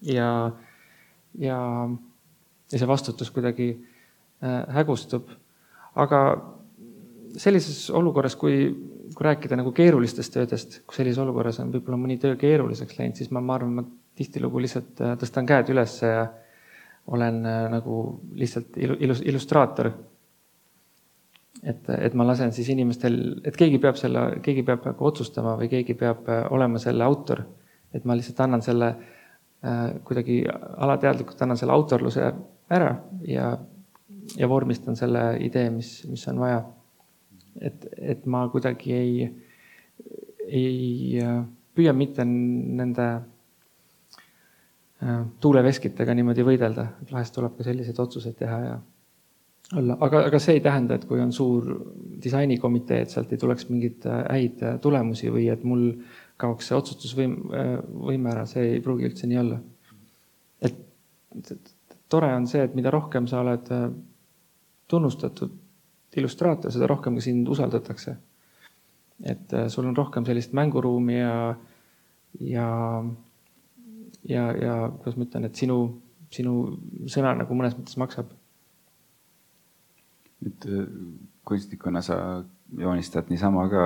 ja, 0.03 0.31
ja, 1.39 1.59
ja 2.73 2.79
see 2.79 2.89
vastutus 2.91 3.31
kuidagi 3.35 3.71
äh, 3.75 4.63
hägustub. 4.79 5.31
aga 5.95 6.21
sellises 7.39 7.91
olukorras, 7.91 8.37
kui, 8.39 8.57
kui 9.15 9.27
rääkida 9.27 9.59
nagu 9.59 9.73
keerulistest 9.75 10.35
töödest, 10.35 10.81
kui 10.87 10.97
sellises 10.97 11.23
olukorras 11.23 11.59
on 11.63 11.73
võib-olla 11.75 11.99
mõni 11.99 12.19
töö 12.23 12.37
keeruliseks 12.39 12.99
läinud, 12.99 13.19
siis 13.19 13.31
ma, 13.35 13.43
ma 13.43 13.59
arvan, 13.59 13.79
ma 13.81 13.87
tihtilugu 14.15 14.63
lihtsalt 14.63 15.03
äh, 15.03 15.15
tõstan 15.19 15.47
käed 15.47 15.71
üles 15.75 16.01
ja 16.03 16.29
olen 17.05 17.43
nagu 17.69 17.97
lihtsalt 18.33 18.79
ilus, 18.81 19.19
illustraator 19.29 19.91
et, 21.65 21.91
et 21.97 22.15
ma 22.15 22.27
lasen 22.29 22.53
siis 22.53 22.69
inimestel, 22.75 23.19
et 23.47 23.57
keegi 23.57 23.81
peab 23.83 23.99
selle, 23.99 24.25
keegi 24.45 24.65
peab 24.67 24.85
nagu 24.89 25.09
otsustama 25.09 25.57
või 25.61 25.71
keegi 25.73 25.97
peab 25.99 26.29
äh, 26.29 26.45
olema 26.53 26.81
selle 26.83 27.05
autor. 27.05 27.45
et 27.95 28.05
ma 28.05 28.17
lihtsalt 28.19 28.41
annan 28.43 28.63
selle 28.63 28.89
äh, 28.91 29.95
kuidagi 30.05 30.43
alateadlikult 30.77 31.43
annan 31.43 31.57
selle 31.57 31.73
autorluse 31.73 32.33
ära 32.75 32.91
ja, 33.29 33.53
ja 34.37 34.49
vormistan 34.49 34.97
selle 34.97 35.37
idee, 35.41 35.71
mis, 35.71 35.97
mis 36.11 36.27
on 36.29 36.41
vaja. 36.43 36.65
et, 37.61 37.87
et 37.99 38.27
ma 38.27 38.49
kuidagi 38.53 38.93
ei, 38.93 39.29
ei 40.49 41.21
äh, 41.23 41.45
püüa 41.75 41.95
mitte 41.97 42.25
nende 42.25 43.13
tuuleveskitega 45.41 46.15
niimoodi 46.17 46.45
võidelda, 46.47 46.87
vahest 47.11 47.35
tuleb 47.37 47.59
ka 47.59 47.65
selliseid 47.67 47.99
otsuseid 48.01 48.39
teha 48.39 48.59
ja 48.63 48.77
olla, 49.73 49.97
aga, 50.01 50.25
aga 50.29 50.41
see 50.43 50.59
ei 50.59 50.63
tähenda, 50.65 50.99
et 50.99 51.07
kui 51.09 51.21
on 51.23 51.33
suur 51.33 51.69
disainikomitee, 52.25 53.01
et 53.05 53.15
sealt 53.15 53.33
ei 53.33 53.41
tuleks 53.41 53.69
mingeid 53.71 54.05
äh, 54.11 54.21
häid 54.29 54.63
äh, 54.65 54.77
tulemusi 54.83 55.31
või 55.33 55.47
et 55.53 55.65
mul 55.67 55.87
kaoks 56.41 56.69
see 56.69 56.77
otsustusvõim, 56.77 57.37
äh, 57.55 57.73
võime 58.11 58.33
ära, 58.35 58.45
see 58.51 58.75
ei 58.75 58.83
pruugi 58.85 59.09
üldse 59.09 59.31
nii 59.31 59.41
olla. 59.41 59.61
et, 60.65 60.79
et 61.41 61.97
tore 62.13 62.31
on 62.37 62.47
see, 62.51 62.63
et 62.65 62.77
mida 62.77 62.93
rohkem 62.95 63.27
sa 63.31 63.41
oled 63.41 63.71
tunnustatud 64.91 65.61
illustraator, 66.15 66.71
seda 66.71 66.87
rohkem 66.87 67.17
ka 67.19 67.25
sind 67.25 67.49
usaldatakse. 67.51 68.17
et 69.25 69.53
sul 69.71 69.87
on 69.89 69.97
rohkem 69.97 70.25
sellist 70.27 70.53
mänguruumi 70.53 71.17
ja, 71.17 71.57
ja, 72.41 72.69
ja, 74.29 74.47
ja 74.53 74.75
kuidas 74.99 75.17
ma 75.17 75.27
ütlen, 75.27 75.49
et 75.49 75.59
sinu, 75.59 75.79
sinu 76.31 76.55
sõna 77.11 77.35
nagu 77.39 77.55
mõnes 77.57 77.77
mõttes 77.79 77.99
maksab 77.99 78.33
nüüd 80.45 80.67
äh, 80.69 80.85
kunstnikuna 81.45 82.03
sa 82.05 82.19
joonistad 82.79 83.31
niisama 83.31 83.67
ka 83.73 83.85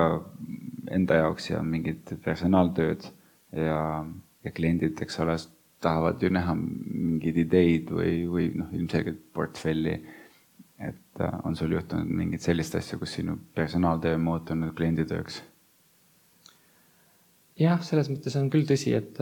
enda 0.91 1.19
jaoks 1.21 1.49
ja 1.51 1.61
mingid 1.63 2.15
personaaltööd 2.23 3.05
ja, 3.55 3.81
ja 4.43 4.53
kliendid, 4.55 4.99
eks 5.03 5.19
ole, 5.23 5.35
tahavad 5.83 6.23
ju 6.23 6.31
näha 6.33 6.55
mingeid 6.55 7.37
ideid 7.45 7.91
või, 7.93 8.13
või 8.31 8.47
noh, 8.59 8.71
ilmselgelt 8.75 9.21
portfelli. 9.33 9.99
et 10.79 11.21
äh, 11.21 11.39
on 11.43 11.55
sul 11.55 11.75
juhtunud 11.75 12.07
mingeid 12.07 12.41
sellist 12.41 12.75
asja, 12.75 12.97
kus 12.99 13.17
sinu 13.19 13.37
personaaltöö 13.55 14.15
on 14.15 14.27
muutunud 14.27 14.75
klienditööks? 14.75 15.41
jah, 17.59 17.81
selles 17.83 18.09
mõttes 18.11 18.35
on 18.39 18.49
küll 18.49 18.67
tõsi, 18.67 18.93
et, 18.95 19.19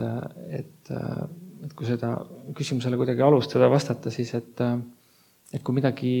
et, 0.54 0.90
et 1.66 1.72
kui 1.74 1.86
seda 1.88 2.12
küsimusele 2.54 2.98
kuidagi 3.00 3.24
alustada, 3.26 3.70
vastata, 3.70 4.12
siis 4.14 4.30
et, 4.38 4.62
et 5.52 5.64
kui 5.64 5.74
midagi 5.74 6.12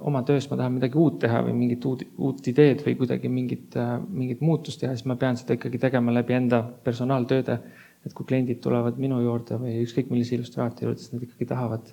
oma 0.00 0.22
töös 0.26 0.46
ma 0.50 0.56
tahan 0.58 0.76
midagi 0.76 0.98
uut 0.98 1.18
teha 1.22 1.42
või 1.46 1.54
mingit 1.56 1.84
uut, 1.88 2.02
uut 2.18 2.48
ideed 2.52 2.82
või 2.86 2.96
kuidagi 3.00 3.30
mingit, 3.32 3.76
mingit 4.08 4.42
muutust 4.44 4.80
teha, 4.80 4.94
siis 4.96 5.08
ma 5.08 5.16
pean 5.20 5.38
seda 5.40 5.56
ikkagi 5.56 5.80
tegema 5.82 6.14
läbi 6.14 6.36
enda 6.36 6.62
personaaltööde. 6.84 7.60
et 8.00 8.14
kui 8.16 8.24
kliendid 8.24 8.62
tulevad 8.64 8.96
minu 8.96 9.18
juurde 9.20 9.58
või 9.60 9.74
ükskõik 9.82 10.08
millise 10.08 10.32
illustraatori 10.34 10.86
juurde, 10.86 11.02
siis 11.02 11.12
nad 11.12 11.24
ikkagi 11.26 11.46
tahavad, 11.50 11.90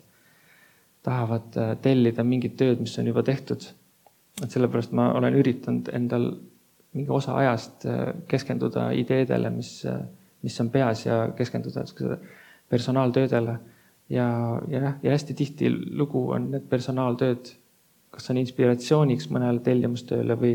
tahavad 1.04 1.58
äh, 1.60 1.74
tellida 1.84 2.24
mingit 2.24 2.56
tööd, 2.56 2.80
mis 2.80 2.96
on 3.00 3.08
juba 3.08 3.24
tehtud. 3.28 3.66
et 4.44 4.52
sellepärast 4.52 4.94
ma 4.94 5.12
olen 5.14 5.36
üritanud 5.36 5.90
endal 5.94 6.30
mingi 6.94 7.12
osa 7.12 7.36
ajast 7.36 7.86
äh, 7.86 8.14
keskenduda 8.28 8.92
ideedele, 8.92 9.50
mis, 9.50 9.86
äh, 9.86 10.00
mis 10.42 10.60
on 10.62 10.70
peas 10.70 11.06
ja 11.06 11.28
keskenduda 11.36 11.84
personaaltöödele 12.70 13.60
ja, 14.10 14.28
ja, 14.68 14.94
ja 15.04 15.12
hästi 15.12 15.34
tihtilugu 15.34 16.30
on 16.32 16.52
need 16.52 16.70
personaaltööd 16.70 17.52
kas 18.12 18.30
on 18.32 18.40
inspiratsiooniks 18.42 19.30
mõnele 19.34 19.62
tellimustööle 19.66 20.38
või, 20.40 20.54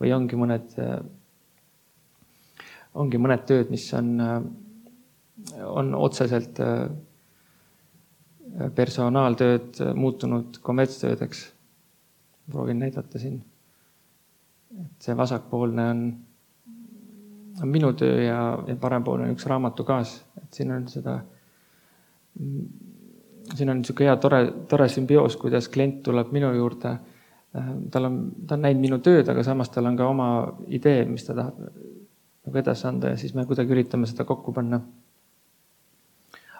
või 0.00 0.12
ongi 0.14 0.38
mõned, 0.38 0.74
ongi 2.94 3.20
mõned 3.20 3.46
tööd, 3.48 3.70
mis 3.72 3.86
on, 3.98 4.14
on 5.66 5.94
otseselt 5.98 6.60
personaaltööd 8.76 9.80
muutunud 9.94 10.58
kommertstöödeks. 10.62 11.52
proovin 12.50 12.78
näidata 12.78 13.18
siin. 13.18 13.44
et 14.80 15.04
see 15.04 15.16
vasakpoolne 15.16 15.84
on, 15.90 16.00
on 17.62 17.68
minu 17.68 17.92
töö 17.92 18.22
ja, 18.22 18.58
ja 18.66 18.76
parempoolne 18.76 19.24
on 19.24 19.34
üks 19.36 19.46
raamatukaas, 19.46 20.24
et 20.42 20.52
siin 20.52 20.72
on 20.72 20.88
seda 20.88 21.18
siin 23.56 23.70
on 23.70 23.80
niisugune 23.80 24.08
hea 24.08 24.16
tore, 24.20 24.42
tore 24.68 24.88
sümbioos, 24.88 25.36
kuidas 25.40 25.68
klient 25.72 26.02
tuleb 26.06 26.32
minu 26.32 26.52
juurde. 26.56 26.96
Äh, 27.56 27.70
tal 27.92 28.08
on, 28.08 28.18
ta 28.46 28.56
on 28.56 28.64
näinud 28.66 28.82
minu 28.82 28.98
tööd, 29.04 29.28
aga 29.28 29.44
samas 29.44 29.70
tal 29.72 29.90
on 29.90 29.96
ka 29.98 30.08
oma 30.08 30.28
idee, 30.72 31.04
mis 31.08 31.26
ta 31.26 31.36
tahab 31.36 31.58
nagu 32.42 32.58
edasi 32.58 32.86
anda 32.88 33.12
ja 33.12 33.16
siis 33.20 33.34
me 33.34 33.46
kuidagi 33.46 33.74
üritame 33.74 34.08
seda 34.10 34.24
kokku 34.26 34.52
panna. 34.52 34.80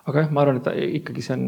aga 0.07 0.25
jah, 0.25 0.31
ma 0.31 0.43
arvan, 0.43 0.61
et 0.61 0.69
ikkagi 1.01 1.23
see 1.23 1.35
on, 1.35 1.45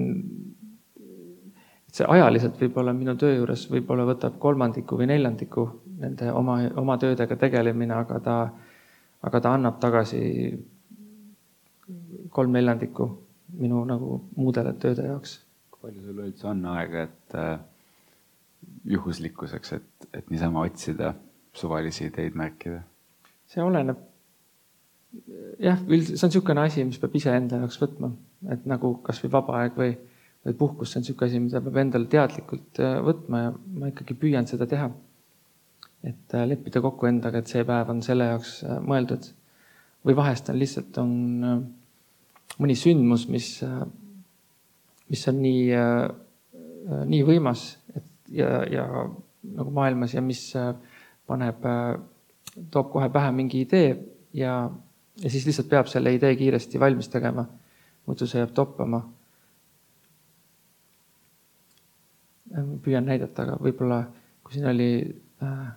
see 1.95 2.07
ajaliselt 2.16 2.59
võib-olla 2.59 2.95
minu 2.95 3.14
töö 3.18 3.34
juures 3.36 3.66
võib-olla 3.70 4.07
võtab 4.09 4.38
kolmandiku 4.42 4.99
või 4.99 5.09
neljandiku 5.11 5.66
nende 6.01 6.30
oma, 6.32 6.61
oma 6.76 6.99
töödega 6.99 7.36
tegelemine, 7.38 7.95
aga 7.95 8.20
ta, 8.20 8.36
aga 9.22 9.40
ta 9.40 9.55
annab 9.55 9.78
tagasi 9.82 10.22
kolm 12.34 12.55
neljandikku 12.55 13.09
minu 13.59 13.83
nagu 13.89 14.19
muudele 14.37 14.75
tööde 14.81 15.07
jaoks. 15.09 15.39
kui 15.71 15.89
palju 15.89 16.03
sul 16.07 16.25
üldse 16.27 16.49
on 16.51 16.65
aega, 16.75 17.07
et 17.09 17.37
äh, 17.39 17.59
juhuslikkuseks, 18.95 19.73
et, 19.79 20.09
et 20.13 20.31
niisama 20.33 20.65
otsida 20.69 21.15
suvalisi 21.55 22.09
ideid 22.09 22.37
märkida? 22.39 22.83
see 23.51 23.63
oleneb. 23.63 24.01
jah, 25.63 25.79
üldiselt 25.87 26.19
see 26.19 26.27
on 26.27 26.33
niisugune 26.33 26.65
asi, 26.65 26.85
mis 26.89 26.99
peab 27.03 27.15
iseenda 27.21 27.63
jaoks 27.63 27.79
võtma, 27.83 28.11
et 28.51 28.65
nagu 28.71 28.97
kasvõi 29.07 29.31
vaba 29.31 29.61
aeg 29.63 29.79
või, 29.79 29.93
või 30.47 30.57
puhkus, 30.59 30.91
see 30.91 31.01
on 31.01 31.07
niisugune 31.07 31.31
asi, 31.31 31.43
mida 31.47 31.63
peab 31.65 31.81
endale 31.85 32.11
teadlikult 32.11 32.83
äh, 32.83 32.99
võtma 33.05 33.45
ja 33.47 33.55
ma 33.55 33.93
ikkagi 33.93 34.19
püüan 34.19 34.51
seda 34.51 34.69
teha. 34.71 34.91
et 36.05 36.35
äh, 36.35 36.49
leppida 36.49 36.83
kokku 36.85 37.09
endaga, 37.09 37.41
et 37.41 37.53
see 37.53 37.65
päev 37.65 37.95
on 37.95 38.03
selle 38.03 38.33
jaoks 38.33 38.59
mõeldud. 38.91 39.31
või 40.05 40.17
vahest 40.19 40.51
on 40.51 40.59
lihtsalt 40.61 40.99
on 41.01 41.13
mõni 42.61 42.77
sündmus, 42.79 43.27
mis, 43.29 43.49
mis 45.11 45.29
on 45.31 45.41
nii, 45.43 45.63
nii 47.11 47.23
võimas, 47.27 47.65
et 47.97 48.35
ja, 48.39 48.63
ja 48.71 48.87
nagu 49.55 49.75
maailmas 49.75 50.15
ja 50.15 50.23
mis 50.23 50.47
paneb, 51.27 51.67
toob 52.71 52.91
kohe 52.93 53.09
pähe 53.13 53.33
mingi 53.35 53.65
idee 53.65 53.91
ja, 54.37 54.55
ja 55.23 55.31
siis 55.31 55.47
lihtsalt 55.47 55.71
peab 55.71 55.91
selle 55.91 56.15
idee 56.15 56.35
kiiresti 56.37 56.81
valmis 56.81 57.09
tegema. 57.09 57.47
muidu 58.07 58.27
see 58.29 58.43
jääb 58.43 58.53
toppama. 58.55 59.01
püüan 62.55 63.07
näidata, 63.09 63.43
aga 63.43 63.57
võib-olla 63.59 64.05
kui 64.45 64.55
siin 64.55 64.69
oli 64.69 64.89
äh, 65.43 65.71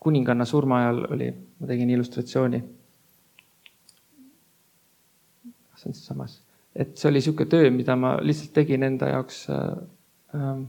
kuninganna 0.00 0.44
surma 0.48 0.78
ajal 0.80 1.02
oli, 1.12 1.28
ma 1.58 1.66
tegin 1.66 1.90
illustratsiooni. 1.90 2.62
see 5.42 5.71
on 5.71 5.71
siinsamas, 5.82 6.38
et 6.74 6.94
see 6.96 7.10
oli 7.10 7.20
niisugune 7.20 7.50
töö, 7.52 7.70
mida 7.74 7.96
ma 7.98 8.14
lihtsalt 8.22 8.54
tegin 8.60 8.86
enda 8.88 9.10
jaoks 9.16 9.44
äh,. 9.50 9.66
äh 10.38 10.62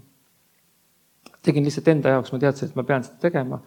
tegin 1.43 1.65
lihtsalt 1.67 1.87
enda 1.91 2.13
jaoks, 2.13 2.31
ma 2.31 2.39
teadsin, 2.39 2.69
et 2.69 2.75
ma 2.79 2.83
pean 2.87 3.03
seda 3.03 3.19
tegema 3.19 3.57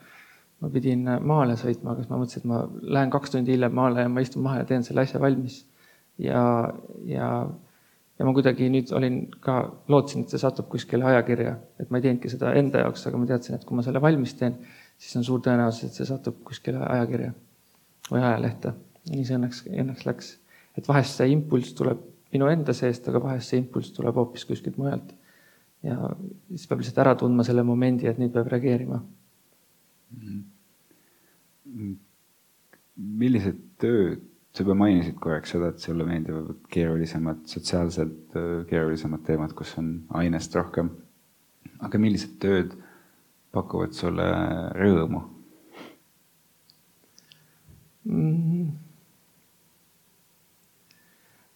ma 0.62 0.70
pidin 0.72 1.04
maale 1.26 1.56
sõitma, 1.60 1.92
aga 1.92 2.02
siis 2.02 2.10
ma 2.10 2.18
mõtlesin, 2.20 2.42
et 2.42 2.48
ma 2.50 2.60
lähen 2.96 3.12
kaks 3.12 3.34
tundi 3.34 3.52
hiljem 3.52 3.74
maale 3.76 4.06
ja 4.06 4.12
ma 4.12 4.24
istun 4.24 4.44
maha 4.46 4.62
ja 4.62 4.68
teen 4.68 4.84
selle 4.86 5.04
asja 5.04 5.20
valmis. 5.20 5.64
ja, 6.18 6.42
ja, 7.04 7.26
ja 8.16 8.24
ma 8.24 8.32
kuidagi 8.36 8.70
nüüd 8.72 8.92
olin 8.96 9.18
ka, 9.44 9.58
lootsin, 9.92 10.24
et 10.24 10.32
see 10.32 10.40
satub 10.40 10.70
kuskile 10.72 11.04
ajakirja, 11.10 11.58
et 11.80 11.90
ma 11.92 12.00
ei 12.00 12.06
teinudki 12.06 12.32
seda 12.32 12.54
enda 12.56 12.86
jaoks, 12.86 13.04
aga 13.10 13.20
ma 13.20 13.28
teadsin, 13.28 13.58
et 13.58 13.66
kui 13.68 13.76
ma 13.76 13.84
selle 13.84 14.00
valmis 14.00 14.32
teen, 14.38 14.56
siis 14.96 15.18
on 15.20 15.28
suur 15.28 15.44
tõenäosus, 15.44 15.90
et 15.90 16.00
see 16.00 16.08
satub 16.08 16.40
kuskile 16.46 16.80
ajakirja 16.86 17.34
või 18.08 18.22
ajalehte. 18.22 18.72
nii 19.10 19.24
see 19.26 19.36
õnneks, 19.36 19.62
õnneks 19.68 20.08
läks. 20.08 20.32
Et 20.76 20.88
vahest 20.88 21.18
see 21.18 21.30
impulss 21.32 21.74
tuleb 21.76 22.02
minu 22.34 22.48
enda 22.52 22.74
seest, 22.76 23.06
aga 23.08 23.22
vahest 23.22 23.52
see 23.52 23.62
impulss 23.62 23.94
tuleb 23.96 24.16
hoopis 24.18 24.44
kuskilt 24.48 24.76
mujalt. 24.80 25.14
ja 25.86 25.96
siis 26.50 26.66
peab 26.66 26.80
lihtsalt 26.80 27.04
ära 27.04 27.14
tundma 27.18 27.44
selle 27.46 27.62
momendi, 27.66 28.08
et 28.10 28.18
nüüd 28.18 28.32
peab 28.34 28.48
reageerima 28.50 29.02
millised 32.96 33.58
tööd, 33.80 34.22
sa 34.54 34.64
juba 34.64 34.76
mainisid 34.80 35.18
korraks 35.20 35.52
seda, 35.52 35.68
et 35.72 35.82
sulle 35.84 36.06
meeldivad 36.08 36.62
keerulisemad, 36.72 37.42
sotsiaalselt 37.50 38.36
keerulisemad 38.70 39.24
teemad, 39.26 39.52
kus 39.56 39.74
on 39.80 39.90
ainest 40.16 40.54
rohkem. 40.56 40.90
aga 41.84 41.98
millised 42.00 42.38
tööd 42.40 42.72
pakuvad 43.52 43.92
sulle 43.92 44.24
rõõmu 44.78 45.20
mm.? 48.04 48.85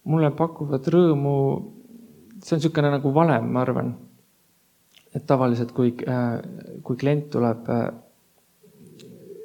Mulle 0.09 0.31
pakuvad 0.37 0.87
rõõmu, 0.93 1.35
see 2.41 2.55
on 2.55 2.61
niisugune 2.61 2.91
nagu 2.93 3.11
valem, 3.13 3.51
ma 3.53 3.65
arvan. 3.65 3.93
et 5.11 5.25
tavaliselt, 5.27 5.73
kui, 5.75 5.89
äh, 6.07 6.39
kui 6.87 6.95
klient 6.95 7.25
tuleb 7.33 7.67
äh, 7.67 7.89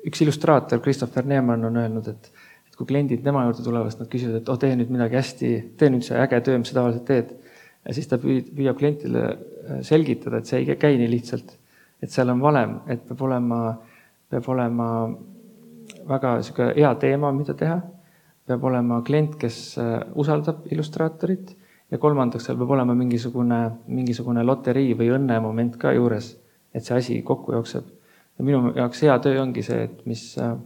üks 0.07 0.21
illustraator, 0.23 0.79
Christopher 0.79 1.27
Neeman 1.27 1.65
on 1.67 1.81
öelnud, 1.81 2.07
et, 2.07 2.29
et 2.69 2.77
kui 2.79 2.87
kliendid 2.87 3.25
tema 3.25 3.43
juurde 3.49 3.65
tulevad, 3.67 3.91
siis 3.91 3.99
nad 3.99 4.11
küsivad, 4.13 4.37
et 4.39 4.53
oh, 4.53 4.61
tee 4.63 4.77
nüüd 4.79 4.93
midagi 4.95 5.19
hästi, 5.19 5.51
tee 5.81 5.91
nüüd 5.91 6.07
see 6.07 6.21
äge 6.23 6.39
töö, 6.47 6.61
mis 6.63 6.71
sa 6.71 6.79
tavaliselt 6.79 7.09
teed. 7.09 7.35
ja 7.87 7.95
siis 7.95 8.07
ta 8.11 8.19
püüab 8.23 8.79
klientile 8.79 9.25
äh, 9.27 9.81
selgitada, 9.87 10.39
et 10.39 10.47
see 10.51 10.63
ei 10.63 10.79
käi 10.79 11.01
nii 11.01 11.11
lihtsalt. 11.11 11.57
et 12.03 12.13
seal 12.13 12.31
on 12.31 12.41
valem, 12.41 12.79
et 12.93 13.03
peab 13.09 13.27
olema, 13.27 13.61
peab 14.31 14.49
olema 14.55 14.89
väga 16.07 16.37
sihuke 16.47 16.71
hea 16.77 16.95
teema, 17.03 17.33
mida 17.35 17.55
teha. 17.59 17.81
Peab 18.47 18.64
olema 18.64 19.01
klient, 19.07 19.36
kes 19.40 19.61
äh, 19.82 19.99
usaldab 20.14 20.66
illustraatorit 20.70 21.57
ja 21.90 21.99
kolmandaks, 21.99 22.47
seal 22.47 22.59
peab 22.61 22.72
olema 22.76 22.94
mingisugune, 22.94 23.61
mingisugune 23.86 24.44
loterii 24.47 24.94
või 24.99 25.12
õnnemoment 25.18 25.78
ka 25.80 25.92
juures, 25.97 26.32
et 26.74 26.84
see 26.84 26.99
asi 26.99 27.20
kokku 27.26 27.55
jookseb 27.57 27.97
ja 28.38 28.44
minu 28.44 28.72
jaoks 28.76 29.03
hea 29.07 29.16
töö 29.24 29.40
ongi 29.42 29.64
see, 29.64 29.86
et 29.88 30.03
mis, 30.09 30.22
äh, 30.42 30.57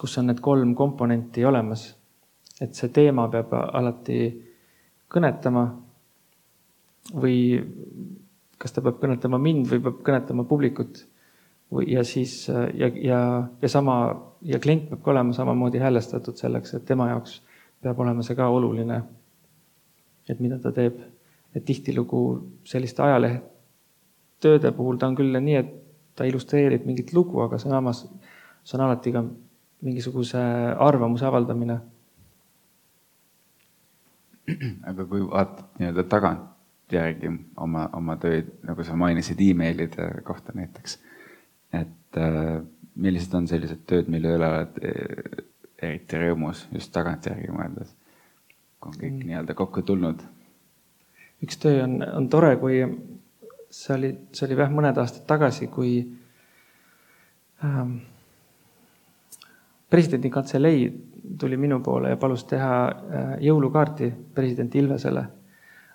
kus 0.00 0.18
on 0.20 0.28
need 0.30 0.42
kolm 0.44 0.74
komponenti 0.78 1.44
olemas. 1.44 1.94
et 2.60 2.74
see 2.74 2.88
teema 2.90 3.28
peab 3.30 3.52
alati 3.54 4.16
kõnetama 5.14 5.60
või 7.22 7.36
kas 8.58 8.74
ta 8.74 8.82
peab 8.82 8.96
kõnetama 8.98 9.38
mind 9.38 9.68
või 9.70 9.84
peab 9.84 10.00
kõnetama 10.08 10.44
publikut 10.50 11.04
ja 11.86 12.04
siis 12.04 12.48
ja, 12.48 12.88
ja, 12.88 13.48
ja 13.62 13.68
sama 13.68 13.98
ja 14.42 14.58
klient 14.58 14.88
peab 14.88 15.02
ka 15.02 15.10
olema 15.10 15.32
samamoodi 15.32 15.78
häälestatud 15.78 16.36
selleks, 16.36 16.74
et 16.74 16.84
tema 16.84 17.08
jaoks 17.10 17.42
peab 17.82 17.98
olema 18.00 18.22
see 18.22 18.36
ka 18.36 18.48
oluline. 18.48 19.02
et 20.28 20.40
mida 20.40 20.58
ta 20.58 20.72
teeb, 20.72 20.98
et 21.56 21.64
tihtilugu 21.64 22.20
selliste 22.64 23.02
ajalehetööde 23.02 24.72
puhul 24.76 24.98
ta 25.00 25.08
on 25.08 25.14
küll 25.16 25.40
nii, 25.40 25.54
et 25.56 25.70
ta 26.14 26.26
illustreerib 26.28 26.84
mingit 26.84 27.14
lugu, 27.16 27.40
aga 27.40 27.58
samas 27.58 28.02
see 28.64 28.76
on 28.76 28.84
alati 28.84 29.12
ka 29.12 29.24
mingisuguse 29.82 30.42
arvamuse 30.78 31.26
avaldamine. 31.26 31.78
aga 34.90 35.04
kui 35.04 35.24
vaatad 35.30 35.64
nii-öelda 35.78 36.04
tagantjärgi 36.08 37.32
oma, 37.56 37.88
oma 37.96 38.16
töid, 38.16 38.48
nagu 38.64 38.84
sa 38.84 38.96
mainisid 38.96 39.40
emailide 39.44 40.08
kohta 40.24 40.52
näiteks, 40.56 40.98
et 41.72 42.18
äh, 42.20 42.58
millised 42.98 43.34
on 43.34 43.46
sellised 43.50 43.84
tööd, 43.88 44.10
mille 44.12 44.34
üle 44.38 44.48
oled 44.48 44.80
äh, 44.82 45.44
eriti 45.82 46.18
rõõmus 46.20 46.66
just 46.74 46.92
tagantjärgi 46.94 47.52
mõeldes, 47.54 47.94
kui 48.80 48.90
on 48.90 48.98
kõik 48.98 49.14
mm. 49.14 49.30
nii-öelda 49.30 49.56
kokku 49.58 49.84
tulnud? 49.86 50.24
üks 51.44 51.60
töö 51.62 51.84
on, 51.84 52.00
on 52.02 52.26
tore, 52.30 52.56
kui 52.58 52.80
see 53.70 53.94
oli, 53.94 54.12
see 54.34 54.48
oli 54.48 54.56
jah, 54.58 54.72
mõned 54.74 54.98
aastad 54.98 55.26
tagasi, 55.28 55.68
kui 55.70 55.92
ähm, 57.64 57.98
presidendi 59.90 60.32
kantselei 60.34 60.88
tuli 61.38 61.58
minu 61.60 61.78
poole 61.84 62.10
ja 62.14 62.18
palus 62.20 62.42
teha 62.48 62.72
äh, 62.88 63.28
jõulukaarti 63.44 64.10
president 64.34 64.74
Ilvesele. 64.74 65.24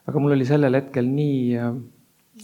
aga 0.07 0.19
mul 0.19 0.37
oli 0.37 0.45
sellel 0.47 0.79
hetkel 0.79 1.07
nii 1.09 1.57
äh,, 1.59 1.75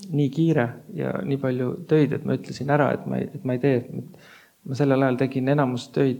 nii 0.10 0.30
kiire 0.30 0.68
ja 0.94 1.14
nii 1.26 1.38
palju 1.42 1.70
töid, 1.90 2.14
et 2.14 2.26
ma 2.26 2.36
ütlesin 2.38 2.70
ära, 2.70 2.92
et 2.94 3.06
ma 3.10 3.18
ei, 3.18 3.30
et 3.34 3.46
ma 3.46 3.56
ei 3.56 3.64
tee. 3.64 4.04
ma 4.70 4.76
sellel 4.76 5.02
ajal 5.02 5.18
tegin 5.18 5.48
enamus 5.50 5.88
töid, 5.96 6.20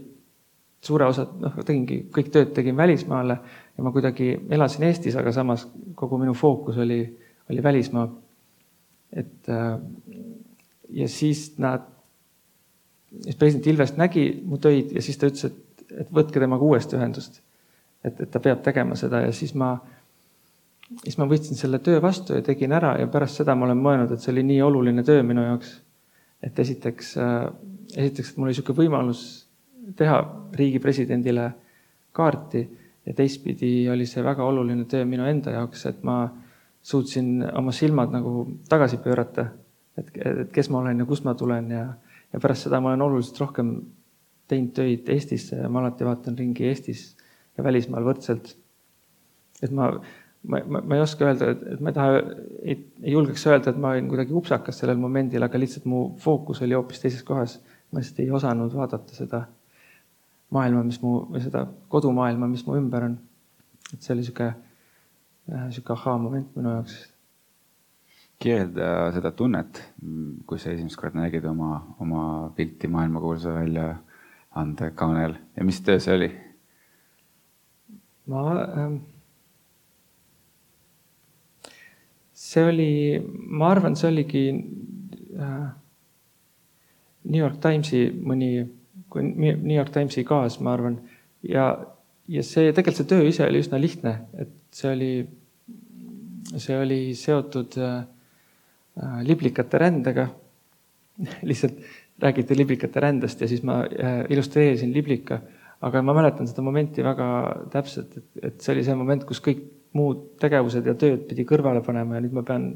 suure 0.82 1.06
osa, 1.06 1.26
noh, 1.38 1.58
tegingi 1.66 2.00
kõik 2.10 2.30
tööd 2.32 2.54
tegin 2.56 2.76
välismaale 2.76 3.36
ja 3.76 3.84
ma 3.84 3.92
kuidagi 3.92 4.32
elasin 4.50 4.86
Eestis, 4.88 5.16
aga 5.16 5.32
samas 5.32 5.66
kogu 5.94 6.18
minu 6.18 6.34
fookus 6.34 6.78
oli, 6.80 7.02
oli 7.50 7.62
välismaa 7.62 8.08
et 9.12 9.48
äh, 9.48 9.78
ja 10.88 11.08
siis 11.08 11.58
nad, 11.58 11.80
siis 13.22 13.36
president 13.36 13.66
Ilvest 13.66 13.96
nägi 13.96 14.42
mu 14.46 14.58
töid 14.58 14.94
ja 14.94 15.02
siis 15.02 15.18
ta 15.18 15.30
ütles, 15.30 15.50
et, 15.50 15.86
et 16.04 16.12
võtke 16.14 16.42
temaga 16.42 16.66
uuesti 16.66 16.98
ühendust. 16.98 17.42
et, 18.04 18.20
et 18.20 18.30
ta 18.30 18.40
peab 18.40 18.62
tegema 18.64 18.96
seda 18.96 19.24
ja 19.26 19.32
siis 19.32 19.54
ma, 19.54 19.74
siis 21.04 21.18
ma 21.20 21.28
võtsin 21.30 21.58
selle 21.58 21.78
töö 21.84 22.00
vastu 22.02 22.34
ja 22.34 22.42
tegin 22.46 22.72
ära 22.76 22.96
ja 22.98 23.06
pärast 23.10 23.40
seda 23.40 23.54
ma 23.54 23.68
olen 23.68 23.80
mõelnud, 23.82 24.12
et 24.14 24.22
see 24.22 24.32
oli 24.34 24.44
nii 24.48 24.60
oluline 24.66 25.04
töö 25.06 25.22
minu 25.26 25.44
jaoks. 25.46 25.80
et 26.42 26.58
esiteks, 26.58 27.16
äh, 27.20 27.46
esiteks, 27.96 28.30
et 28.30 28.36
mul 28.38 28.48
oli 28.48 28.54
niisugune 28.54 28.78
võimalus 28.78 29.24
teha 29.96 30.20
riigi 30.56 30.78
presidendile 30.80 31.50
kaarti 32.16 32.62
ja 33.06 33.14
teistpidi 33.14 33.88
oli 33.92 34.06
see 34.06 34.24
väga 34.24 34.44
oluline 34.44 34.86
töö 34.88 35.04
minu 35.04 35.26
enda 35.28 35.52
jaoks, 35.56 35.86
et 35.86 36.02
ma 36.02 36.22
suutsin 36.82 37.44
oma 37.54 37.72
silmad 37.72 38.12
nagu 38.14 38.46
tagasi 38.68 39.00
pöörata, 39.04 39.50
et, 39.98 40.10
et 40.16 40.52
kes 40.52 40.70
ma 40.70 40.80
olen 40.80 41.02
ja 41.02 41.06
kust 41.08 41.26
ma 41.28 41.34
tulen 41.34 41.70
ja, 41.70 41.86
ja 42.32 42.40
pärast 42.40 42.66
seda 42.66 42.80
ma 42.80 42.92
olen 42.92 43.04
oluliselt 43.08 43.40
rohkem 43.42 43.74
teinud 44.50 44.72
töid 44.74 45.08
Eestisse 45.12 45.60
ja 45.60 45.68
ma 45.68 45.82
alati 45.82 46.06
vaatan 46.06 46.38
ringi 46.38 46.66
Eestis 46.70 47.10
ja 47.58 47.64
välismaal 47.64 48.06
võrdselt. 48.06 48.56
et 49.60 49.72
ma, 49.76 49.90
ma, 50.48 50.60
ma, 50.66 50.80
ma 50.80 50.96
ei 50.96 51.04
oska 51.04 51.26
öelda, 51.28 51.50
et, 51.54 51.80
ma 51.80 51.92
ei 51.92 51.96
taha, 51.96 52.20
ei, 52.62 52.76
ei 53.02 53.14
julgeks 53.14 53.46
öelda, 53.50 53.72
et 53.72 53.80
ma 53.80 53.94
olin 53.94 54.08
kuidagi 54.10 54.36
upsakas 54.36 54.80
sellel 54.80 55.00
momendil, 55.00 55.44
aga 55.44 55.60
lihtsalt 55.60 55.88
mu 55.90 56.02
fookus 56.20 56.62
oli 56.64 56.76
hoopis 56.78 57.02
teises 57.02 57.24
kohas. 57.26 57.60
ma 57.90 57.98
lihtsalt 57.98 58.20
ei 58.22 58.30
osanud 58.30 58.74
vaadata 58.74 59.16
seda 59.16 59.44
maailma, 60.54 60.82
mis 60.86 61.00
mu, 61.02 61.16
või 61.30 61.42
seda 61.42 61.64
kodumaailma, 61.90 62.48
mis 62.50 62.66
mu 62.66 62.76
ümber 62.78 63.08
on. 63.08 63.16
et 63.92 64.02
see 64.02 64.14
oli 64.14 64.22
niisugune 64.22 64.52
sihuke 65.74 65.92
ahhaa-moment 65.92 66.54
minu 66.56 66.76
jaoks. 66.76 66.98
kirjelda 68.40 69.10
seda 69.12 69.32
tunnet, 69.36 69.82
kui 70.46 70.58
sa 70.58 70.70
esimest 70.72 70.96
korda 70.96 71.20
nägid 71.20 71.44
oma, 71.50 71.80
oma 72.00 72.22
pilti 72.56 72.88
maailmakuulsa 72.88 73.56
väljaande 73.58 74.92
kaanel 74.94 75.36
ja 75.56 75.66
mis 75.66 75.80
töö 75.84 76.00
see 76.00 76.14
oli? 76.16 76.30
ma 78.30 78.44
ähm,, 78.62 79.00
see 82.50 82.66
oli, 82.66 82.92
ma 83.46 83.70
arvan, 83.70 83.96
see 83.98 84.08
oligi 84.10 84.44
äh, 85.38 85.68
New 87.30 87.38
York 87.38 87.60
Timesi 87.62 88.08
mõni, 88.10 88.52
New 89.14 89.74
York 89.76 89.92
Timesi 89.94 90.24
kaas, 90.26 90.58
ma 90.64 90.74
arvan, 90.74 90.96
ja, 91.46 91.72
ja 92.30 92.46
see 92.46 92.72
tegelikult 92.72 93.02
see 93.02 93.10
töö 93.12 93.28
ise 93.28 93.46
oli 93.46 93.62
üsna 93.62 93.78
lihtne, 93.82 94.16
et 94.40 94.56
see 94.74 94.90
oli 94.90 95.12
see 96.56 96.76
oli 96.80 97.00
seotud 97.14 97.76
äh, 97.78 98.02
äh, 98.98 99.18
liblikate 99.26 99.78
rändega. 99.78 100.28
lihtsalt 101.48 101.78
räägiti 102.20 102.56
liblikate 102.56 103.00
rändest 103.00 103.40
ja 103.40 103.48
siis 103.48 103.62
ma 103.64 103.78
illustreerisin 104.28 104.92
liblika, 104.92 105.38
aga 105.80 106.02
ma 106.04 106.12
mäletan 106.16 106.48
seda 106.48 106.62
momenti 106.64 107.04
väga 107.04 107.26
täpselt, 107.72 108.16
et, 108.16 108.26
et 108.42 108.60
see 108.60 108.74
oli 108.74 108.84
see 108.84 108.96
moment, 108.96 109.24
kus 109.28 109.40
kõik 109.44 109.62
muud 109.96 110.22
tegevused 110.40 110.86
ja 110.86 110.94
tööd 110.98 111.26
pidi 111.28 111.44
kõrvale 111.48 111.82
panema 111.86 112.16
ja 112.16 112.24
nüüd 112.24 112.34
ma 112.36 112.44
pean, 112.46 112.70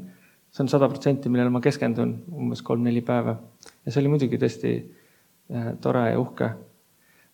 see 0.51 0.63
on 0.65 0.71
sada 0.71 0.89
protsenti, 0.91 1.31
millele 1.31 1.53
ma 1.53 1.61
keskendun 1.63 2.13
umbes 2.35 2.63
kolm-neli 2.65 3.03
päeva. 3.05 3.37
ja 3.85 3.91
see 3.91 4.01
oli 4.01 4.13
muidugi 4.13 4.39
tõesti 4.41 4.75
äh, 4.75 5.73
tore 5.81 6.09
ja 6.11 6.19
uhke 6.19 6.51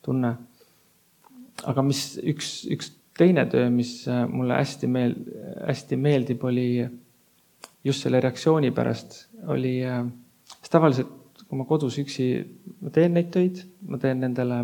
tunne. 0.02 0.36
aga 1.64 1.84
mis 1.86 2.18
üks, 2.18 2.52
üks 2.70 2.92
teine 3.18 3.46
töö, 3.50 3.70
mis 3.70 4.06
äh, 4.08 4.24
mulle 4.28 4.58
hästi 4.58 4.90
meel-, 4.90 5.18
hästi 5.66 5.96
meeldib, 5.96 6.44
oli 6.44 6.66
just 7.84 8.06
selle 8.06 8.20
reaktsiooni 8.22 8.70
pärast, 8.74 9.26
oli, 9.50 9.80
äh, 9.86 10.04
sest 10.60 10.72
tavaliselt 10.72 11.18
kui 11.52 11.60
ma 11.60 11.66
kodus 11.68 11.98
üksi, 12.00 12.26
ma 12.80 12.88
teen 12.94 13.12
neid 13.12 13.28
töid, 13.34 13.58
ma 13.84 13.98
teen 14.00 14.22
nendele 14.24 14.62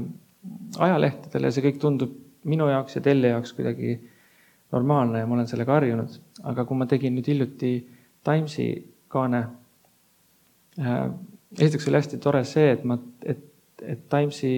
ajalehtedele 0.80 1.50
ja 1.50 1.52
see 1.52 1.64
kõik 1.66 1.82
tundub 1.82 2.14
minu 2.48 2.68
jaoks 2.70 2.96
ja 2.96 3.02
Telli 3.04 3.28
jaoks 3.28 3.52
kuidagi 3.52 3.98
normaalne 4.72 5.22
ja 5.22 5.26
ma 5.26 5.38
olen 5.38 5.48
sellega 5.48 5.78
harjunud. 5.78 6.18
aga 6.44 6.64
kui 6.64 6.76
ma 6.76 6.86
tegin 6.86 7.16
nüüd 7.16 7.30
hiljuti 7.30 7.72
Timesi 8.24 8.68
kaane 9.08 9.40
äh,, 10.78 11.08
esiteks 11.58 11.88
oli 11.88 12.00
hästi 12.00 12.20
tore 12.22 12.44
see, 12.44 12.72
et 12.74 12.84
ma, 12.84 12.98
et, 13.22 13.40
et 13.82 14.04
Timesi 14.10 14.52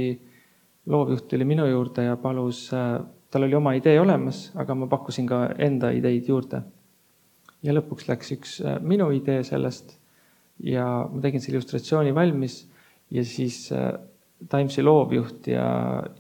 loovjuht 0.90 1.28
tuli 1.30 1.46
minu 1.46 1.66
juurde 1.68 2.08
ja 2.08 2.16
palus 2.16 2.66
äh,, 2.74 2.98
tal 3.30 3.46
oli 3.46 3.54
oma 3.54 3.76
idee 3.78 4.00
olemas, 4.00 4.48
aga 4.58 4.74
ma 4.74 4.90
pakkusin 4.90 5.28
ka 5.30 5.44
enda 5.58 5.92
ideid 5.94 6.28
juurde. 6.28 6.62
ja 7.62 7.74
lõpuks 7.76 8.08
läks 8.08 8.30
üks 8.34 8.60
äh, 8.64 8.78
minu 8.80 9.10
idee 9.12 9.42
sellest 9.44 9.98
ja 10.64 10.86
ma 11.12 11.20
tegin 11.20 11.42
selle 11.42 11.58
illustratsiooni 11.58 12.14
valmis 12.16 12.62
ja 13.10 13.24
siis 13.24 13.68
äh, 13.72 13.92
Timesi 14.48 14.82
loovjuht 14.82 15.50
ja, 15.52 15.66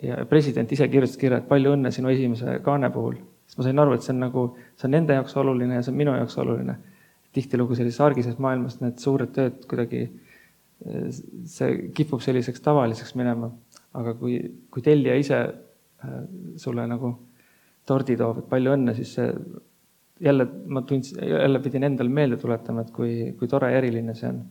ja 0.02 0.24
president 0.28 0.72
ise 0.72 0.88
kirjutas 0.92 1.16
kirja, 1.16 1.38
et 1.40 1.48
palju 1.48 1.72
õnne 1.72 1.88
sinu 1.94 2.10
esimese 2.12 2.58
kaane 2.64 2.90
puhul. 2.92 3.14
Siis 3.50 3.58
ma 3.58 3.66
sain 3.66 3.82
aru, 3.82 3.96
et 3.96 4.06
see 4.06 4.12
on 4.14 4.20
nagu, 4.22 4.44
see 4.78 4.86
on 4.86 4.94
nende 4.94 5.16
jaoks 5.16 5.34
oluline 5.42 5.74
ja 5.74 5.82
see 5.82 5.90
on 5.90 5.98
minu 5.98 6.14
jaoks 6.14 6.38
oluline. 6.38 6.76
tihtilugu 7.34 7.76
sellises 7.78 8.00
argises 8.02 8.38
maailmas 8.42 8.80
need 8.80 8.98
suured 8.98 9.30
tööd 9.34 9.60
kuidagi, 9.70 10.00
see 11.46 11.76
kipub 11.94 12.22
selliseks 12.22 12.62
tavaliseks 12.62 13.14
minema. 13.18 13.50
aga 13.94 14.14
kui, 14.14 14.36
kui 14.70 14.82
tellija 14.86 15.16
ise 15.18 15.38
äh, 15.42 16.20
sulle 16.56 16.84
nagu 16.86 17.10
tordi 17.86 18.14
toob, 18.16 18.38
et 18.38 18.48
palju 18.50 18.76
õnne, 18.76 18.94
siis 18.94 19.16
see 19.16 19.32
jälle 20.22 20.46
ma 20.66 20.82
tundsin, 20.86 21.18
jälle 21.26 21.58
pidin 21.64 21.88
endale 21.88 22.12
meelde 22.20 22.38
tuletama, 22.38 22.84
et 22.86 22.92
kui, 22.94 23.32
kui 23.38 23.50
tore 23.50 23.72
ja 23.72 23.80
eriline 23.82 24.14
see 24.14 24.30
on. 24.30 24.44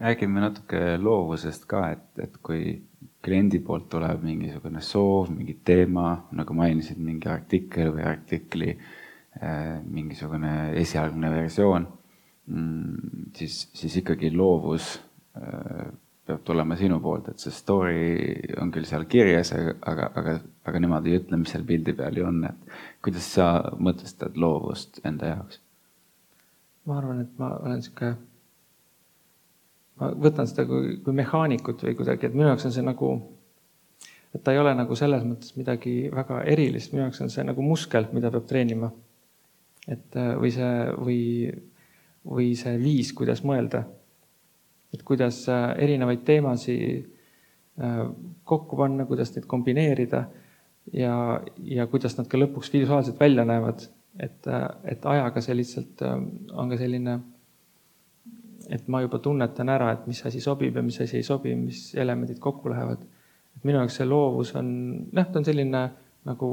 räägime 0.00 0.42
natuke 0.42 0.98
loovusest 0.98 1.68
ka, 1.70 1.84
et, 1.94 2.06
et 2.18 2.38
kui 2.42 2.82
kliendi 3.24 3.60
poolt 3.64 3.88
tuleb 3.92 4.22
mingisugune 4.26 4.82
soov, 4.84 5.30
mingi 5.32 5.56
teema, 5.64 6.12
nagu 6.36 6.56
mainisid, 6.56 7.00
mingi 7.00 7.30
artikkel 7.32 7.94
või 7.96 8.04
artikli 8.08 8.70
äh, 8.74 9.80
mingisugune 9.84 10.54
esialgne 10.80 11.32
versioon, 11.32 11.88
mm, 12.46 13.28
siis, 13.36 13.64
siis 13.74 13.96
ikkagi 14.02 14.32
loovus 14.34 14.94
äh, 15.40 15.86
peab 16.24 16.44
tulema 16.44 16.76
sinu 16.80 17.00
poolt, 17.04 17.28
et 17.28 17.40
see 17.42 17.52
story 17.52 18.04
on 18.60 18.70
küll 18.72 18.88
seal 18.88 19.04
kirjas, 19.10 19.52
aga, 19.56 20.08
aga, 20.16 20.38
aga 20.64 20.80
nemad 20.80 21.08
ei 21.08 21.18
ütle, 21.20 21.40
mis 21.40 21.52
seal 21.52 21.66
pildi 21.68 21.92
peal 21.96 22.16
ju 22.16 22.28
on, 22.28 22.44
et 22.48 22.78
kuidas 23.04 23.26
sa 23.36 23.48
mõtestad 23.76 24.38
loovust 24.40 25.02
enda 25.04 25.34
jaoks? 25.34 25.60
ma 26.84 26.98
arvan, 27.00 27.22
et 27.24 27.36
ma 27.40 27.54
olen 27.64 27.80
sihuke, 27.84 28.14
ma 30.00 30.10
võtan 30.26 30.48
seda 30.50 30.66
kui, 30.68 30.98
kui 31.04 31.16
mehaanikut 31.16 31.82
või 31.86 31.96
kuidagi, 31.98 32.28
et 32.28 32.36
minu 32.36 32.48
jaoks 32.50 32.68
on 32.68 32.74
see 32.74 32.84
nagu, 32.86 33.10
et 34.34 34.42
ta 34.44 34.54
ei 34.54 34.62
ole 34.62 34.74
nagu 34.74 34.96
selles 34.98 35.26
mõttes 35.26 35.56
midagi 35.58 36.10
väga 36.14 36.42
erilist, 36.50 36.92
minu 36.92 37.06
jaoks 37.06 37.24
on 37.24 37.32
see 37.32 37.44
nagu 37.46 37.62
muskel, 37.62 38.08
mida 38.12 38.32
peab 38.34 38.48
treenima. 38.50 38.92
et 39.88 40.16
või 40.16 40.50
see, 40.50 40.72
või, 40.96 41.20
või 42.24 42.54
see 42.56 42.78
viis, 42.80 43.12
kuidas 43.12 43.44
mõelda 43.44 43.84
et 44.94 45.02
kuidas 45.02 45.42
äh, 45.50 45.74
erinevaid 45.82 46.22
teemasid 46.26 47.08
äh, 47.82 48.00
kokku 48.46 48.78
panna, 48.78 49.06
kuidas 49.08 49.34
neid 49.34 49.48
kombineerida 49.50 50.24
ja, 50.94 51.14
ja 51.58 51.86
kuidas 51.90 52.16
nad 52.18 52.30
ka 52.30 52.38
lõpuks 52.38 52.72
visuaalselt 52.72 53.20
välja 53.20 53.46
näevad. 53.48 53.88
et, 54.18 54.46
äh, 54.46 54.68
et 54.84 55.06
ajaga 55.10 55.42
see 55.42 55.56
lihtsalt 55.58 56.02
on 56.06 56.70
ka 56.70 56.78
selline, 56.78 57.18
et 58.70 58.88
ma 58.88 59.00
juba 59.04 59.18
tunnetan 59.18 59.68
ära, 59.68 59.90
et 59.92 60.06
mis 60.06 60.22
asi 60.26 60.40
sobib 60.40 60.76
ja 60.76 60.82
mis 60.82 61.00
asi 61.00 61.18
ei 61.18 61.26
sobi, 61.26 61.54
mis 61.58 61.94
elemendid 61.94 62.38
kokku 62.38 62.70
lähevad. 62.72 63.04
minu 63.62 63.78
jaoks 63.78 63.96
see 63.96 64.06
loovus 64.06 64.54
on, 64.58 64.66
noh, 65.12 65.26
ta 65.32 65.38
on 65.38 65.44
selline 65.44 65.82
nagu 66.24 66.48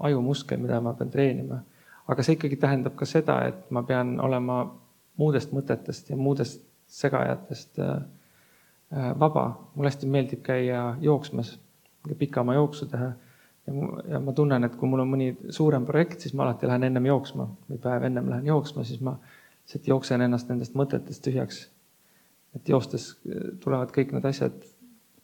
ajumuskel, 0.00 0.58
mida 0.60 0.80
ma 0.80 0.92
pean 0.94 1.10
treenima. 1.10 1.60
aga 2.08 2.22
see 2.22 2.34
ikkagi 2.34 2.56
tähendab 2.56 2.96
ka 2.98 3.06
seda, 3.06 3.40
et 3.48 3.70
ma 3.70 3.82
pean 3.86 4.18
olema 4.20 4.64
muudest 5.20 5.52
mõtetest 5.54 6.10
ja 6.10 6.16
muudest 6.16 6.62
segajatest 6.90 7.78
äh, 7.78 7.96
äh, 8.96 9.10
vaba. 9.18 9.58
mulle 9.74 9.90
hästi 9.92 10.06
meeldib 10.06 10.42
käia 10.42 10.96
jooksmas, 11.00 11.58
pikama 12.18 12.54
jooksu 12.54 12.86
teha. 12.86 13.12
ja 14.08 14.20
ma 14.20 14.32
tunnen, 14.32 14.64
et 14.64 14.74
kui 14.76 14.88
mul 14.88 15.04
on 15.04 15.10
mõni 15.12 15.34
suurem 15.52 15.84
projekt, 15.86 16.24
siis 16.24 16.34
ma 16.34 16.42
alati 16.46 16.66
lähen 16.66 16.88
ennem 16.88 17.06
jooksma 17.06 17.46
või 17.68 17.78
päev 17.78 18.08
ennem 18.08 18.30
lähen 18.30 18.48
jooksma, 18.48 18.84
siis 18.84 19.00
ma 19.04 19.18
lihtsalt 19.70 19.86
jooksen 19.86 20.26
ennast 20.26 20.50
nendest 20.50 20.74
mõtetest 20.74 21.22
tühjaks. 21.24 21.68
et 22.54 22.68
joostes 22.68 23.12
äh, 23.26 23.54
tulevad 23.62 23.92
kõik 23.94 24.12
need 24.12 24.24
asjad 24.26 24.56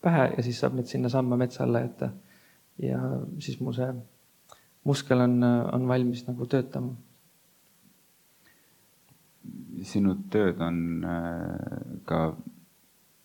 pähe 0.00 0.30
ja 0.36 0.42
siis 0.42 0.60
saab 0.60 0.76
neid 0.78 0.86
sinnasamma 0.86 1.36
metsa 1.36 1.64
alla 1.64 1.80
jätta. 1.80 2.12
ja 2.78 3.00
siis 3.38 3.60
mul 3.60 3.74
see 3.74 3.90
muskel 4.84 5.20
on, 5.20 5.42
on 5.42 5.88
valmis 5.88 6.26
nagu 6.28 6.46
töötama 6.46 6.94
sinu 9.86 10.14
tööd 10.32 10.60
on 10.62 10.78
äh, 11.04 12.00
ka 12.08 12.20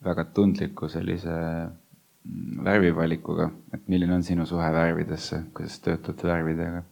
väga 0.06 0.26
tundliku 0.36 0.90
sellise 0.92 1.32
mm, 1.32 2.64
värvivalikuga, 2.66 3.50
et 3.74 3.88
milline 3.92 4.18
on 4.18 4.26
sinu 4.26 4.46
suhe 4.50 4.68
värvidesse, 4.74 5.46
kuidas 5.56 5.80
töötad 5.86 6.24
värvidega? 6.28 6.84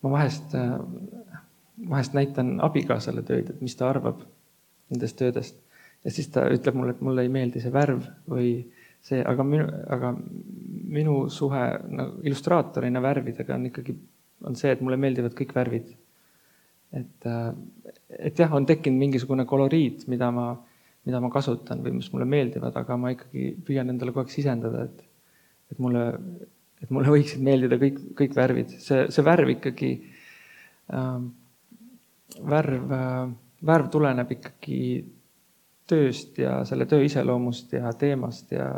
ma 0.00 0.14
vahest, 0.14 0.54
äh, 0.56 0.78
vahest 1.88 2.14
näitan 2.16 2.58
abikaasale 2.62 3.22
töid, 3.26 3.50
et 3.50 3.60
mis 3.64 3.76
ta 3.76 3.88
arvab 3.90 4.22
nendest 4.90 5.18
töödest. 5.20 5.60
Ja 6.04 6.12
siis 6.12 6.30
ta 6.32 6.46
ütleb 6.48 6.76
mulle, 6.76 6.94
et 6.96 7.02
mulle 7.04 7.24
ei 7.24 7.32
meeldi 7.32 7.60
see 7.60 7.72
värv 7.72 8.06
või 8.30 8.52
see, 9.04 9.20
aga 9.24 9.44
minu, 9.46 9.66
aga 9.96 10.12
minu 10.96 11.16
suhe 11.32 11.64
nagu 11.88 12.22
illustraatorina 12.26 13.02
värvidega 13.04 13.56
on 13.56 13.66
ikkagi, 13.70 13.96
on 14.48 14.56
see, 14.56 14.72
et 14.74 14.80
mulle 14.84 14.98
meeldivad 15.00 15.36
kõik 15.36 15.52
värvid. 15.56 15.90
Et, 16.96 17.26
äh, 17.28 17.50
et 18.18 18.40
jah, 18.40 18.52
on 18.56 18.66
tekkinud 18.66 18.98
mingisugune 18.98 19.44
koloriit, 19.48 20.06
mida 20.10 20.30
ma, 20.34 20.48
mida 21.06 21.20
ma 21.22 21.30
kasutan 21.32 21.84
või 21.84 21.98
mis 22.00 22.08
mulle 22.12 22.26
meeldivad, 22.28 22.76
aga 22.76 22.96
ma 22.98 23.12
ikkagi 23.14 23.52
püüan 23.66 23.92
endale 23.92 24.14
kogu 24.14 24.24
aeg 24.24 24.32
sisendada, 24.32 24.88
et, 24.88 25.04
et 25.70 25.82
mulle, 25.82 26.06
et 26.82 26.90
mulle 26.90 27.12
võiksid 27.12 27.44
meeldida 27.44 27.78
kõik, 27.80 28.00
kõik 28.18 28.34
värvid, 28.36 28.74
see, 28.82 29.04
see 29.12 29.26
värv 29.26 29.54
ikkagi 29.54 29.92
äh,, 30.00 31.20
värv 32.38 32.92
äh,, 32.92 33.32
värv 33.66 33.88
tuleneb 33.92 34.30
ikkagi 34.36 34.80
tööst 35.90 36.38
ja 36.38 36.60
selle 36.68 36.86
töö 36.86 37.02
iseloomust 37.04 37.74
ja 37.74 37.92
teemast 37.98 38.52
ja, 38.54 38.68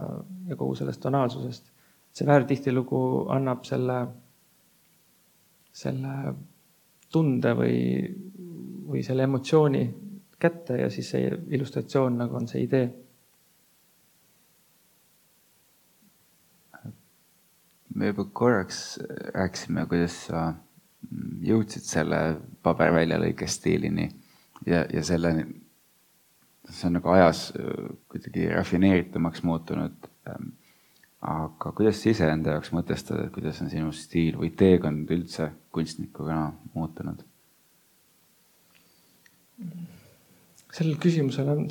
ja 0.48 0.56
kogu 0.56 0.74
sellest 0.78 1.02
tonaalsusest. 1.02 1.70
see 2.12 2.26
värv 2.28 2.44
tihtilugu 2.48 3.02
annab 3.32 3.62
selle, 3.64 3.98
selle 5.72 6.34
tunde 7.12 7.54
või, 7.56 7.76
või 8.88 9.04
selle 9.04 9.24
emotsiooni 9.28 9.84
kätte 10.42 10.76
ja 10.80 10.90
siis 10.90 11.08
see 11.14 11.30
illustratsioon 11.56 12.18
nagu 12.24 12.36
on 12.36 12.48
see 12.48 12.66
idee. 12.66 12.90
me 17.94 18.08
juba 18.08 18.24
korraks 18.24 18.98
rääkisime, 19.34 19.84
kuidas 19.86 20.14
sa 20.26 20.54
jõudsid 21.42 21.84
selle 21.86 22.20
paberväljalõike 22.62 23.46
stiilini 23.50 24.08
ja, 24.66 24.84
ja 24.86 25.02
selle, 25.04 25.34
see 26.68 26.88
on 26.88 26.98
nagu 26.98 27.12
ajas 27.14 27.50
kuidagi 28.12 28.48
rafineeritumaks 28.54 29.42
muutunud 29.46 30.10
aga 31.22 31.70
kuidas 31.76 32.00
sa 32.02 32.10
iseenda 32.10 32.56
jaoks 32.56 32.72
mõtestad, 32.74 33.20
et 33.22 33.34
kuidas 33.34 33.60
on 33.62 33.70
sinu 33.70 33.92
stiil 33.94 34.38
või 34.40 34.50
teekond 34.58 35.10
üldse 35.14 35.52
kunstnikuna 35.74 36.48
muutunud? 36.74 37.22
sellele 40.72 40.96
küsimusele 40.96 41.52
on 41.52 41.66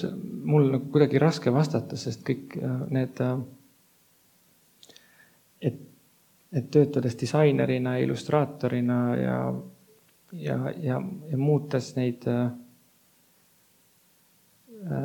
mul 0.46 0.68
nagu 0.72 0.92
kuidagi 0.94 1.20
raske 1.20 1.52
vastata, 1.52 1.98
sest 1.98 2.22
kõik 2.24 2.54
äh, 2.62 2.76
need, 2.94 3.18
äh, 3.26 3.40
et 6.52 6.72
töötades 6.72 7.16
disainerina, 7.20 7.98
illustraatorina 8.04 9.00
ja, 9.16 9.38
ja, 10.34 10.58
ja, 10.84 11.02
ja 11.32 11.38
muutes 11.38 11.96
neid, 11.96 12.28
äh, 12.28 12.52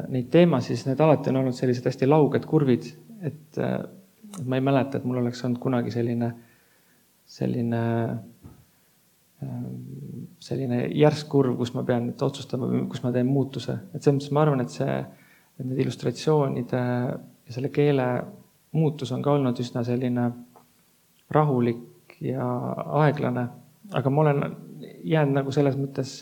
neid 0.09 0.31
teemasid, 0.33 0.75
siis 0.75 0.87
need 0.89 1.01
alati 1.01 1.31
on 1.31 1.43
olnud 1.45 1.55
sellised 1.55 1.87
hästi 1.87 2.09
lauged 2.09 2.45
kurvid 2.51 2.85
et, 3.23 3.59
et 3.59 4.47
ma 4.47 4.59
ei 4.59 4.65
mäleta, 4.65 4.99
et 4.99 5.05
mul 5.09 5.21
oleks 5.23 5.43
olnud 5.47 5.61
kunagi 5.63 5.93
selline, 5.95 6.31
selline, 7.37 7.83
selline 10.43 10.81
järsk 10.97 11.31
kurv, 11.33 11.57
kus 11.61 11.73
ma 11.77 11.85
pean 11.89 12.11
nüüd 12.11 12.27
otsustama, 12.27 12.71
kus 12.91 13.05
ma 13.05 13.13
teen 13.15 13.29
muutuse, 13.31 13.79
et 13.93 14.01
selles 14.01 14.19
mõttes 14.19 14.35
ma 14.35 14.45
arvan, 14.45 14.65
et 14.65 14.75
see, 14.75 14.99
et 15.57 15.65
need 15.65 15.85
illustratsioonide 15.85 16.83
ja 16.83 17.55
selle 17.55 17.73
keele 17.73 18.09
muutus 18.77 19.13
on 19.15 19.23
ka 19.25 19.37
olnud 19.37 19.61
üsna 19.63 19.85
selline 19.87 20.29
rahulik 21.31 22.17
ja 22.21 22.47
aeglane, 23.03 23.47
aga 23.93 24.11
ma 24.11 24.23
olen 24.23 24.43
jäänud 25.05 25.41
nagu 25.41 25.53
selles 25.55 25.77
mõttes 25.79 26.17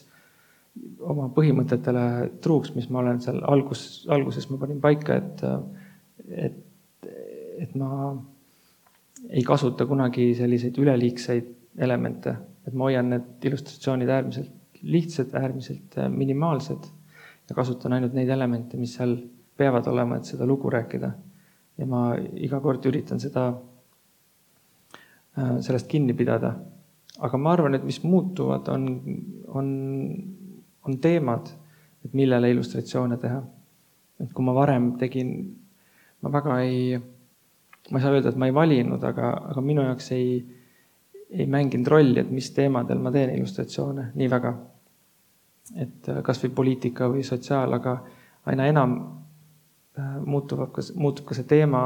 oma 1.05 1.29
põhimõtetele 1.35 2.05
truuks, 2.43 2.73
mis 2.75 2.89
ma 2.91 3.03
olen 3.03 3.21
seal 3.23 3.41
algus, 3.51 4.05
alguses 4.11 4.49
ma 4.51 4.59
panin 4.61 4.81
paika, 4.83 5.19
et, 5.21 5.45
et, 6.47 7.11
et 7.63 7.77
ma 7.79 8.15
ei 9.31 9.45
kasuta 9.47 9.87
kunagi 9.87 10.33
selliseid 10.37 10.79
üleliigseid 10.83 11.53
elemente, 11.85 12.35
et 12.67 12.75
ma 12.75 12.89
hoian 12.89 13.13
need 13.13 13.47
illustratsioonid 13.47 14.11
äärmiselt 14.11 14.83
lihtsad, 14.85 15.33
äärmiselt 15.39 15.97
minimaalsed 16.13 16.91
ja 17.49 17.55
kasutan 17.57 17.95
ainult 17.97 18.17
neid 18.17 18.29
elemente, 18.29 18.77
mis 18.77 18.97
seal 18.99 19.17
peavad 19.57 19.87
olema, 19.89 20.19
et 20.19 20.29
seda 20.29 20.47
lugu 20.47 20.71
rääkida. 20.71 21.13
ja 21.79 21.87
ma 21.91 22.13
iga 22.39 22.61
kord 22.63 22.85
üritan 22.87 23.19
seda, 23.21 23.49
sellest 25.35 25.89
kinni 25.91 26.15
pidada. 26.15 26.55
aga 27.19 27.39
ma 27.39 27.53
arvan, 27.53 27.75
et 27.75 27.85
mis 27.85 28.03
muutuvad, 28.03 28.69
on, 28.69 28.85
on 29.49 29.69
on 30.85 30.99
teemad, 30.99 31.49
et 32.05 32.13
millele 32.13 32.51
illustratsioone 32.51 33.17
teha. 33.17 33.43
et 34.21 34.31
kui 34.33 34.45
ma 34.47 34.53
varem 34.55 34.93
tegin, 34.99 35.31
ma 36.23 36.31
väga 36.33 36.59
ei, 36.63 36.95
ma 37.91 37.99
ei 37.99 38.03
saa 38.03 38.13
öelda, 38.15 38.31
et 38.31 38.37
ma 38.39 38.47
ei 38.47 38.55
valinud, 38.55 39.03
aga, 39.03 39.33
aga 39.51 39.65
minu 39.65 39.83
jaoks 39.83 40.13
ei, 40.15 40.37
ei 41.35 41.47
mänginud 41.51 41.91
rolli, 41.91 42.21
et 42.23 42.31
mis 42.31 42.53
teemadel 42.55 43.03
ma 43.03 43.11
teen 43.13 43.35
illustratsioone 43.35 44.13
nii 44.15 44.31
väga. 44.31 44.55
et 45.81 46.09
äh, 46.13 46.21
kasvõi 46.23 46.51
poliitika 46.55 47.09
või 47.09 47.23
sotsiaal, 47.25 47.73
aga 47.73 47.97
aina 48.53 48.67
enam 48.69 48.95
äh, 49.99 50.19
muutub 50.21 50.67
ka, 50.73 50.83
muutub 50.95 51.25
ka 51.27 51.35
see 51.35 51.49
teema 51.49 51.83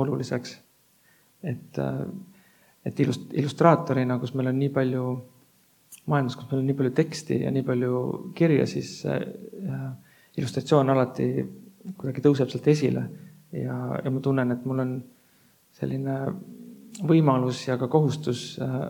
oluliseks. 0.00 0.56
et, 1.42 1.78
äh, 1.78 2.06
et 2.86 3.00
illust-, 3.00 3.32
illustraatorina, 3.36 4.18
kus 4.18 4.34
meil 4.34 4.50
on 4.52 4.58
nii 4.58 4.72
palju 4.74 5.04
maailmas, 6.10 6.36
kus 6.36 6.48
meil 6.50 6.62
on 6.62 6.68
nii 6.70 6.78
palju 6.78 6.92
teksti 6.96 7.42
ja 7.44 7.50
nii 7.54 7.64
palju 7.66 8.04
kirja, 8.36 8.66
siis 8.70 9.00
äh, 9.06 9.90
illustratsioon 10.38 10.90
alati 10.92 11.30
kuidagi 11.96 12.24
tõuseb 12.24 12.50
sealt 12.52 12.68
esile 12.70 13.04
ja, 13.56 13.76
ja 14.04 14.12
ma 14.12 14.22
tunnen, 14.24 14.54
et 14.54 14.64
mul 14.68 14.84
on 14.84 14.96
selline 15.76 16.16
võimalus 17.06 17.62
ja 17.68 17.76
ka 17.80 17.88
kohustus 17.90 18.54
äh, 18.62 18.80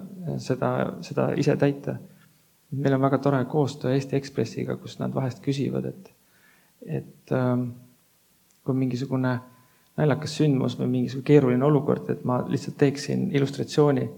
seda, 0.43 0.73
seda 1.07 1.31
ise 1.39 1.57
täita. 1.61 1.99
meil 2.71 2.95
on 2.95 3.03
väga 3.03 3.19
tore 3.19 3.45
koostöö 3.45 3.95
Eesti 3.95 4.17
Ekspressiga, 4.17 4.77
kus 4.77 4.99
nad 4.99 5.15
vahest 5.15 5.41
küsivad, 5.43 5.87
et, 5.91 6.13
et 6.87 7.33
ähm, 7.35 7.71
kui 8.65 8.75
mingisugune 8.75 9.39
naljakas 10.01 10.35
sündmus 10.41 10.77
või 10.81 10.89
mingisugune 10.97 11.29
keeruline 11.29 11.65
olukord, 11.67 12.09
et 12.13 12.25
ma 12.25 12.41
lihtsalt 12.49 12.79
teeksin 12.81 13.29
illustratsiooni 13.37 14.09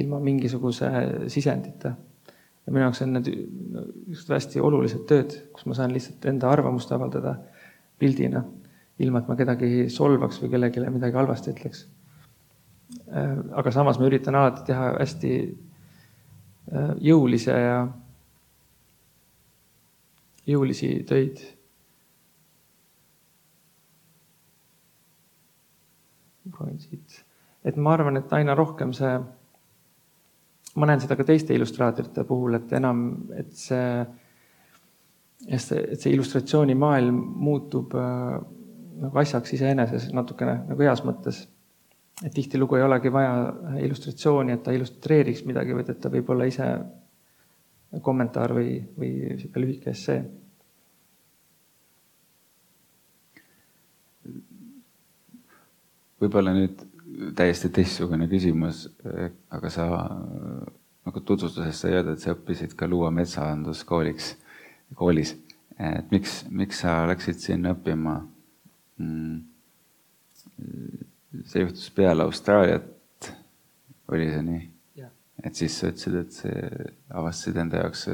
ilma 0.00 0.20
mingisuguse 0.22 0.90
sisendita 1.32 1.94
ja 2.66 2.72
minu 2.72 2.84
jaoks 2.84 3.02
on 3.02 3.14
need 3.16 3.28
niisugused 3.30 4.34
hästi 4.34 4.60
olulised 4.62 5.06
tööd, 5.10 5.36
kus 5.54 5.66
ma 5.66 5.76
saan 5.76 5.94
lihtsalt 5.94 6.26
enda 6.30 6.50
arvamust 6.52 6.92
avaldada 6.94 7.34
pildina, 8.00 8.44
ilma 9.02 9.22
et 9.22 9.30
ma 9.30 9.36
kedagi 9.38 9.88
solvaks 9.92 10.38
või 10.42 10.52
kellelegi 10.52 10.84
midagi 10.92 11.18
halvasti 11.18 11.54
ütleks. 11.54 11.86
Aga 13.10 13.72
samas 13.74 13.98
ma 13.98 14.06
üritan 14.06 14.38
alati 14.38 14.64
teha 14.66 14.92
hästi 14.98 15.32
äh, 15.40 16.92
jõulise 17.10 17.54
ja 17.54 17.80
jõulisi 20.50 20.92
töid. 21.08 21.42
Proovin 26.54 26.80
siit, 26.82 27.20
et 27.64 27.76
ma 27.76 27.94
arvan, 27.96 28.20
et 28.20 28.32
aina 28.38 28.54
rohkem 28.58 28.94
see 28.96 29.12
ma 30.78 30.86
näen 30.86 31.02
seda 31.02 31.16
ka 31.18 31.26
teiste 31.26 31.54
illustraatorite 31.56 32.24
puhul, 32.28 32.56
et 32.60 32.72
enam, 32.78 33.04
et 33.36 33.50
see, 33.56 33.86
et 35.48 35.62
see, 35.62 35.80
et 35.94 36.00
see 36.00 36.14
illustratsioonimaailm 36.14 37.18
muutub 37.44 37.96
äh, 37.98 38.36
nagu 39.00 39.22
asjaks 39.22 39.56
iseeneses 39.56 40.10
natukene 40.14 40.60
nagu 40.68 40.86
heas 40.86 41.02
mõttes. 41.06 41.46
et 42.20 42.34
tihtilugu 42.36 42.76
ei 42.76 42.82
olegi 42.84 43.08
vaja 43.12 43.52
illustratsiooni, 43.80 44.52
et 44.52 44.62
ta 44.62 44.74
illustreeriks 44.76 45.46
midagi, 45.48 45.72
vaid 45.72 45.88
et 45.88 46.00
ta 46.00 46.10
võib 46.12 46.28
olla 46.30 46.44
ise 46.44 46.66
kommentaar 48.04 48.52
või, 48.52 48.74
või 48.98 49.38
sihuke 49.38 49.62
lühike 49.62 49.90
essee. 49.94 50.18
Võib-olla 56.20 56.52
nüüd 56.54 56.82
täiesti 57.36 57.70
teistsugune 57.74 58.28
küsimus, 58.30 58.84
aga 59.52 59.70
sa 59.72 59.86
nagu 61.06 61.22
tutvustuses 61.26 61.80
sai 61.80 61.96
öelda, 61.96 62.14
et 62.14 62.22
sa 62.22 62.34
õppisid 62.34 62.76
ka 62.78 62.88
Luua 62.88 63.10
metsaanduskooliks, 63.14 64.34
koolis. 64.98 65.34
et 65.80 66.10
miks, 66.12 66.42
miks 66.50 66.82
sa 66.84 67.00
läksid 67.08 67.40
sinna 67.40 67.74
õppima 67.76 68.18
mm,? 69.00 69.38
see 71.46 71.62
juhtus 71.62 71.88
peale 71.96 72.26
Austraaliat, 72.26 73.30
oli 74.12 74.28
see 74.28 74.44
nii? 74.44 74.66
et 75.40 75.56
siis 75.56 75.78
sa 75.80 75.88
ütlesid, 75.88 76.18
et 76.20 76.36
see, 76.36 76.84
avastasid 77.16 77.62
enda 77.62 77.80
jaoks 77.80 78.04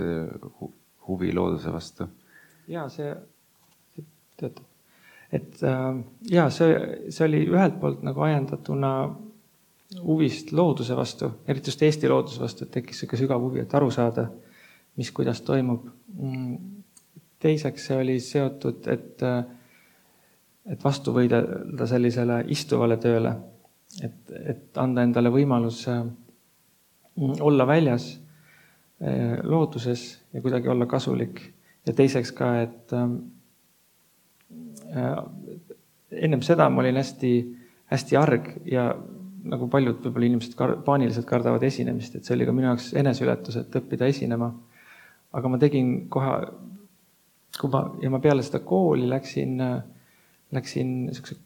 huvi 1.08 1.32
looduse 1.34 1.72
vastu. 1.74 2.06
ja 2.70 2.86
see, 2.92 3.10
see 3.94 4.06
töötab 4.38 4.65
et 5.36 5.62
äh, 5.62 5.86
ja 6.30 6.48
see, 6.54 6.74
see 7.10 7.26
oli 7.26 7.44
ühelt 7.50 7.78
poolt 7.80 8.04
nagu 8.06 8.24
ajendatuna 8.26 8.92
huvist 10.02 10.52
looduse 10.56 10.96
vastu, 10.98 11.30
eriti 11.48 11.70
just 11.70 11.82
Eesti 11.86 12.10
looduse 12.10 12.42
vastu, 12.42 12.66
et 12.66 12.74
tekkis 12.78 13.02
sihuke 13.02 13.18
sügav 13.20 13.42
huvi, 13.42 13.62
et 13.62 13.74
aru 13.78 13.90
saada, 13.94 14.26
mis, 14.98 15.12
kuidas 15.14 15.42
toimub. 15.46 15.86
Mm, 16.16 16.56
teiseks, 17.42 17.88
see 17.88 17.98
oli 18.02 18.16
seotud, 18.22 18.86
et, 18.92 19.22
äh, 19.22 19.42
et 20.72 20.84
vastu 20.84 21.14
võidelda 21.14 21.86
sellisele 21.88 22.42
istuvale 22.52 22.98
tööle, 23.02 23.36
et, 24.02 24.20
et 24.54 24.80
anda 24.82 25.04
endale 25.06 25.30
võimalus 25.32 25.84
äh, 25.92 26.04
olla 27.16 27.66
väljas 27.68 28.14
looduses 29.44 30.02
ja 30.32 30.40
kuidagi 30.40 30.70
olla 30.72 30.86
kasulik 30.88 31.42
ja 31.84 31.92
teiseks 31.92 32.30
ka, 32.32 32.46
et 32.64 32.94
Äh, 32.96 33.08
ennem 34.96 36.42
seda 36.44 36.68
ma 36.70 36.82
olin 36.82 36.98
hästi, 37.00 37.32
hästi 37.92 38.18
arg 38.20 38.50
ja 38.70 38.88
nagu 39.46 39.68
paljud 39.70 40.00
võib-olla 40.02 40.28
inimesed 40.30 40.54
kar 40.58 40.76
paaniliselt 40.86 41.26
kardavad 41.28 41.62
esinemist, 41.66 42.16
et 42.16 42.26
see 42.26 42.34
oli 42.36 42.46
ka 42.48 42.54
minu 42.54 42.70
jaoks 42.70 42.92
eneseületus, 42.98 43.60
et 43.60 43.78
õppida 43.80 44.08
esinema. 44.10 44.52
aga 45.36 45.48
ma 45.52 45.58
tegin 45.60 46.08
kohe, 46.08 46.30
kui 47.60 47.70
ma 47.70 47.82
ja 48.02 48.10
ma 48.10 48.20
peale 48.24 48.42
seda 48.46 48.62
kooli 48.64 49.08
läksin, 49.10 49.60
läksin 50.56 50.94
niisuguse 51.06 51.36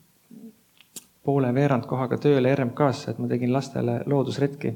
poole 1.26 1.50
veerandkohaga 1.54 2.16
tööle 2.22 2.54
RMK-sse, 2.54 3.12
et 3.12 3.18
ma 3.20 3.28
tegin 3.28 3.52
lastele 3.52 4.00
loodusretki. 4.06 4.74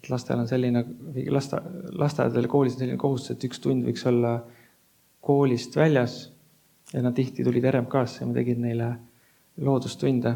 et 0.00 0.08
lastel 0.08 0.40
on 0.40 0.48
selline, 0.48 0.84
laste, 1.28 1.58
lasteaedadel 1.92 2.46
ja 2.46 2.48
koolis 2.48 2.78
on 2.78 2.84
selline 2.84 3.00
kohustus, 3.00 3.36
et 3.36 3.44
üks 3.50 3.60
tund 3.60 3.84
võiks 3.84 4.06
olla 4.08 4.38
koolist 5.20 5.76
väljas 5.76 6.30
ja 6.92 7.02
nad 7.02 7.14
tihti 7.14 7.44
tulid 7.44 7.64
RMK-sse 7.70 8.22
ja 8.22 8.26
ma 8.26 8.34
tegin 8.34 8.62
neile 8.62 8.88
loodustunde. 9.60 10.34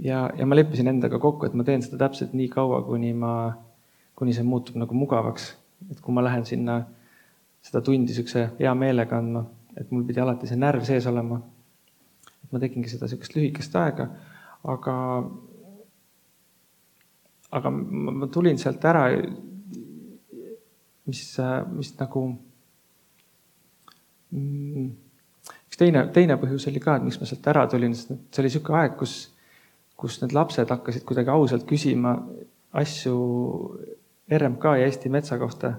ja, 0.00 0.30
ja 0.38 0.46
ma 0.46 0.56
leppisin 0.56 0.88
endaga 0.88 1.18
kokku, 1.18 1.46
et 1.46 1.54
ma 1.54 1.64
teen 1.64 1.82
seda 1.84 1.98
täpselt 2.06 2.32
nii 2.36 2.48
kaua, 2.48 2.82
kuni 2.86 3.12
ma, 3.14 3.52
kuni 4.16 4.32
see 4.36 4.46
muutub 4.46 4.78
nagu 4.80 4.94
mugavaks. 4.94 5.54
et 5.90 6.00
kui 6.00 6.14
ma 6.14 6.24
lähen 6.24 6.46
sinna 6.46 6.80
seda 7.62 7.82
tundi 7.84 8.12
niisuguse 8.12 8.50
hea 8.58 8.74
meelega 8.74 9.18
andma, 9.18 9.44
et 9.76 9.90
mul 9.90 10.04
pidi 10.08 10.20
alati 10.20 10.48
see 10.48 10.56
närv 10.60 10.84
sees 10.88 11.06
olema. 11.06 11.40
et 12.44 12.52
ma 12.52 12.60
tegingi 12.62 12.88
seda 12.88 13.08
niisugust 13.08 13.36
lühikest 13.36 13.76
aega, 13.76 14.08
aga, 14.64 14.96
aga 17.58 17.70
ma 17.70 18.28
tulin 18.32 18.58
sealt 18.58 18.84
ära, 18.84 19.08
mis, 21.06 21.26
mis 21.74 21.98
nagu. 22.00 22.30
Üks 24.34 25.80
teine, 25.80 26.06
teine 26.14 26.36
põhjus 26.40 26.68
oli 26.70 26.82
ka, 26.82 26.96
et 26.96 27.06
miks 27.06 27.20
ma 27.20 27.28
sealt 27.28 27.46
ära 27.50 27.66
tulin, 27.70 27.94
sest 27.96 28.12
see 28.12 28.42
oli 28.42 28.50
niisugune 28.50 28.80
aeg, 28.80 28.96
kus, 29.00 29.14
kus 30.00 30.20
need 30.22 30.34
lapsed 30.36 30.70
hakkasid 30.70 31.06
kuidagi 31.08 31.32
ausalt 31.34 31.66
küsima 31.68 32.16
asju 32.80 33.16
RMK 34.30 34.76
ja 34.78 34.86
Eesti 34.86 35.10
metsa 35.10 35.38
kohta. 35.38 35.74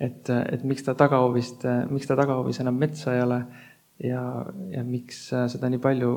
et, 0.00 0.28
et 0.28 0.64
miks 0.64 0.84
ta 0.84 0.92
tagahoovist, 0.94 1.64
miks 1.88 2.06
ta 2.06 2.16
tagahoovis 2.16 2.60
enam 2.60 2.76
metsa 2.76 3.14
ei 3.16 3.22
ole 3.24 3.38
ja, 4.04 4.20
ja 4.68 4.82
miks 4.84 5.30
seda 5.32 5.70
nii 5.72 5.80
palju 5.80 6.10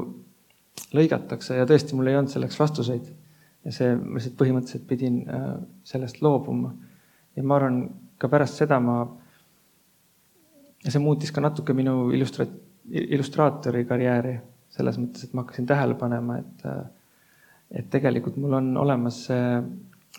lõigatakse 0.95 1.57
ja 1.57 1.67
tõesti, 1.69 1.95
mul 1.95 2.09
ei 2.11 2.17
olnud 2.19 2.31
selleks 2.31 2.59
vastuseid. 2.59 3.07
ja 3.65 3.71
see, 3.75 3.95
ma 3.95 4.17
lihtsalt 4.17 4.37
põhimõtteliselt 4.39 4.85
pidin 4.87 5.21
äh, 5.27 5.47
sellest 5.83 6.21
loobuma. 6.21 6.73
ja 7.35 7.43
ma 7.43 7.55
arvan, 7.55 7.81
ka 8.17 8.29
pärast 8.31 8.59
seda 8.59 8.79
ma, 8.83 9.01
ja 10.89 10.93
see 10.95 11.01
muutis 11.03 11.29
ka 11.31 11.41
natuke 11.45 11.75
minu 11.77 12.09
illustra-, 12.15 12.47
illustraatori 12.89 13.83
karjääri 13.85 14.39
selles 14.73 14.97
mõttes, 14.97 15.27
et 15.27 15.35
ma 15.37 15.43
hakkasin 15.43 15.67
tähele 15.69 15.93
panema, 15.99 16.39
et, 16.41 16.65
et 17.77 17.89
tegelikult 17.93 18.39
mul 18.41 18.57
on 18.57 18.71
olemas 18.81 19.21
see 19.27 19.45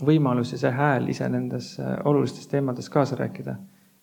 võimalus 0.06 0.54
ja 0.54 0.60
see 0.62 0.70
hääl 0.74 1.10
ise 1.10 1.26
nendes 1.28 1.72
äh, 1.82 1.96
olulistes 2.06 2.46
teemades 2.46 2.88
kaasa 2.90 3.18
rääkida. 3.18 3.56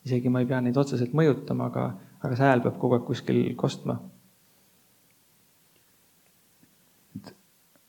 isegi 0.05 0.29
ma 0.29 0.43
ei 0.43 0.47
pea 0.47 0.59
neid 0.61 0.77
otseselt 0.77 1.15
mõjutama, 1.15 1.71
aga, 1.71 1.85
aga 2.19 2.35
see 2.35 2.47
hääl 2.47 2.63
peab 2.65 2.77
kogu 2.81 2.99
aeg 2.99 3.07
kuskil 3.07 3.39
kostma 3.55 3.97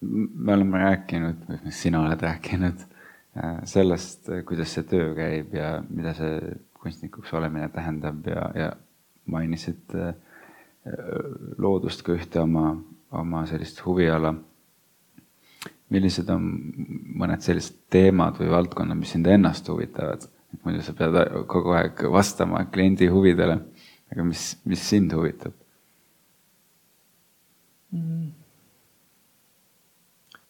me 0.00 0.54
oleme 0.54 0.78
rääkinud, 0.78 1.42
sina 1.74 2.04
oled 2.06 2.22
rääkinud 2.22 2.86
äh, 2.86 3.58
sellest, 3.66 4.30
kuidas 4.46 4.76
see 4.76 4.86
töö 4.86 5.10
käib 5.18 5.58
ja 5.58 5.72
mida 5.90 6.14
see 6.14 6.38
kunstnikuks 6.82 7.32
olemine 7.34 7.68
tähendab 7.74 8.26
ja, 8.26 8.44
ja 8.54 8.68
mainisid 9.26 9.94
äh, 9.94 10.14
loodust 11.58 12.04
kui 12.06 12.18
ühte 12.18 12.40
oma, 12.42 12.70
oma 13.12 13.44
sellist 13.50 13.82
huviala. 13.84 14.34
millised 15.88 16.28
on 16.28 16.42
mõned 17.16 17.40
sellised 17.40 17.78
teemad 17.90 18.36
või 18.36 18.50
valdkonnad, 18.52 18.98
mis 18.98 19.14
sind 19.16 19.26
ennast 19.26 19.68
huvitavad? 19.68 20.26
et 20.52 20.64
muidu 20.64 20.82
sa 20.84 20.94
pead 20.96 21.16
kogu 21.48 21.74
aeg 21.76 22.02
vastama 22.12 22.62
kliendi 22.72 23.08
huvidele, 23.12 23.58
aga 24.12 24.24
mis, 24.24 24.54
mis 24.64 24.84
sind 24.88 25.12
huvitab 25.12 25.52
mm.? 27.92 28.30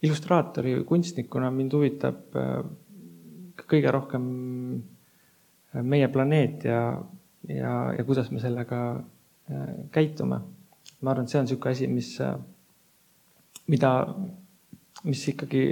illustraatori 0.02 0.76
kunstnikuna 0.86 1.50
mind 1.50 1.74
huvitab 1.74 2.38
äh, 2.38 2.60
kõige 3.68 3.90
rohkem 3.94 4.28
meie 5.82 6.08
planeet 6.08 6.64
ja, 6.64 6.80
ja, 7.48 7.72
ja 7.98 8.04
kuidas 8.04 8.30
me 8.30 8.40
sellega 8.40 8.80
äh, 9.50 9.74
käitume. 9.90 10.40
ma 11.00 11.10
arvan, 11.10 11.24
et 11.24 11.30
see 11.30 11.38
on 11.38 11.46
niisugune 11.46 11.72
asi, 11.72 11.86
mis, 11.86 12.08
mida, 13.70 13.90
mis 15.04 15.22
ikkagi 15.30 15.62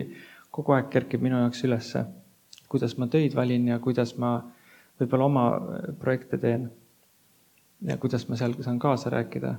kogu 0.55 0.77
aeg 0.77 0.91
kerkib 0.93 1.25
minu 1.25 1.41
jaoks 1.43 1.65
ülesse. 1.67 2.05
kuidas 2.69 2.97
ma 2.99 3.07
töid 3.11 3.35
valin 3.35 3.69
ja 3.69 3.79
kuidas 3.79 4.17
ma 4.19 4.39
võib-olla 5.01 5.25
oma 5.31 5.45
projekte 6.01 6.39
teen. 6.39 6.71
ja 7.83 7.97
kuidas 7.97 8.29
ma 8.29 8.37
seal 8.37 8.55
saan 8.63 8.79
kaasa 8.79 9.11
rääkida. 9.11 9.55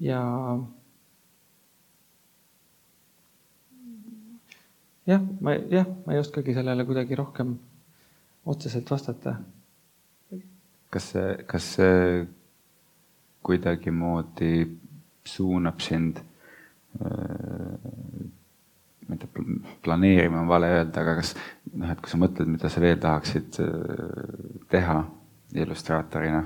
ja 0.00 0.22
jah, 5.06 5.24
ma 5.40 5.56
jah, 5.72 5.88
ma 6.06 6.14
ei 6.14 6.20
oskagi 6.22 6.54
sellele 6.54 6.84
kuidagi 6.84 7.16
rohkem 7.18 7.56
otseselt 8.46 8.90
vastata. 8.90 9.36
kas 10.90 11.10
see, 11.12 11.36
kas 11.46 11.64
see 11.76 12.26
kuidagimoodi 13.44 14.52
suunab 15.28 15.80
sind 15.84 16.22
äh, 17.00 17.88
ma 19.08 19.14
ei 19.14 19.18
tea, 19.18 19.44
planeerima 19.82 20.40
on 20.40 20.48
vale 20.48 20.68
öelda, 20.68 21.00
aga 21.00 21.14
kas 21.18 21.32
noh, 21.72 21.88
et 21.90 22.00
kui 22.04 22.12
sa 22.12 22.20
mõtled, 22.20 22.50
mida 22.52 22.68
sa 22.68 22.82
veel 22.84 22.98
tahaksid 23.00 23.58
äh, 23.64 23.68
teha 24.68 24.98
illustraatorina, 25.56 26.42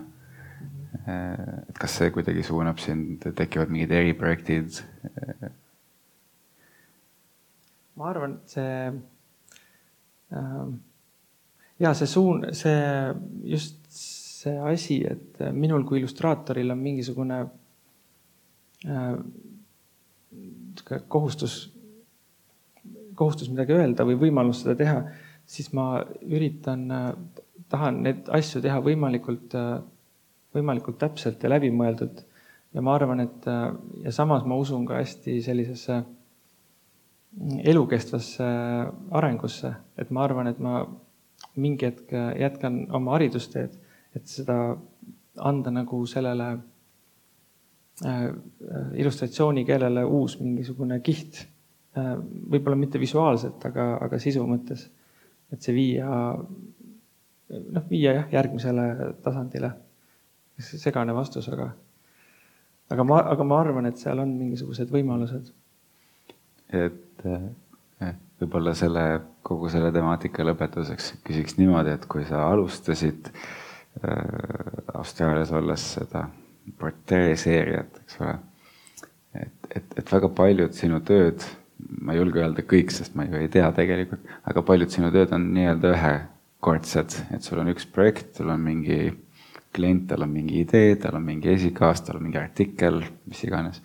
äh, 1.02 1.42
et 1.66 1.80
kas 1.82 1.98
see 1.98 2.12
kuidagi 2.14 2.44
suunab 2.46 2.78
sind, 2.82 3.26
tekivad 3.38 3.72
mingid 3.74 3.94
eriprojektid? 3.98 4.78
ma 7.98 8.08
arvan, 8.12 8.38
et 8.38 8.54
see 8.54 8.78
äh, 10.38 10.64
ja 11.82 11.92
see 11.98 12.08
suun, 12.10 12.46
see 12.56 12.78
just 13.50 13.78
see 14.42 14.58
asi, 14.72 14.98
et 15.06 15.42
minul 15.54 15.84
kui 15.86 16.00
illustraatoril 16.00 16.74
on 16.74 16.80
mingisugune 16.82 17.38
äh, 18.88 19.12
kohustus, 21.12 21.56
kohustus 23.18 23.52
midagi 23.52 23.76
öelda 23.76 24.06
või 24.08 24.18
võimalus 24.24 24.64
seda 24.64 24.74
teha, 24.78 24.98
siis 25.46 25.70
ma 25.76 25.86
üritan 26.26 26.88
äh,, 26.90 27.12
tahan 27.72 28.02
neid 28.06 28.28
asju 28.34 28.62
teha 28.64 28.80
võimalikult 28.84 29.54
äh,, 29.58 29.76
võimalikult 30.52 30.98
täpselt 31.00 31.42
ja 31.42 31.52
läbimõeldud. 31.54 32.24
ja 32.72 32.82
ma 32.82 32.96
arvan, 32.96 33.20
et 33.26 33.46
äh, 33.50 33.68
ja 34.06 34.14
samas 34.14 34.42
ma 34.48 34.58
usun 34.58 34.86
ka 34.88 34.98
hästi 34.98 35.38
sellisesse 35.44 36.00
äh, 36.00 36.10
elukestvasse 37.64 38.44
arengusse, 39.10 39.72
et 39.96 40.10
ma 40.10 40.24
arvan, 40.26 40.50
et 40.50 40.58
ma 40.60 40.82
mingi 41.56 41.86
hetk 41.86 42.12
jätkan 42.40 42.84
oma 42.94 43.16
haridusteed, 43.16 43.74
et 44.16 44.26
seda 44.28 44.56
anda 45.42 45.72
nagu 45.72 46.02
sellele 46.06 46.48
äh, 48.06 48.26
illustratsioonikeelele 49.00 50.04
uus 50.04 50.38
mingisugune 50.40 51.00
kiht. 51.04 51.46
Äh, 51.98 52.14
võib-olla 52.52 52.76
mitte 52.80 53.00
visuaalselt, 53.00 53.64
aga, 53.68 53.94
aga 54.08 54.20
sisu 54.22 54.44
mõttes. 54.48 54.88
et 55.52 55.60
see 55.60 55.74
viia, 55.76 56.08
noh, 57.52 57.82
viia 57.90 58.12
jah, 58.16 58.28
järgmisele 58.32 59.14
tasandile. 59.22 59.72
segane 60.62 61.12
vastus, 61.14 61.48
aga, 61.48 61.72
aga 62.90 63.04
ma, 63.04 63.18
aga 63.34 63.44
ma 63.44 63.58
arvan, 63.60 63.86
et 63.86 64.00
seal 64.00 64.18
on 64.22 64.32
mingisugused 64.38 64.88
võimalused 64.92 65.52
et 66.72 67.24
eh, 67.24 67.48
võib-olla 68.42 68.74
selle, 68.74 69.04
kogu 69.46 69.70
selle 69.72 69.92
temaatika 69.94 70.44
lõpetuseks 70.46 71.16
küsiks 71.26 71.58
niimoodi, 71.58 71.94
et 71.96 72.06
kui 72.10 72.24
sa 72.28 72.46
alustasid 72.50 73.30
äh, 73.30 74.94
Austraalias 74.98 75.52
olles 75.54 75.86
seda 75.96 76.26
portreeseeriat, 76.78 78.02
eks 78.04 78.20
ole, 78.22 78.36
et, 79.38 79.56
et, 79.70 79.98
et 79.98 80.14
väga 80.14 80.30
paljud 80.36 80.74
sinu 80.76 81.00
tööd, 81.06 81.44
ma 82.02 82.14
ei 82.14 82.20
julge 82.22 82.42
öelda 82.42 82.64
kõik, 82.68 82.94
sest 82.94 83.16
ma 83.18 83.26
ju 83.26 83.40
ei 83.40 83.50
tea 83.52 83.70
tegelikult, 83.74 84.26
aga 84.48 84.64
paljud 84.66 84.94
sinu 84.94 85.10
tööd 85.14 85.34
on 85.34 85.50
nii-öelda 85.56 85.92
ühekordsed, 85.96 87.18
et 87.34 87.46
sul 87.46 87.62
on 87.62 87.72
üks 87.74 87.88
projekt, 87.90 88.34
sul 88.38 88.52
on 88.54 88.62
mingi 88.62 89.04
klient, 89.72 90.06
tal 90.10 90.26
on 90.26 90.32
mingi 90.32 90.60
idee, 90.62 90.96
tal 91.00 91.16
on 91.18 91.24
mingi 91.26 91.50
esikaas, 91.54 92.04
tal 92.04 92.18
on 92.20 92.26
mingi 92.26 92.38
artikkel, 92.40 93.00
mis 93.26 93.40
iganes. 93.46 93.80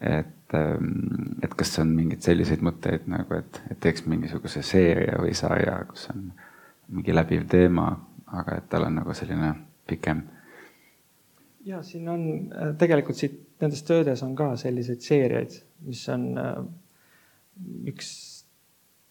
et 0.00 0.35
et, 0.46 0.54
ähm, 0.54 1.42
et 1.42 1.54
kas 1.54 1.78
on 1.82 1.90
mingeid 1.96 2.22
selliseid 2.22 2.62
mõtteid 2.62 3.06
nagu, 3.10 3.34
et, 3.34 3.60
et 3.70 3.80
teeks 3.80 4.06
mingisuguse 4.06 4.62
seeria 4.62 5.18
või 5.20 5.34
sarja, 5.34 5.78
kus 5.90 6.08
on 6.14 6.30
mingi 6.88 7.14
läbiv 7.14 7.46
teema, 7.50 7.90
aga 8.26 8.60
et 8.60 8.68
tal 8.70 8.86
on 8.86 9.00
nagu 9.00 9.14
selline 9.14 9.52
pikem. 9.86 10.22
ja 11.64 11.82
siin 11.82 12.08
on 12.08 12.26
äh, 12.54 12.74
tegelikult 12.78 13.16
siit 13.16 13.60
nendes 13.60 13.82
töödes 13.82 14.22
on 14.22 14.36
ka 14.36 14.56
selliseid 14.56 15.00
seeriaid, 15.00 15.54
mis 15.86 16.08
on 16.08 16.26
äh, 16.38 16.58
üks, 17.90 18.10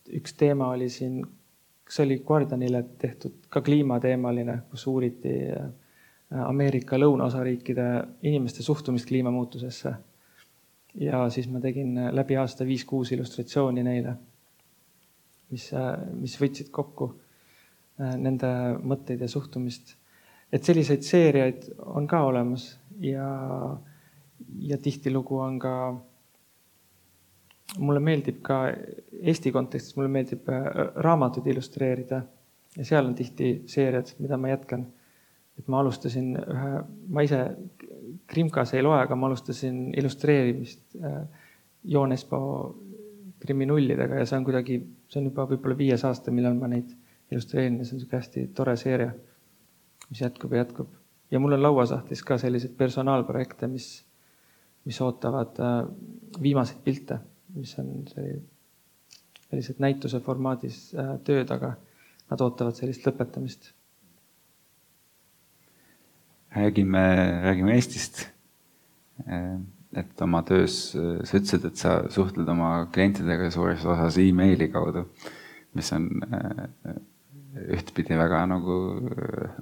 üks 0.08 0.34
teema 0.40 0.70
oli 0.72 0.90
siin, 0.90 1.22
kas 1.84 2.00
oli 2.00 2.20
Guardianile 2.20 2.84
tehtud 2.98 3.50
ka 3.50 3.62
kliimateemaline, 3.62 4.62
kus 4.72 4.88
uuriti 4.88 5.36
äh, 5.52 5.68
Ameerika 6.46 6.98
lõunaosariikide 6.98 7.86
inimeste 8.24 8.64
suhtumist 8.64 9.08
kliimamuutusesse 9.08 9.94
ja 11.00 11.26
siis 11.30 11.50
ma 11.52 11.60
tegin 11.64 11.98
äh, 11.98 12.14
läbi 12.14 12.38
aasta 12.40 12.66
viis-kuus 12.68 13.12
illustratsiooni 13.16 13.84
neile, 13.84 14.16
mis, 15.52 15.68
äh, 15.74 15.94
mis 16.16 16.38
võtsid 16.42 16.72
kokku 16.76 17.12
äh, 18.00 18.16
nende 18.18 18.50
mõtteid 18.84 19.22
ja 19.22 19.30
suhtumist. 19.32 19.96
et 20.52 20.64
selliseid 20.64 21.04
seeriaid 21.04 21.70
on 21.86 22.08
ka 22.08 22.22
olemas 22.24 22.68
ja, 23.02 23.28
ja 24.60 24.78
tihtilugu 24.78 25.40
on 25.42 25.60
ka, 25.60 25.74
mulle 27.80 28.00
meeldib 28.00 28.40
ka 28.46 28.60
Eesti 29.22 29.52
kontekstis, 29.52 29.96
mulle 29.98 30.10
meeldib 30.10 30.48
raamatuid 30.96 31.48
illustreerida 31.52 32.22
ja 32.78 32.86
seal 32.86 33.08
on 33.10 33.16
tihti 33.16 33.64
seeriad, 33.68 34.14
mida 34.20 34.38
ma 34.38 34.54
jätkan. 34.54 34.86
et 35.56 35.68
ma 35.72 35.80
alustasin 35.80 36.34
ühe, 36.36 36.72
ma 37.08 37.22
ise 37.24 37.38
Krimkas 38.28 38.74
ei 38.74 38.82
loe, 38.82 38.98
aga 38.98 39.16
ma 39.16 39.28
alustasin 39.30 39.92
illustreerimist 39.98 40.96
äh, 40.98 41.22
Joonespo 41.86 42.40
kriminullidega 43.40 44.22
ja 44.22 44.26
see 44.26 44.40
on 44.40 44.46
kuidagi, 44.48 44.80
see 45.12 45.22
on 45.22 45.30
juba 45.30 45.46
võib-olla 45.50 45.78
viies 45.78 46.06
aasta, 46.08 46.34
millal 46.34 46.58
ma 46.58 46.70
neid 46.72 46.90
illustreerin 47.32 47.80
ja 47.80 47.86
see 47.86 47.96
on 47.96 48.02
niisugune 48.02 48.22
hästi 48.22 48.46
tore 48.58 48.76
seeria, 48.80 49.12
mis 50.10 50.22
jätkub 50.24 50.54
ja 50.56 50.64
jätkub. 50.64 50.90
ja 51.32 51.40
mul 51.40 51.58
on 51.58 51.64
lauasahtlis 51.64 52.24
ka 52.24 52.38
selliseid 52.42 52.74
personaalprojekte, 52.78 53.68
mis, 53.70 53.90
mis 54.86 55.02
ootavad 55.02 55.62
äh, 55.62 55.80
viimaseid 56.42 56.82
pilte, 56.86 57.20
mis 57.56 57.78
on 57.82 58.06
sellised 58.10 59.82
näituse 59.84 60.20
formaadis 60.26 60.88
äh, 60.98 61.16
tööd, 61.24 61.52
aga 61.52 61.76
nad 62.32 62.42
ootavad 62.42 62.78
sellist 62.78 63.06
lõpetamist 63.06 63.74
räägime, 66.56 67.06
räägime 67.44 67.74
Eestist. 67.76 68.30
et 69.96 70.22
oma 70.22 70.42
töös, 70.44 70.92
sa 70.92 71.38
ütlesid, 71.38 71.66
et 71.70 71.80
sa 71.80 71.92
suhtled 72.12 72.50
oma 72.52 72.88
klientidega 72.92 73.48
suures 73.52 73.86
osas 73.88 74.18
emaili 74.20 74.68
kaudu, 74.74 75.06
mis 75.76 75.92
on 75.96 76.10
ühtpidi 77.56 78.18
väga 78.20 78.42
nagu 78.50 78.78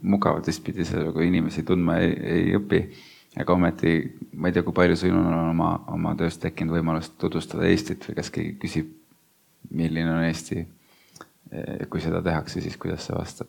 mugav, 0.01 0.41
teistpidi 0.45 0.85
sa 0.89 1.03
nagu 1.03 1.21
inimesi 1.21 1.63
tundma 1.67 1.99
ei, 2.01 2.15
ei 2.37 2.55
õpi. 2.57 2.81
aga 3.37 3.53
ometi 3.53 3.91
ma 4.37 4.49
ei 4.49 4.53
tea, 4.53 4.61
kui 4.65 4.75
palju 4.77 4.97
sinul 4.97 5.25
on 5.25 5.51
oma, 5.51 5.69
oma 5.93 6.13
töös 6.17 6.37
tekkinud 6.41 6.75
võimalus 6.75 7.11
tutvustada 7.17 7.65
Eestit 7.69 8.05
või 8.09 8.17
kas 8.17 8.29
keegi 8.33 8.57
küsib, 8.61 8.91
milline 9.69 10.13
on 10.13 10.25
Eesti. 10.27 10.65
kui 11.89 12.01
seda 12.01 12.21
tehakse, 12.25 12.61
siis 12.61 12.77
kuidas 12.77 13.05
sa 13.05 13.17
vastad? 13.17 13.47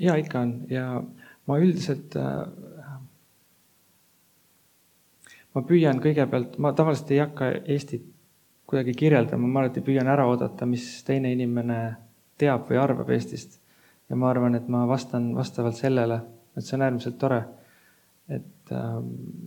ja 0.00 0.16
ikka 0.16 0.40
on 0.40 0.54
ja 0.72 1.02
ma 1.46 1.58
üldiselt 1.60 2.16
äh, 2.16 2.44
ma 5.54 5.62
püüan 5.68 6.00
kõigepealt, 6.02 6.58
ma 6.58 6.72
tavaliselt 6.76 7.12
ei 7.14 7.20
hakka 7.22 7.50
Eestit 7.70 8.06
kuidagi 8.68 8.94
kirjeldama, 8.96 9.48
ma 9.48 9.62
alati 9.62 9.84
püüan 9.84 10.08
ära 10.10 10.26
oodata, 10.26 10.66
mis 10.66 10.86
teine 11.06 11.30
inimene 11.34 11.78
teab 12.40 12.66
või 12.70 12.80
arvab 12.80 13.12
Eestist. 13.14 13.60
ja 14.08 14.16
ma 14.20 14.28
arvan, 14.30 14.54
et 14.54 14.66
ma 14.68 14.84
vastan 14.88 15.30
vastavalt 15.36 15.78
sellele, 15.78 16.20
et 16.56 16.64
see 16.64 16.76
on 16.76 16.86
äärmiselt 16.86 17.18
tore. 17.18 17.44
et 18.28 18.72
äh, 18.72 19.00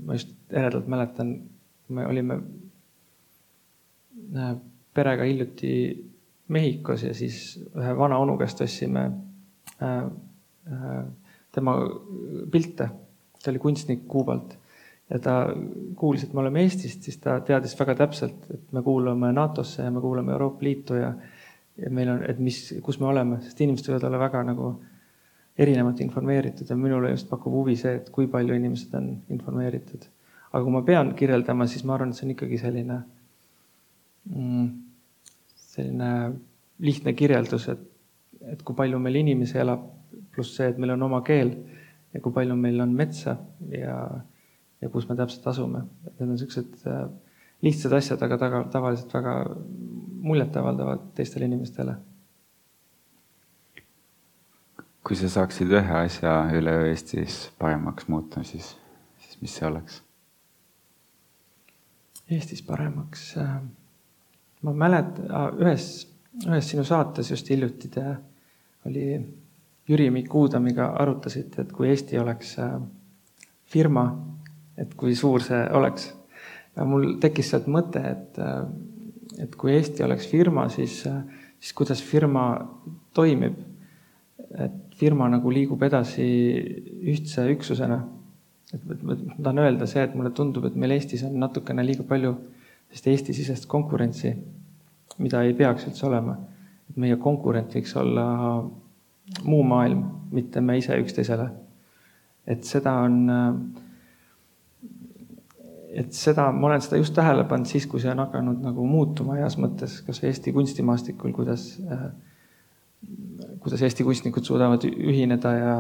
ma 0.06 0.14
just 0.14 0.36
eredalt 0.54 0.88
mäletan, 0.88 1.32
me 1.90 2.06
olime 2.06 2.42
äh, 4.36 4.56
perega 4.94 5.24
hiljuti 5.24 5.72
Mehhikos 6.48 7.04
ja 7.04 7.14
siis 7.14 7.58
ühe 7.76 7.96
vana 7.98 8.20
onu 8.24 8.38
käest 8.38 8.62
ostsime 8.64 9.02
äh, 9.82 10.06
äh, 10.72 11.02
tema 11.58 11.76
pilte. 12.52 12.90
ta 13.44 13.52
oli 13.52 13.60
kunstnik 13.62 14.08
Kuubalt 14.08 14.58
ja 15.10 15.20
ta 15.24 15.34
kuulis, 15.96 16.24
et 16.24 16.34
me 16.34 16.42
oleme 16.42 16.64
Eestist, 16.66 17.04
siis 17.06 17.18
ta 17.24 17.40
teadis 17.46 17.78
väga 17.80 17.96
täpselt, 17.96 18.48
et 18.54 18.72
me 18.76 18.82
kuulume 18.84 19.32
NATO-sse 19.34 19.84
ja 19.86 19.92
me 19.92 20.02
kuulume 20.04 20.34
Euroopa 20.36 20.66
Liitu 20.66 20.98
ja 21.00 21.14
ja 21.78 21.90
meil 21.94 22.10
on, 22.10 22.24
et 22.26 22.40
mis, 22.42 22.58
kus 22.84 23.00
me 23.00 23.10
oleme, 23.12 23.40
sest 23.46 23.60
inimesed 23.62 23.92
võivad 23.92 24.08
olla 24.08 24.22
väga 24.22 24.44
nagu 24.48 24.72
erinevalt 25.58 26.02
informeeritud 26.06 26.70
ja 26.70 26.78
minule 26.78 27.12
just 27.14 27.30
pakub 27.30 27.54
huvi 27.54 27.76
see, 27.78 27.98
et 28.00 28.10
kui 28.14 28.30
palju 28.32 28.56
inimesed 28.58 28.94
on 28.98 29.12
informeeritud. 29.34 30.08
aga 30.48 30.64
kui 30.64 30.74
ma 30.74 30.82
pean 30.82 31.14
kirjeldama, 31.18 31.68
siis 31.68 31.84
ma 31.86 31.94
arvan, 31.96 32.12
et 32.12 32.18
see 32.18 32.26
on 32.26 32.34
ikkagi 32.34 32.58
selline 32.62 32.98
mm, 34.32 34.68
selline 35.78 36.12
lihtne 36.88 37.14
kirjeldus, 37.14 37.68
et, 37.74 37.84
et 38.54 38.62
kui 38.66 38.78
palju 38.78 39.00
meil 39.02 39.20
inimesi 39.22 39.60
elab, 39.62 39.84
pluss 40.38 40.54
see, 40.60 40.70
et 40.70 40.78
meil 40.78 40.94
on 40.94 41.08
oma 41.10 41.24
keel 41.26 41.56
ja 42.14 42.22
kui 42.24 42.34
palju 42.34 42.56
meil 42.58 42.82
on 42.84 42.94
metsa 42.98 43.36
ja, 43.74 43.98
ja 44.82 44.90
kus 44.94 45.08
me 45.10 45.18
täpselt 45.18 45.48
asume. 45.50 45.84
et 46.06 46.14
need 46.14 46.28
on 46.28 46.36
niisugused 46.36 46.86
äh, 46.88 47.08
lihtsad 47.66 47.96
asjad, 47.98 48.22
aga 48.22 48.38
taga, 48.38 48.62
tavaliselt 48.74 49.14
väga 49.14 49.38
muljetavaldavad 50.28 51.10
teistele 51.18 51.50
inimestele. 51.50 51.98
kui 55.08 55.16
sa 55.16 55.30
saaksid 55.32 55.72
ühe 55.72 56.00
asja 56.02 56.32
üleöö 56.52 56.90
Eestis 56.90 57.46
paremaks 57.60 58.10
muuta, 58.12 58.42
siis, 58.44 58.74
siis 59.24 59.38
mis 59.42 59.54
see 59.56 59.68
oleks? 59.68 60.02
Eestis 62.28 62.62
paremaks? 62.68 63.30
Äh, 63.40 63.62
ma 64.68 64.74
mäletan, 64.86 65.30
ühes, 65.64 65.86
ühes 66.44 66.74
sinu 66.74 66.84
saates 66.84 67.32
just 67.32 67.50
hiljuti 67.50 67.88
te 67.94 68.04
oli 68.88 69.06
Jüri 69.88 70.10
Mikk 70.12 70.36
Uudamiga 70.36 70.90
arutasite, 71.00 71.62
et 71.64 71.72
kui 71.72 71.90
Eesti 71.90 72.20
oleks 72.20 72.58
äh, 72.60 72.76
firma, 73.66 74.10
et 74.78 74.94
kui 74.96 75.16
suur 75.16 75.42
see 75.42 75.64
oleks. 75.74 76.14
mul 76.86 77.16
tekkis 77.22 77.50
sealt 77.50 77.68
mõte, 77.72 78.02
et 78.04 78.38
äh, 78.38 78.68
et 79.38 79.56
kui 79.56 79.74
Eesti 79.76 80.04
oleks 80.06 80.28
firma, 80.32 80.68
siis, 80.74 81.02
siis 81.60 81.74
kuidas 81.78 82.04
firma 82.04 82.50
toimib. 83.14 83.66
et 84.58 84.96
firma 84.96 85.28
nagu 85.30 85.52
liigub 85.52 85.82
edasi 85.84 86.26
ühtse 87.12 87.44
üksusena. 87.52 88.04
et 88.74 89.04
ma 89.04 89.16
tahan 89.44 89.60
öelda 89.60 89.86
see, 89.88 90.04
et 90.04 90.16
mulle 90.16 90.32
tundub, 90.32 90.66
et 90.66 90.76
meil 90.76 90.92
Eestis 90.92 91.24
on 91.24 91.40
natukene 91.40 91.86
liiga 91.86 92.04
palju 92.04 92.36
sellist 92.90 93.08
Eesti-sisest 93.08 93.68
konkurentsi, 93.68 94.34
mida 95.20 95.42
ei 95.44 95.54
peaks 95.54 95.88
üldse 95.88 96.06
olema. 96.08 96.38
et 96.90 96.98
meie 96.98 97.16
konkurent 97.16 97.76
võiks 97.76 97.96
olla 98.00 98.28
muu 99.44 99.64
maailm, 99.64 100.04
mitte 100.32 100.62
me 100.62 100.78
ise 100.78 100.98
üksteisele. 101.02 101.50
et 102.48 102.64
seda 102.64 102.94
on 103.04 103.18
et 105.98 106.14
seda, 106.14 106.52
ma 106.52 106.70
olen 106.70 106.84
seda 106.84 107.00
just 107.00 107.16
tähele 107.18 107.44
pannud 107.50 107.70
siis, 107.70 107.88
kui 107.90 108.00
see 108.00 108.12
on 108.12 108.22
hakanud 108.22 108.62
nagu 108.64 108.86
muutuma 108.88 109.40
heas 109.40 109.58
mõttes, 109.60 110.00
kas 110.06 110.22
Eesti 110.28 110.54
kunstimaastikul, 110.56 111.34
kuidas 111.36 111.70
äh,, 111.82 112.08
kuidas 113.64 113.84
Eesti 113.86 114.06
kunstnikud 114.08 114.46
suudavad 114.46 114.86
ühineda 114.88 115.54
ja 115.58 115.74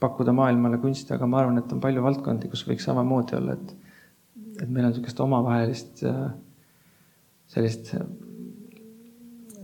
pakkuda 0.00 0.32
maailmale 0.36 0.78
kunsti, 0.82 1.14
aga 1.14 1.28
ma 1.30 1.40
arvan, 1.42 1.60
et 1.60 1.72
on 1.72 1.80
palju 1.80 2.02
valdkondi, 2.04 2.50
kus 2.52 2.64
võiks 2.68 2.86
samamoodi 2.88 3.36
olla, 3.38 3.56
et, 3.56 3.74
et 4.62 4.68
meil 4.68 4.86
on 4.86 4.92
niisugust 4.92 5.20
omavahelist 5.24 6.02
äh, 6.08 6.24
sellist 7.52 7.92
äh, 7.96 8.06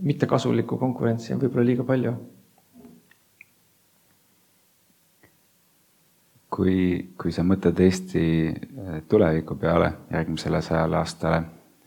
mittekasulikku 0.03 0.77
konkurentsi 0.77 1.33
on 1.33 1.41
võib-olla 1.41 1.65
liiga 1.67 1.85
palju 1.87 2.13
kui, 6.53 6.77
kui 7.17 7.33
sa 7.33 7.45
mõtled 7.45 7.79
Eesti 7.83 8.25
äh, 8.49 8.97
tuleviku 9.09 9.57
peale 9.59 9.89
järgmisele 10.11 10.61
sajale 10.61 10.99
aastale, 10.99 11.39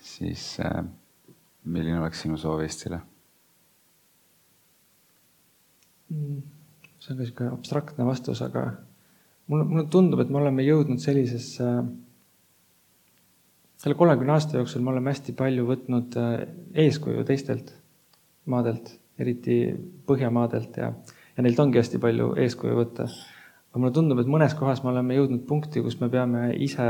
siis 0.03 0.57
äh, 0.65 0.81
milline 1.67 2.01
oleks 2.01 2.25
sinu 2.25 2.39
soov 2.41 2.65
Eestile? 2.65 3.01
Mm, 6.15 6.43
see 7.03 7.13
on 7.13 7.19
ka 7.19 7.23
niisugune 7.23 7.53
abstraktne 7.55 8.07
vastus, 8.07 8.43
aga 8.47 8.69
mulle, 9.51 9.67
mulle 9.67 9.87
tundub, 9.93 10.23
et 10.23 10.31
me 10.31 10.41
oleme 10.43 10.67
jõudnud 10.67 11.03
sellisesse, 11.03 11.71
selle 13.83 13.99
kolmekümne 13.99 14.35
aasta 14.35 14.59
jooksul 14.59 14.83
me 14.83 14.95
oleme 14.95 15.13
hästi 15.13 15.35
palju 15.39 15.67
võtnud 15.71 16.19
äh, 16.23 16.33
eeskuju 16.87 17.27
teistelt 17.29 17.75
maadelt, 18.51 18.93
eriti 19.19 19.61
Põhjamaadelt 20.07 20.77
ja, 20.79 20.93
ja 21.35 21.43
neilt 21.43 21.59
ongi 21.59 21.81
hästi 21.81 21.99
palju 22.03 22.35
eeskuju 22.43 22.77
võtta 22.79 23.09
aga 23.77 23.83
mulle 23.83 23.93
tundub, 23.93 24.21
et 24.23 24.29
mõnes 24.33 24.55
kohas 24.57 24.81
me 24.81 24.89
oleme 24.89 25.19
jõudnud 25.19 25.43
punkti, 25.45 25.83
kus 25.85 25.99
me 26.01 26.07
peame 26.09 26.47
ise 26.65 26.85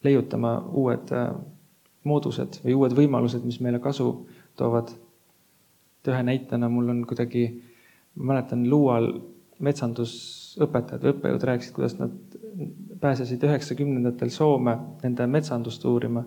leiutama 0.00 0.54
uued 0.72 1.10
äh, 1.12 1.34
moodused 2.08 2.62
või 2.62 2.76
uued 2.78 2.94
võimalused, 2.96 3.44
mis 3.44 3.58
meile 3.60 3.76
kasu 3.84 4.06
toovad. 4.56 4.88
et 6.00 6.08
ühe 6.08 6.22
näitena 6.24 6.70
mul 6.72 6.88
on 6.88 7.02
kuidagi, 7.04 7.42
ma 8.14 8.32
mäletan 8.32 8.62
Luual 8.72 9.10
metsandusõpetajad 9.60 11.04
või 11.04 11.12
õppejõud 11.12 11.44
rääkisid, 11.50 11.74
kuidas 11.76 11.98
nad 11.98 12.16
pääsesid 13.04 13.44
üheksakümnendatel 13.44 14.32
Soome 14.32 14.78
nende 15.02 15.26
metsandust 15.28 15.84
uurima 15.84 16.24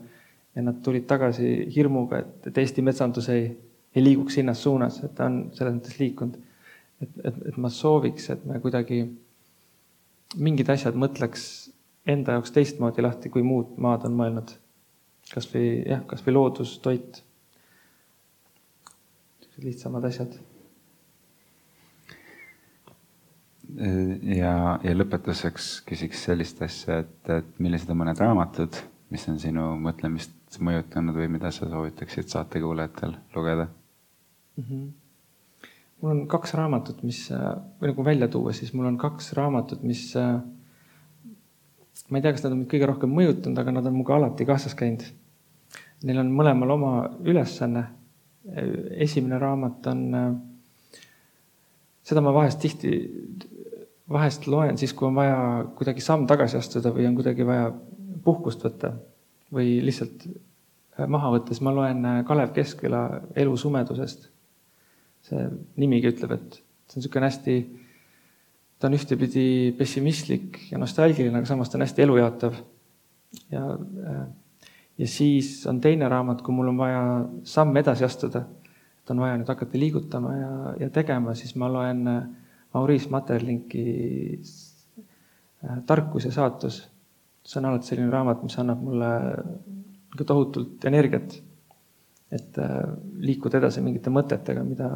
ja 0.53 0.61
nad 0.61 0.77
tulid 0.85 1.09
tagasi 1.09 1.71
hirmuga, 1.73 2.21
et, 2.21 2.51
et 2.51 2.61
Eesti 2.61 2.85
metsandus 2.85 3.33
ei, 3.33 3.49
ei 3.95 4.05
liiguks 4.05 4.37
sinnas 4.37 4.61
suunas, 4.61 5.01
et 5.01 5.17
ta 5.17 5.25
on 5.25 5.47
selles 5.57 5.73
mõttes 5.79 5.97
liikunud. 5.97 6.37
et, 7.01 7.19
et, 7.23 7.45
et 7.49 7.57
ma 7.57 7.73
sooviks, 7.73 8.29
et 8.29 8.45
me 8.45 8.61
kuidagi 8.61 9.01
mingid 10.37 10.69
asjad 10.73 10.97
mõtleks 10.97 11.45
enda 12.09 12.37
jaoks 12.37 12.53
teistmoodi 12.55 13.03
lahti, 13.03 13.31
kui 13.33 13.43
muud 13.45 13.77
maad 13.81 14.07
on 14.07 14.15
mõelnud. 14.17 14.55
kasvõi 15.33 15.83
jah, 15.87 16.01
kasvõi 16.05 16.33
loodus, 16.33 16.77
toit. 16.83 17.23
lihtsamad 19.63 20.03
asjad. 20.05 20.39
ja, 23.73 24.55
ja 24.83 24.95
lõpetuseks 24.95 25.69
küsiks 25.87 26.25
sellist 26.27 26.61
asja, 26.61 26.99
et, 27.05 27.29
et 27.29 27.59
millised 27.59 27.89
on 27.89 28.01
mõned 28.01 28.19
raamatud, 28.19 28.75
mis 29.09 29.27
on 29.29 29.39
sinu 29.39 29.73
mõtlemist 29.81 30.59
mõjutanud 30.59 31.15
või 31.17 31.31
mida 31.37 31.51
sa 31.51 31.69
soovitaksid 31.69 32.29
saatekuulajatel 32.29 33.15
lugeda 33.35 33.69
mm? 34.57 34.63
-hmm 34.63 35.02
mul 36.03 36.11
on 36.11 36.23
kaks 36.27 36.51
raamatut, 36.59 36.99
mis, 37.07 37.29
või 37.79 37.93
nagu 37.93 38.03
välja 38.03 38.27
tuua, 38.27 38.51
siis 38.51 38.73
mul 38.75 38.89
on 38.89 38.97
kaks 38.99 39.31
raamatut, 39.37 39.85
mis 39.87 40.09
ma 42.09 42.19
ei 42.19 42.23
tea, 42.25 42.33
kas 42.35 42.43
nad 42.43 42.51
on 42.51 42.59
mind 42.59 42.71
kõige 42.73 42.89
rohkem 42.89 43.13
mõjutanud, 43.15 43.59
aga 43.61 43.71
nad 43.71 43.87
on 43.87 43.95
minuga 43.95 44.17
alati 44.17 44.47
kaasas 44.47 44.75
käinud. 44.75 45.05
Neil 46.03 46.19
on 46.19 46.33
mõlemal 46.35 46.75
oma 46.75 46.93
ülesanne. 47.23 47.85
esimene 48.99 49.37
raamat 49.39 49.85
on, 49.87 49.99
seda 52.03 52.21
ma 52.21 52.33
vahest 52.35 52.59
tihti, 52.59 52.89
vahest 54.11 54.47
loen 54.51 54.77
siis, 54.77 54.91
kui 54.91 55.07
on 55.07 55.15
vaja 55.15 55.37
kuidagi 55.77 56.03
samm 56.03 56.27
tagasi 56.27 56.57
astuda 56.59 56.91
või 56.91 57.07
on 57.07 57.15
kuidagi 57.15 57.47
vaja 57.47 57.71
puhkust 58.25 58.65
võtta 58.67 58.91
või 59.53 59.79
lihtsalt 59.85 60.27
maha 61.07 61.31
võtta, 61.37 61.55
siis 61.55 61.63
ma 61.63 61.71
loen 61.71 62.03
Kalev 62.27 62.51
Keskküla 62.51 63.05
Elu 63.39 63.55
sumedusest 63.57 64.32
see 65.23 65.47
nimigi 65.79 66.11
ütleb, 66.11 66.35
et 66.35 66.59
see 66.87 66.97
on 66.97 67.01
niisugune 67.01 67.29
hästi, 67.29 67.55
ta 68.79 68.89
on 68.89 68.97
ühtepidi 68.97 69.45
pessimistlik 69.77 70.59
ja 70.71 70.79
nostalgiline, 70.81 71.37
aga 71.39 71.49
samas 71.49 71.71
ta 71.71 71.79
on 71.79 71.85
hästi 71.85 72.05
elujaatav. 72.05 72.57
ja, 73.53 73.63
ja 74.97 75.07
siis 75.07 75.55
on 75.69 75.79
teine 75.81 76.09
raamat, 76.11 76.43
kui 76.43 76.55
mul 76.55 76.73
on 76.73 76.81
vaja 76.81 77.03
samm 77.47 77.77
edasi 77.79 78.05
astuda, 78.05 78.43
et 78.99 79.11
on 79.11 79.23
vaja 79.23 79.39
nüüd 79.39 79.49
hakata 79.51 79.79
liigutama 79.79 80.35
ja, 80.35 80.53
ja 80.85 80.89
tegema, 80.93 81.35
siis 81.35 81.55
ma 81.55 81.71
loen 81.71 82.03
Maurice 82.73 83.09
Materlinki 83.13 83.85
Tarkus 85.85 86.25
ja 86.25 86.31
saatus. 86.31 86.89
see 87.43 87.59
on 87.59 87.65
alati 87.67 87.89
selline 87.89 88.11
raamat, 88.11 88.43
mis 88.43 88.55
annab 88.59 88.79
mulle 88.79 89.07
ikka 90.13 90.23
tohutult 90.29 90.85
energiat, 90.87 91.33
et 92.33 92.57
liikuda 93.21 93.59
edasi 93.61 93.81
mingite 93.85 94.09
mõtetega, 94.13 94.63
mida 94.65 94.89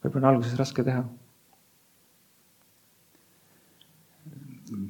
võib-olla 0.00 0.24
on 0.24 0.34
alguses 0.34 0.56
raske 0.58 0.84
teha 0.86 1.04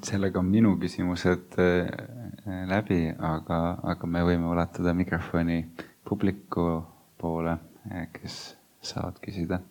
sellega 0.05 0.41
on 0.41 0.49
minu 0.51 0.75
küsimused 0.81 1.57
äh, 1.61 1.89
läbi, 2.69 3.03
aga, 3.17 3.61
aga 3.93 4.09
me 4.09 4.23
võime 4.27 4.49
ulatada 4.53 4.95
mikrofoni 4.97 5.63
publiku 6.07 6.67
poole, 7.21 7.57
äh, 7.91 8.09
kes 8.15 8.41
saavad 8.85 9.21
küsida. 9.25 9.63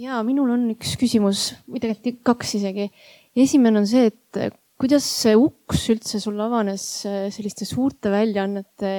ja 0.00 0.22
minul 0.24 0.48
on 0.54 0.62
üks 0.72 0.94
küsimus 0.96 1.50
või 1.68 1.80
tegelikult 1.82 2.22
kaks 2.24 2.54
isegi. 2.56 2.86
esimene 3.36 3.82
on 3.82 3.88
see, 3.90 4.06
et 4.08 4.59
kuidas 4.80 5.04
see 5.04 5.36
uks 5.36 5.88
üldse 5.92 6.20
sul 6.22 6.40
avanes 6.40 6.84
äh, 7.08 7.26
selliste 7.34 7.66
suurte 7.68 8.12
väljaannete 8.12 8.92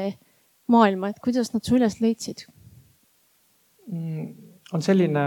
maailma, 0.71 1.09
et 1.09 1.21
kuidas 1.23 1.51
nad 1.55 1.65
su 1.65 1.77
üles 1.79 1.97
leidsid? 2.03 2.45
Mm, 3.89 4.27
on 4.75 4.85
selline 4.85 5.25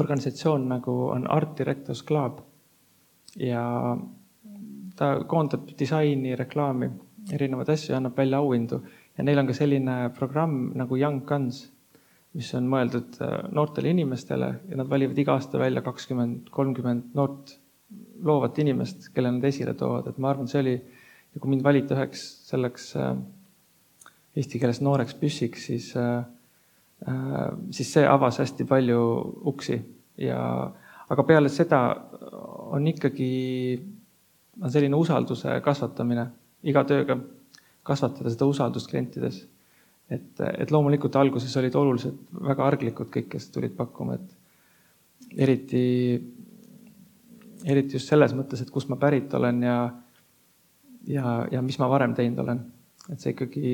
organisatsioon 0.00 0.66
nagu 0.72 0.96
on 1.12 1.28
Art 1.30 1.54
Directors 1.58 2.02
Club 2.08 2.40
ja 3.38 3.62
ta 4.96 5.12
koondab 5.28 5.70
disaini, 5.78 6.34
reklaami, 6.36 6.90
erinevaid 7.32 7.70
asju 7.72 7.96
annab 7.96 8.18
välja 8.18 8.42
auhindu 8.42 8.82
ja 9.16 9.24
neil 9.24 9.40
on 9.40 9.48
ka 9.48 9.56
selline 9.56 9.96
programm 10.16 10.72
nagu 10.76 10.98
Young 10.98 11.22
Guns, 11.28 11.64
mis 12.36 12.50
on 12.58 12.68
mõeldud 12.72 13.20
äh, 13.22 13.38
noortele 13.54 13.92
inimestele 13.92 14.54
ja 14.68 14.80
nad 14.80 14.90
valivad 14.90 15.18
iga 15.20 15.36
aasta 15.36 15.60
välja 15.60 15.84
kakskümmend, 15.84 16.48
kolmkümmend 16.50 17.12
noort 17.14 17.58
loovat 18.22 18.58
inimest, 18.62 19.10
kelle 19.14 19.30
nad 19.34 19.44
esile 19.44 19.74
toovad, 19.78 20.08
et 20.10 20.18
ma 20.18 20.30
arvan, 20.30 20.48
see 20.50 20.60
oli, 20.62 20.76
kui 21.38 21.50
mind 21.50 21.64
valiti 21.64 21.94
üheks 21.96 22.22
selleks 22.48 22.92
äh, 23.00 23.16
eesti 24.36 24.60
keeles 24.62 24.80
nooreks 24.84 25.16
püssiks, 25.20 25.66
siis 25.68 25.90
äh, 25.98 26.22
Äh, 27.08 27.54
siis 27.74 27.88
see 27.96 28.04
avas 28.06 28.38
hästi 28.38 28.64
palju 28.68 28.98
uksi 29.50 29.74
ja, 30.22 30.42
aga 31.10 31.24
peale 31.26 31.50
seda 31.50 31.80
on 32.76 32.86
ikkagi, 32.86 33.30
on 34.62 34.70
selline 34.70 34.98
usalduse 35.00 35.56
kasvatamine 35.64 36.28
iga 36.70 36.84
tööga, 36.86 37.16
kasvatada 37.82 38.30
seda 38.30 38.46
usaldust 38.46 38.90
klientides. 38.92 39.40
et, 40.12 40.40
et 40.44 40.70
loomulikult 40.70 41.16
alguses 41.16 41.56
olid 41.56 41.74
oluliselt 41.74 42.20
väga 42.46 42.66
arglikud 42.68 43.08
kõik, 43.10 43.30
kes 43.32 43.48
tulid 43.50 43.72
pakkuma, 43.74 44.18
et 44.18 45.38
eriti, 45.40 45.84
eriti 47.64 47.98
just 47.98 48.10
selles 48.10 48.34
mõttes, 48.36 48.62
et 48.62 48.70
kust 48.70 48.90
ma 48.90 48.98
pärit 49.00 49.32
olen 49.34 49.62
ja, 49.62 49.76
ja, 51.08 51.36
ja 51.50 51.62
mis 51.62 51.78
ma 51.78 51.88
varem 51.90 52.14
teinud 52.18 52.42
olen. 52.44 52.64
et 53.10 53.20
see 53.20 53.32
ikkagi 53.34 53.70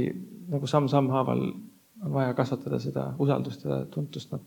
nagu 0.48 0.66
samm-samm 0.66 1.10
haaval 1.12 1.42
on 2.04 2.14
vaja 2.14 2.34
kasvatada 2.34 2.78
seda 2.80 3.10
usaldust 3.20 3.64
ja 3.66 3.82
tuntust 3.92 4.32
no.. 4.32 4.40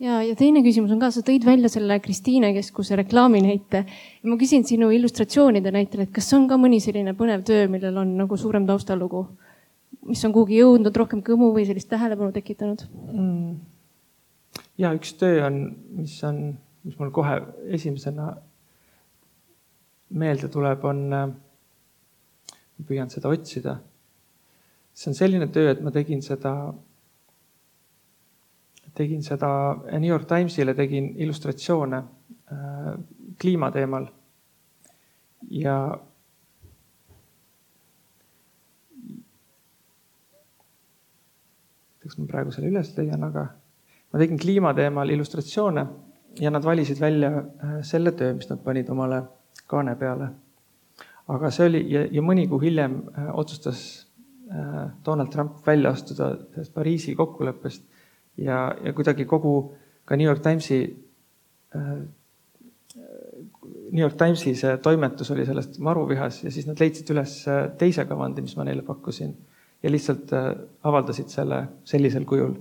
ja, 0.00 0.20
ja 0.24 0.36
teine 0.38 0.62
küsimus 0.64 0.92
on 0.94 1.00
ka, 1.02 1.10
sa 1.14 1.24
tõid 1.26 1.44
välja 1.46 1.70
selle 1.72 1.98
Kristiine 2.04 2.52
keskuse 2.56 2.96
reklaami 3.02 3.42
näite. 3.44 3.84
ma 4.24 4.38
küsin 4.40 4.66
sinu 4.68 4.90
illustratsioonide 4.94 5.74
näitel, 5.74 6.06
et 6.06 6.14
kas 6.14 6.32
on 6.36 6.48
ka 6.50 6.60
mõni 6.60 6.80
selline 6.84 7.16
põnev 7.18 7.44
töö, 7.48 7.66
millel 7.72 8.00
on 8.04 8.16
nagu 8.22 8.38
suurem 8.38 8.66
taustalugu, 8.68 9.26
mis 10.08 10.24
on 10.24 10.34
kuhugi 10.34 10.62
jõudnud, 10.62 10.96
rohkem 10.96 11.22
kõmu 11.26 11.52
või 11.56 11.66
sellist 11.68 11.90
tähelepanu 11.92 12.32
tekitanud 12.32 12.86
mm.? 13.12 13.54
ja 14.80 14.92
üks 14.96 15.16
töö 15.20 15.42
on, 15.46 15.64
mis 15.98 16.16
on, 16.28 16.44
mis 16.84 16.98
mul 16.98 17.10
kohe 17.14 17.38
esimesena 17.76 18.32
meelde 20.18 20.48
tuleb, 20.52 20.84
on, 20.84 21.08
ma 21.12 22.86
püüan 22.88 23.10
seda 23.12 23.30
otsida 23.32 23.78
see 24.92 25.10
on 25.10 25.16
selline 25.16 25.48
töö, 25.52 25.72
et 25.72 25.80
ma 25.84 25.90
tegin 25.92 26.22
seda, 26.24 26.52
tegin 28.96 29.22
seda 29.24 29.50
New 29.98 30.10
York 30.10 30.28
Timesile, 30.28 30.74
tegin 30.76 31.12
illustratsioone 31.16 32.02
äh, 32.52 32.92
kliima 33.40 33.70
teemal. 33.72 34.10
ja 35.50 35.74
eks 42.04 42.14
ma 42.18 42.28
praegu 42.30 42.52
selle 42.54 42.70
üles 42.70 42.92
leian, 42.96 43.24
aga 43.26 43.48
ma 44.12 44.20
tegin 44.20 44.38
kliima 44.38 44.70
teemal 44.76 45.10
illustratsioone 45.10 45.86
ja 46.40 46.50
nad 46.50 46.64
valisid 46.64 47.00
välja 47.00 47.32
äh, 47.38 47.82
selle 47.82 48.12
töö, 48.12 48.34
mis 48.34 48.48
nad 48.50 48.62
panid 48.64 48.88
omale 48.90 49.22
kaane 49.66 49.96
peale. 49.96 50.28
aga 51.28 51.50
see 51.50 51.66
oli 51.66 51.84
ja, 51.92 52.06
ja 52.10 52.22
mõni 52.22 52.48
kuu 52.48 52.58
hiljem 52.60 53.02
äh, 53.16 53.28
otsustas 53.34 54.06
Äh, 54.52 54.90
Donald 55.06 55.28
Trump 55.28 55.66
välja 55.66 55.90
astuda 55.90 56.36
sellest 56.54 56.74
Pariisi 56.74 57.14
kokkuleppest 57.14 57.84
ja, 58.36 58.74
ja 58.84 58.92
kuidagi 58.92 59.24
kogu 59.24 59.74
ka 60.04 60.16
New 60.16 60.26
York 60.26 60.42
Timesi, 60.42 60.80
New 63.92 64.02
York 64.02 64.18
Timesi 64.18 64.52
see 64.58 64.76
toimetus 64.82 65.30
oli 65.30 65.46
sellest 65.46 65.78
maruvihas 65.78 66.42
ja 66.44 66.52
siis 66.52 66.66
nad 66.68 66.80
leidsid 66.80 67.14
üles 67.14 67.36
teise 67.80 68.04
kavandi, 68.04 68.44
mis 68.44 68.56
ma 68.58 68.66
neile 68.68 68.84
pakkusin 68.84 69.32
ja 69.82 69.92
lihtsalt 69.92 70.34
avaldasid 70.82 71.32
selle 71.32 71.62
sellisel 71.88 72.26
kujul 72.28 72.52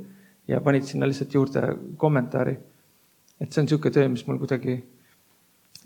ja 0.48 0.62
panid 0.62 0.88
sinna 0.88 1.10
lihtsalt 1.10 1.34
juurde 1.34 1.66
kommentaari. 1.98 2.56
Et 3.42 3.50
see 3.52 3.64
on 3.64 3.68
niisugune 3.68 3.94
töö, 3.96 4.08
mis 4.14 4.24
mul 4.28 4.40
kuidagi, 4.42 4.78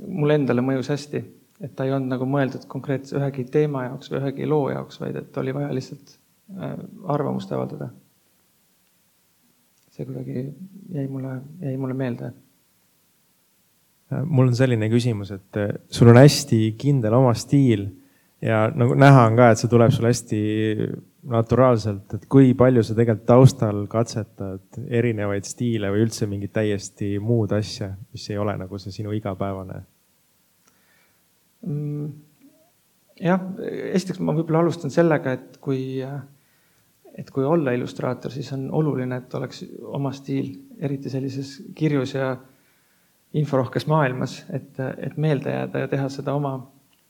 mulle 0.06 0.36
endale 0.42 0.64
mõjus 0.66 0.92
hästi 0.92 1.24
et 1.64 1.76
ta 1.76 1.86
ei 1.88 1.94
olnud 1.96 2.12
nagu 2.12 2.28
mõeldud 2.28 2.66
konkreetse 2.72 3.16
ühegi 3.20 3.46
teema 3.52 3.86
jaoks 3.88 4.12
või 4.12 4.22
ühegi 4.22 4.48
loo 4.50 4.70
jaoks, 4.74 5.00
vaid 5.02 5.20
et 5.22 5.38
oli 5.40 5.54
vaja 5.56 5.72
lihtsalt 5.76 6.16
äh, 6.60 6.74
arvamust 7.16 7.52
avaldada. 7.56 7.90
see 9.96 10.04
kuidagi 10.04 10.42
jäi 10.92 11.06
mulle, 11.08 11.38
jäi 11.64 11.78
mulle 11.80 11.96
meelde. 11.96 12.34
Äh, 14.12 14.24
mul 14.26 14.50
on 14.50 14.56
selline 14.56 14.90
küsimus, 14.92 15.32
et 15.32 15.62
äh, 15.62 15.78
sul 15.90 16.12
on 16.12 16.20
hästi 16.20 16.76
kindel 16.78 17.16
oma 17.16 17.34
stiil 17.34 17.88
ja 18.44 18.66
nagu 18.76 18.98
näha 19.00 19.28
on 19.30 19.40
ka, 19.40 19.52
et 19.52 19.62
see 19.62 19.72
tuleb 19.72 19.96
sul 19.96 20.10
hästi 20.12 20.42
naturaalselt, 21.26 22.14
et 22.14 22.26
kui 22.30 22.54
palju 22.58 22.84
sa 22.86 22.94
tegelikult 22.98 23.26
taustal 23.26 23.84
katsetad 23.90 24.80
erinevaid 24.88 25.48
stiile 25.48 25.90
või 25.94 26.06
üldse 26.06 26.28
mingit 26.30 26.54
täiesti 26.54 27.16
muud 27.20 27.54
asja, 27.58 27.92
mis 28.14 28.30
ei 28.30 28.38
ole 28.38 28.58
nagu 28.62 28.78
see 28.82 28.94
sinu 28.94 29.14
igapäevane 29.16 29.82
Mm, 31.66 32.12
jah, 33.26 33.42
esiteks 33.96 34.22
ma 34.22 34.36
võib-olla 34.38 34.62
alustan 34.66 34.94
sellega, 34.94 35.34
et 35.34 35.58
kui, 35.64 35.98
et 37.16 37.32
kui 37.34 37.46
olla 37.48 37.74
illustraator, 37.74 38.34
siis 38.34 38.52
on 38.54 38.68
oluline, 38.76 39.18
et 39.24 39.34
oleks 39.38 39.64
oma 39.98 40.12
stiil, 40.14 40.52
eriti 40.78 41.10
sellises 41.10 41.56
kirjus 41.76 42.14
ja 42.18 42.36
inforohkes 43.36 43.88
maailmas, 43.90 44.44
et, 44.54 44.78
et 44.80 45.18
meelde 45.18 45.56
jääda 45.56 45.86
ja 45.86 45.90
teha 45.92 46.10
seda 46.14 46.36
oma, 46.38 46.54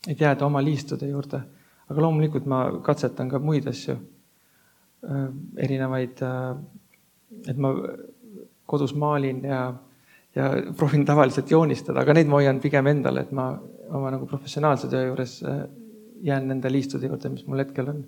et 0.08 0.22
jääda 0.22 0.48
oma 0.48 0.64
liistude 0.64 1.10
juurde. 1.12 1.42
Aga 1.90 2.02
loomulikult 2.02 2.46
ma 2.50 2.66
katsetan 2.84 3.30
ka 3.30 3.40
muid 3.40 3.68
asju, 3.70 3.96
erinevaid, 5.62 6.22
et 7.46 7.58
ma 7.62 7.74
kodus 8.66 8.96
maalin 8.98 9.44
ja, 9.46 9.62
ja 10.36 10.50
proovin 10.78 11.06
tavaliselt 11.06 11.52
joonistada, 11.52 12.02
aga 12.02 12.16
neid 12.18 12.30
ma 12.30 12.40
hoian 12.42 12.60
pigem 12.64 12.90
endale, 12.90 13.26
et 13.26 13.34
ma 13.36 13.52
oma 13.94 14.12
nagu 14.16 14.26
professionaalse 14.30 14.90
töö 14.90 15.10
juures 15.10 15.38
äh, 15.46 15.66
jään 16.26 16.48
nende 16.48 16.72
liistude 16.72 17.08
juurde, 17.08 17.30
mis 17.30 17.46
mul 17.48 17.62
hetkel 17.62 17.92
on. 17.92 18.04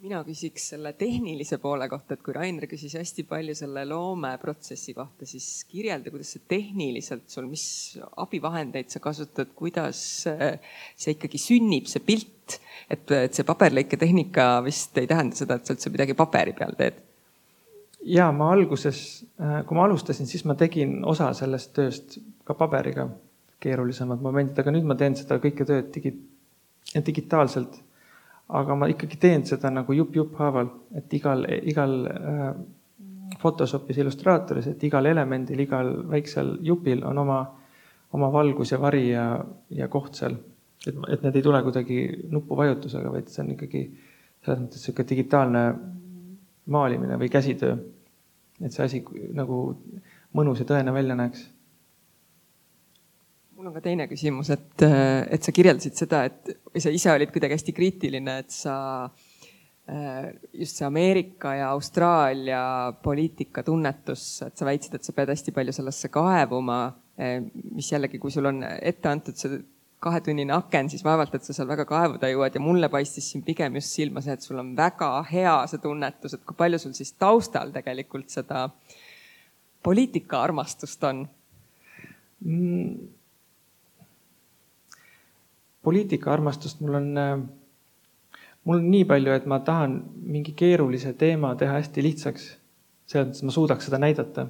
Mina 0.00 0.22
küsiks 0.24 0.70
selle 0.72 0.92
tehnilise 0.96 1.58
poole 1.60 1.88
kohta, 1.92 2.16
et 2.16 2.22
kui 2.24 2.34
Rainer 2.34 2.64
küsis 2.70 2.94
hästi 2.96 3.26
palju 3.28 3.54
selle 3.58 3.84
loomeprotsessi 3.88 4.94
kohta, 4.96 5.28
siis 5.28 5.48
kirjelda, 5.68 6.12
kuidas 6.12 6.32
see 6.34 6.46
tehniliselt 6.48 7.28
sul, 7.28 7.48
mis 7.50 7.64
abivahendeid 8.24 8.88
sa 8.92 9.02
kasutad, 9.04 9.52
kuidas 9.58 10.00
äh, 10.30 10.56
see 10.96 11.16
ikkagi 11.18 11.40
sünnib, 11.40 11.90
see 11.90 12.04
pilt. 12.04 12.58
et, 12.90 13.04
et 13.14 13.36
see 13.36 13.46
paberlõiketehnika 13.46 14.46
vist 14.66 14.96
ei 14.98 15.06
tähenda 15.10 15.36
seda, 15.38 15.60
et 15.60 15.68
sa 15.68 15.76
üldse 15.76 15.92
midagi 15.92 16.16
paberi 16.18 16.56
peal 16.56 16.74
teed 16.78 16.98
ja 18.04 18.30
ma 18.32 18.50
alguses, 18.54 19.26
äh, 19.40 19.60
kui 19.66 19.76
ma 19.76 19.84
alustasin, 19.84 20.26
siis 20.26 20.44
ma 20.48 20.56
tegin 20.58 21.00
osa 21.04 21.30
sellest 21.36 21.74
tööst 21.76 22.18
ka 22.48 22.56
paberiga, 22.58 23.06
keerulisemad 23.60 24.22
momendid, 24.24 24.58
aga 24.58 24.72
nüüd 24.72 24.88
ma 24.88 24.96
teen 24.98 25.16
seda 25.18 25.36
kõike 25.42 25.66
tööd 25.68 25.90
digi-, 25.94 26.16
digitaalselt. 27.06 27.82
Aga 28.52 28.74
ma 28.74 28.88
ikkagi 28.90 29.18
teen 29.20 29.44
seda 29.46 29.70
nagu 29.70 29.94
jupp-jupp 29.94 30.36
haaval, 30.40 30.70
et 30.98 31.12
igal, 31.14 31.44
igal 31.70 31.96
äh, 32.10 32.46
Photoshopis, 33.40 33.98
Illustratoris, 34.02 34.66
et 34.72 34.82
igal 34.84 35.06
elemendil, 35.06 35.60
igal 35.62 35.92
väiksel 36.10 36.56
jupil 36.66 37.04
on 37.06 37.18
oma, 37.22 37.40
oma 38.16 38.30
valgus 38.32 38.72
ja 38.74 38.80
vari 38.82 39.10
ja, 39.10 39.26
ja 39.70 39.88
koht 39.88 40.18
seal. 40.18 40.36
et, 40.86 40.96
et 41.12 41.22
need 41.22 41.36
ei 41.36 41.44
tule 41.44 41.62
kuidagi 41.62 42.00
nupuvajutusega, 42.32 43.12
vaid 43.12 43.30
see 43.30 43.44
on 43.44 43.54
ikkagi 43.54 43.82
selles 44.40 44.62
mõttes 44.64 44.80
niisugune 44.80 45.08
digitaalne 45.10 45.64
maalimine 46.72 47.18
või 47.20 47.28
käsitöö. 47.32 47.76
et 48.60 48.72
see 48.72 48.84
asi 48.84 49.04
nagu 49.36 49.60
mõnus 50.36 50.60
ja 50.60 50.68
tõene 50.68 50.92
välja 50.92 51.16
näeks 51.16 51.46
mul 53.60 53.68
on 53.68 53.76
ka 53.76 53.82
teine 53.84 54.06
küsimus, 54.08 54.48
et, 54.54 54.82
et 55.28 55.44
sa 55.44 55.52
kirjeldasid 55.52 55.98
seda, 55.98 56.22
et 56.30 56.54
või 56.72 56.80
sa 56.80 56.92
ise 56.96 57.10
olid 57.12 57.32
kuidagi 57.34 57.58
hästi 57.58 57.74
kriitiline, 57.76 58.36
et 58.40 58.54
sa 58.54 58.76
äh, 59.04 60.30
just 60.56 60.80
see 60.80 60.86
Ameerika 60.86 61.52
ja 61.58 61.66
Austraalia 61.74 62.62
poliitika 63.04 63.64
tunnetus, 63.66 64.24
et 64.46 64.56
sa 64.56 64.68
väitsid, 64.68 64.96
et 64.96 65.04
sa 65.04 65.12
pead 65.16 65.34
hästi 65.34 65.52
palju 65.58 65.76
sellesse 65.76 66.08
kaevuma, 66.14 66.78
äh, 67.20 67.36
mis 67.74 67.92
jällegi, 67.92 68.22
kui 68.22 68.32
sul 68.32 68.48
on 68.48 68.64
ette 68.64 69.12
antud 69.12 69.36
see 69.36 69.60
kahetunnine 70.00 70.56
aken, 70.56 70.88
siis 70.88 71.04
vaevalt, 71.04 71.36
et 71.36 71.44
sa 71.44 71.52
seal 71.52 71.68
väga 71.68 71.84
kaevuda 71.84 72.32
jõuad 72.32 72.56
ja 72.56 72.64
mulle 72.64 72.88
paistis 72.88 73.28
siin 73.28 73.44
pigem 73.44 73.76
just 73.76 73.92
silma 73.92 74.24
see, 74.24 74.40
et 74.40 74.48
sul 74.48 74.64
on 74.64 74.72
väga 74.78 75.12
hea 75.28 75.58
see 75.68 75.84
tunnetus, 75.84 76.38
et 76.38 76.48
kui 76.48 76.56
palju 76.56 76.80
sul 76.80 76.96
siis 76.96 77.12
taustal 77.20 77.76
tegelikult 77.76 78.32
seda 78.32 78.70
poliitikaarmastust 79.84 81.10
on 81.12 81.26
mm.? 82.40 83.19
Poliitikaarmastust 85.82 86.80
mul 86.80 86.94
on, 86.94 87.18
äh, 87.18 87.40
mul 88.64 88.78
on 88.78 88.90
nii 88.90 89.04
palju, 89.04 89.32
et 89.32 89.46
ma 89.46 89.60
tahan 89.64 90.00
mingi 90.20 90.52
keerulise 90.56 91.12
teema 91.12 91.54
teha 91.56 91.78
hästi 91.78 92.02
lihtsaks. 92.02 92.56
selles 93.10 93.26
mõttes 93.26 93.42
ma 93.42 93.50
suudaks 93.50 93.88
seda 93.88 93.98
näidata. 93.98 94.46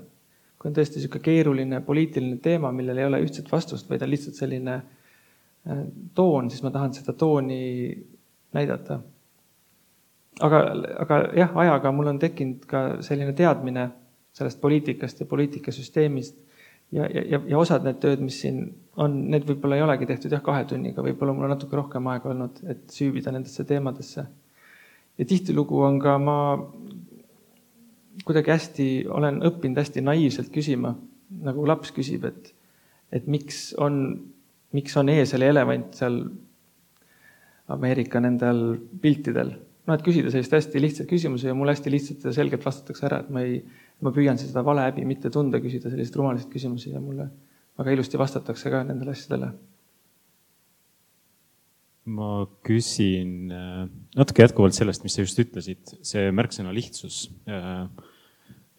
kui 0.58 0.68
on 0.68 0.74
tõesti 0.76 0.98
niisugune 0.98 1.22
keeruline 1.24 1.80
poliitiline 1.80 2.36
teema, 2.36 2.72
millel 2.72 2.98
ei 2.98 3.04
ole 3.04 3.22
ühtset 3.24 3.46
vastust, 3.52 3.88
vaid 3.90 4.02
on 4.02 4.10
lihtsalt 4.10 4.36
selline 4.36 4.74
äh, 4.74 5.78
toon, 6.14 6.50
siis 6.50 6.62
ma 6.62 6.70
tahan 6.70 6.92
seda 6.94 7.12
tooni 7.12 7.96
näidata. 8.52 9.00
aga, 10.40 10.60
aga 10.98 11.22
jah, 11.36 11.56
ajaga 11.56 11.92
mul 11.92 12.12
on 12.12 12.18
tekkinud 12.18 12.66
ka 12.66 12.84
selline 13.00 13.32
teadmine 13.32 13.90
sellest 14.32 14.60
poliitikast 14.60 15.20
ja 15.20 15.26
poliitikasüsteemist 15.26 16.36
ja, 16.92 17.06
ja, 17.06 17.40
ja 17.46 17.58
osad 17.58 17.86
need 17.86 18.00
tööd, 18.02 18.22
mis 18.24 18.40
siin 18.42 18.62
on, 19.00 19.16
need 19.32 19.46
võib-olla 19.48 19.78
ei 19.78 19.84
olegi 19.84 20.08
tehtud 20.10 20.32
jah, 20.34 20.42
kahe 20.44 20.64
tunniga, 20.68 21.04
võib-olla 21.04 21.34
mul 21.36 21.48
on 21.48 21.54
natuke 21.54 21.78
rohkem 21.78 22.08
aega 22.12 22.32
olnud, 22.32 22.62
et 22.70 22.90
süüvida 22.94 23.32
nendesse 23.34 23.64
teemadesse. 23.68 24.26
ja 25.18 25.24
tihtilugu 25.28 25.82
on 25.84 25.98
ka 26.00 26.18
ma 26.18 26.36
kuidagi 28.26 28.52
hästi, 28.52 28.88
olen 29.08 29.40
õppinud 29.46 29.80
hästi 29.80 30.02
naiivselt 30.04 30.50
küsima, 30.52 30.94
nagu 31.44 31.64
laps 31.68 31.94
küsib, 31.94 32.26
et, 32.28 32.52
et 33.12 33.26
miks 33.30 33.70
on, 33.78 34.02
miks 34.76 34.96
on 35.00 35.08
eesel 35.12 35.46
ja 35.46 35.54
elevant 35.54 35.94
seal 35.96 36.22
Ameerika 37.70 38.18
nendel 38.20 38.80
piltidel. 39.00 39.54
noh, 39.86 39.94
et 39.96 40.02
küsida 40.04 40.30
sellist 40.30 40.52
hästi 40.52 40.80
lihtsat 40.82 41.08
küsimuse 41.10 41.48
ja 41.48 41.54
mulle 41.56 41.72
hästi 41.72 41.90
lihtsalt 41.90 42.26
ja 42.28 42.32
selgelt 42.34 42.66
vastatakse 42.66 43.06
ära, 43.06 43.22
et 43.22 43.30
ma 43.30 43.44
ei 43.46 43.62
ma 44.00 44.12
püüan 44.14 44.38
seda 44.40 44.64
vale 44.64 44.86
häbi 44.88 45.04
mitte 45.08 45.30
tunda, 45.32 45.60
küsida 45.62 45.92
selliseid 45.92 46.16
rumalasid 46.18 46.50
küsimusi 46.52 46.94
ja 46.94 47.02
mulle 47.02 47.28
väga 47.80 47.96
ilusti 47.96 48.20
vastatakse 48.20 48.72
ka 48.72 48.84
nendele 48.88 49.14
asjadele. 49.16 49.52
ma 52.10 52.42
küsin 52.66 53.52
äh, 53.54 53.84
natuke 54.18 54.42
jätkuvalt 54.42 54.74
sellest, 54.74 55.04
mis 55.04 55.14
sa 55.14 55.22
just 55.22 55.38
ütlesid, 55.38 55.92
see 56.02 56.30
märksõna 56.34 56.72
lihtsus. 56.74 57.28
Äh, 57.46 57.84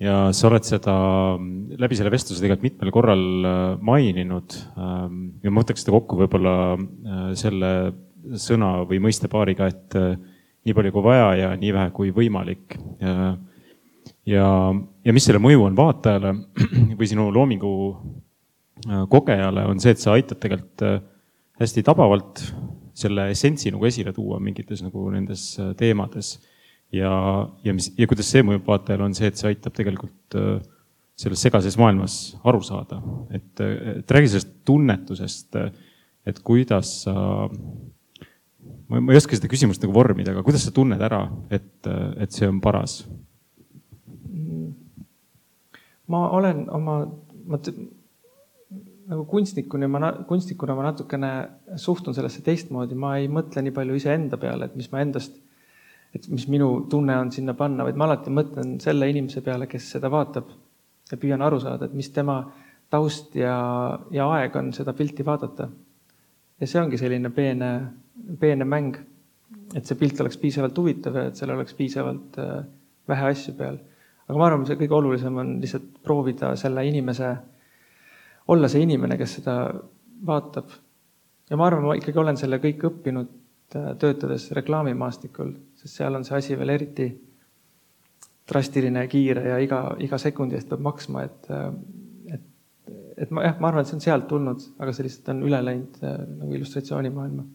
ja 0.01 0.15
sa 0.35 0.49
oled 0.49 0.65
seda 0.67 0.95
mm, 1.37 1.77
läbi 1.79 1.95
selle 1.95 2.11
vestluse 2.11 2.41
tegelikult 2.41 2.65
mitmel 2.65 2.91
korral 2.91 3.23
äh, 3.47 3.61
maininud. 3.87 4.57
Ähm, 4.73 5.21
ja 5.45 5.53
ma 5.53 5.63
võtaks 5.63 5.85
seda 5.85 5.95
kokku 5.95 6.19
võib-olla 6.19 6.55
selle 7.39 7.71
sõna 8.41 8.73
või 8.89 8.99
mõistepaariga, 9.05 9.69
et 9.69 9.95
nii 10.67 10.75
palju 10.75 10.91
kui 10.97 11.05
vaja 11.05 11.31
ja 11.39 11.53
nii 11.61 11.71
vähe 11.77 11.93
kui 11.95 12.11
võimalik 12.13 12.75
ja, 14.27 14.51
ja 15.05 15.13
mis 15.15 15.25
selle 15.27 15.41
mõju 15.41 15.65
on 15.67 15.77
vaatajale 15.77 16.33
või 16.99 17.09
sinu 17.09 17.29
loomingu 17.33 17.71
äh, 17.91 19.05
kogejale, 19.11 19.65
on 19.69 19.81
see, 19.81 19.95
et 19.95 20.03
sa 20.03 20.15
aitad 20.17 20.41
tegelikult 20.41 20.85
äh, 20.87 20.99
hästi 21.61 21.83
tabavalt 21.85 22.43
selle 22.97 23.29
essentsi 23.31 23.71
nagu 23.73 23.87
esile 23.87 24.13
tuua 24.13 24.39
mingites 24.43 24.83
nagu 24.85 25.07
nendes 25.13 25.53
äh, 25.61 25.71
teemades. 25.79 26.35
ja, 26.91 27.11
ja 27.63 27.73
mis, 27.73 27.91
ja 27.97 28.07
kuidas 28.09 28.29
see 28.29 28.43
mõjub 28.45 28.67
vaatajale, 28.67 29.07
on 29.07 29.15
see, 29.17 29.31
et 29.31 29.39
see 29.39 29.49
aitab 29.53 29.75
tegelikult 29.77 30.37
selles 31.21 31.41
segases 31.43 31.77
maailmas 31.79 32.35
aru 32.47 32.61
saada. 32.65 32.99
et, 33.31 33.61
et 33.61 34.11
räägi 34.11 34.33
sellest 34.33 34.51
tunnetusest, 34.67 35.57
et 36.27 36.39
kuidas 36.45 36.91
sa, 37.05 37.13
ma 38.91 39.01
ei 39.07 39.17
oska 39.17 39.37
seda 39.37 39.49
küsimust 39.51 39.81
nagu 39.85 39.95
vormida, 39.95 40.35
aga 40.35 40.43
kuidas 40.45 40.65
sa 40.67 40.73
tunned 40.75 41.01
ära, 41.01 41.23
et, 41.49 41.87
et 42.19 42.35
see 42.35 42.49
on 42.49 42.59
paras 42.61 43.01
ma 46.11 46.27
olen 46.35 46.65
oma, 46.73 46.99
ma 47.47 47.59
nagu 49.11 49.25
kunstnikuna, 49.27 49.87
ma, 49.91 50.11
kunstnikuna 50.27 50.75
ma 50.77 50.87
natukene 50.89 51.31
suhtun 51.79 52.15
sellesse 52.15 52.43
teistmoodi, 52.45 52.95
ma 52.95 53.15
ei 53.19 53.27
mõtle 53.31 53.63
nii 53.65 53.75
palju 53.75 53.97
iseenda 53.99 54.39
peale, 54.41 54.69
et 54.69 54.77
mis 54.79 54.89
ma 54.93 55.01
endast, 55.03 55.37
et 56.15 56.27
mis 56.31 56.47
minu 56.51 56.71
tunne 56.91 57.17
on 57.19 57.31
sinna 57.33 57.55
panna, 57.57 57.85
vaid 57.87 57.99
ma 57.99 58.07
alati 58.07 58.33
mõtlen 58.33 58.77
selle 58.83 59.09
inimese 59.11 59.43
peale, 59.45 59.67
kes 59.71 59.89
seda 59.97 60.11
vaatab 60.11 60.51
ja 61.11 61.19
püüan 61.19 61.43
aru 61.43 61.59
saada, 61.63 61.89
et 61.89 61.97
mis 61.97 62.11
tema 62.15 62.41
taust 62.91 63.35
ja, 63.39 63.55
ja 64.11 64.27
aeg 64.37 64.55
on 64.59 64.71
seda 64.75 64.93
pilti 64.95 65.25
vaadata. 65.27 65.69
ja 66.61 66.67
see 66.67 66.81
ongi 66.81 66.99
selline 66.99 67.31
peene, 67.33 67.71
peene 68.39 68.67
mäng, 68.67 68.99
et 69.75 69.87
see 69.87 69.97
pilt 69.99 70.19
oleks 70.21 70.37
piisavalt 70.37 70.77
huvitav 70.77 71.15
ja 71.17 71.29
et 71.29 71.39
seal 71.39 71.51
oleks 71.55 71.73
piisavalt 71.75 72.37
äh, 72.39 72.59
vähe 73.09 73.31
asju 73.31 73.55
peal 73.57 73.79
aga 74.31 74.39
ma 74.39 74.47
arvan, 74.47 74.63
see 74.67 74.79
kõige 74.79 74.95
olulisem 74.95 75.39
on 75.41 75.57
lihtsalt 75.59 75.97
proovida 76.05 76.53
selle 76.59 76.85
inimese, 76.87 77.33
olla 78.53 78.69
see 78.71 78.85
inimene, 78.85 79.17
kes 79.19 79.33
seda 79.41 79.55
vaatab. 80.27 80.71
ja 81.49 81.57
ma 81.59 81.67
arvan, 81.67 81.83
ma 81.89 81.97
ikkagi 81.99 82.21
olen 82.21 82.39
selle 82.39 82.61
kõik 82.63 82.85
õppinud 82.87 83.33
äh, 83.75 83.89
töötades 83.99 84.47
reklaamimaastikul, 84.55 85.51
sest 85.81 85.99
seal 85.99 86.15
on 86.15 86.23
see 86.23 86.37
asi 86.37 86.59
veel 86.59 86.71
eriti 86.77 87.09
drastiline 88.47 89.03
ja 89.03 89.11
kiire 89.11 89.43
ja 89.49 89.57
iga, 89.59 89.81
iga 89.99 90.19
sekundi 90.21 90.55
eest 90.55 90.71
peab 90.71 90.85
maksma, 90.87 91.25
et, 91.27 91.51
äh, 91.51 92.37
et, 92.37 92.45
et 93.25 93.35
ma 93.35 93.49
jah, 93.49 93.59
ma 93.59 93.71
arvan, 93.71 93.83
et 93.83 93.91
see 93.91 93.99
on 93.99 94.05
sealt 94.07 94.29
tulnud, 94.31 94.63
aga 94.79 94.95
see 94.95 95.09
lihtsalt 95.09 95.33
on 95.35 95.43
üle 95.49 95.59
läinud 95.67 95.99
äh, 96.07 96.21
nagu 96.37 96.55
illustratsioonimaailma. 96.61 97.49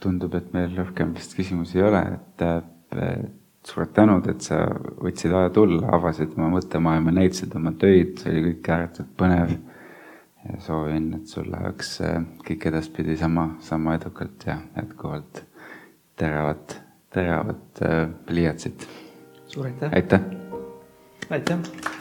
tundub, 0.00 0.34
et 0.34 0.50
meil 0.54 0.74
rohkem 0.74 1.14
vist 1.14 1.38
küsimusi 1.38 1.78
ei 1.78 1.86
ole, 1.86 2.02
et 2.18 3.39
suured 3.66 3.92
tänud, 3.96 4.26
et 4.30 4.44
sa 4.44 4.62
võtsid 5.00 5.34
aja 5.36 5.50
tulla, 5.54 5.90
avasid 5.96 6.32
oma 6.38 6.48
mõttemaailma, 6.56 7.12
näitasid 7.16 7.54
oma 7.58 7.74
töid, 7.80 8.16
see 8.22 8.32
oli 8.32 8.44
kõik 8.48 8.72
ääretult 8.76 9.12
põnev. 9.20 9.58
ja 10.40 10.56
soovin, 10.64 11.12
et 11.18 11.28
sul 11.28 11.50
läheks 11.52 11.98
äh, 12.00 12.22
kõik 12.46 12.66
edaspidi 12.70 13.16
sama, 13.20 13.50
sama 13.60 13.98
edukalt 13.98 14.46
ja 14.48 14.56
jätkuvalt 14.76 15.44
teravat, 16.16 16.80
teravat 17.12 17.84
äh, 17.84 18.08
pliiatsit. 18.26 18.88
suur 19.46 19.66
aitäh! 19.66 19.92
aitäh! 19.92 20.20
aitäh! 21.30 21.99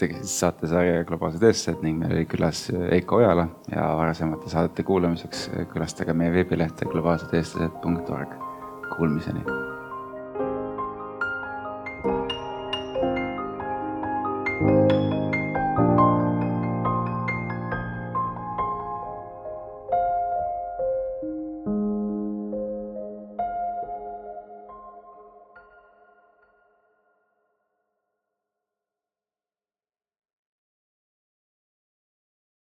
Tegid 0.00 0.24
saatesarja 0.28 1.04
Globaalsed 1.08 1.44
eestlased 1.46 1.82
ning 1.84 1.98
meil 2.00 2.14
oli 2.16 2.28
külas 2.30 2.66
Eiko 2.92 3.20
Ojala 3.20 3.48
ja 3.72 3.88
varasemate 3.96 4.52
saadete 4.52 4.84
kuulamiseks 4.86 5.48
külastage 5.72 6.14
meie 6.14 6.32
veebilehte 6.36 6.88
globaalsedeestlased.org. 6.92 8.38
Kuulmiseni. 8.96 9.44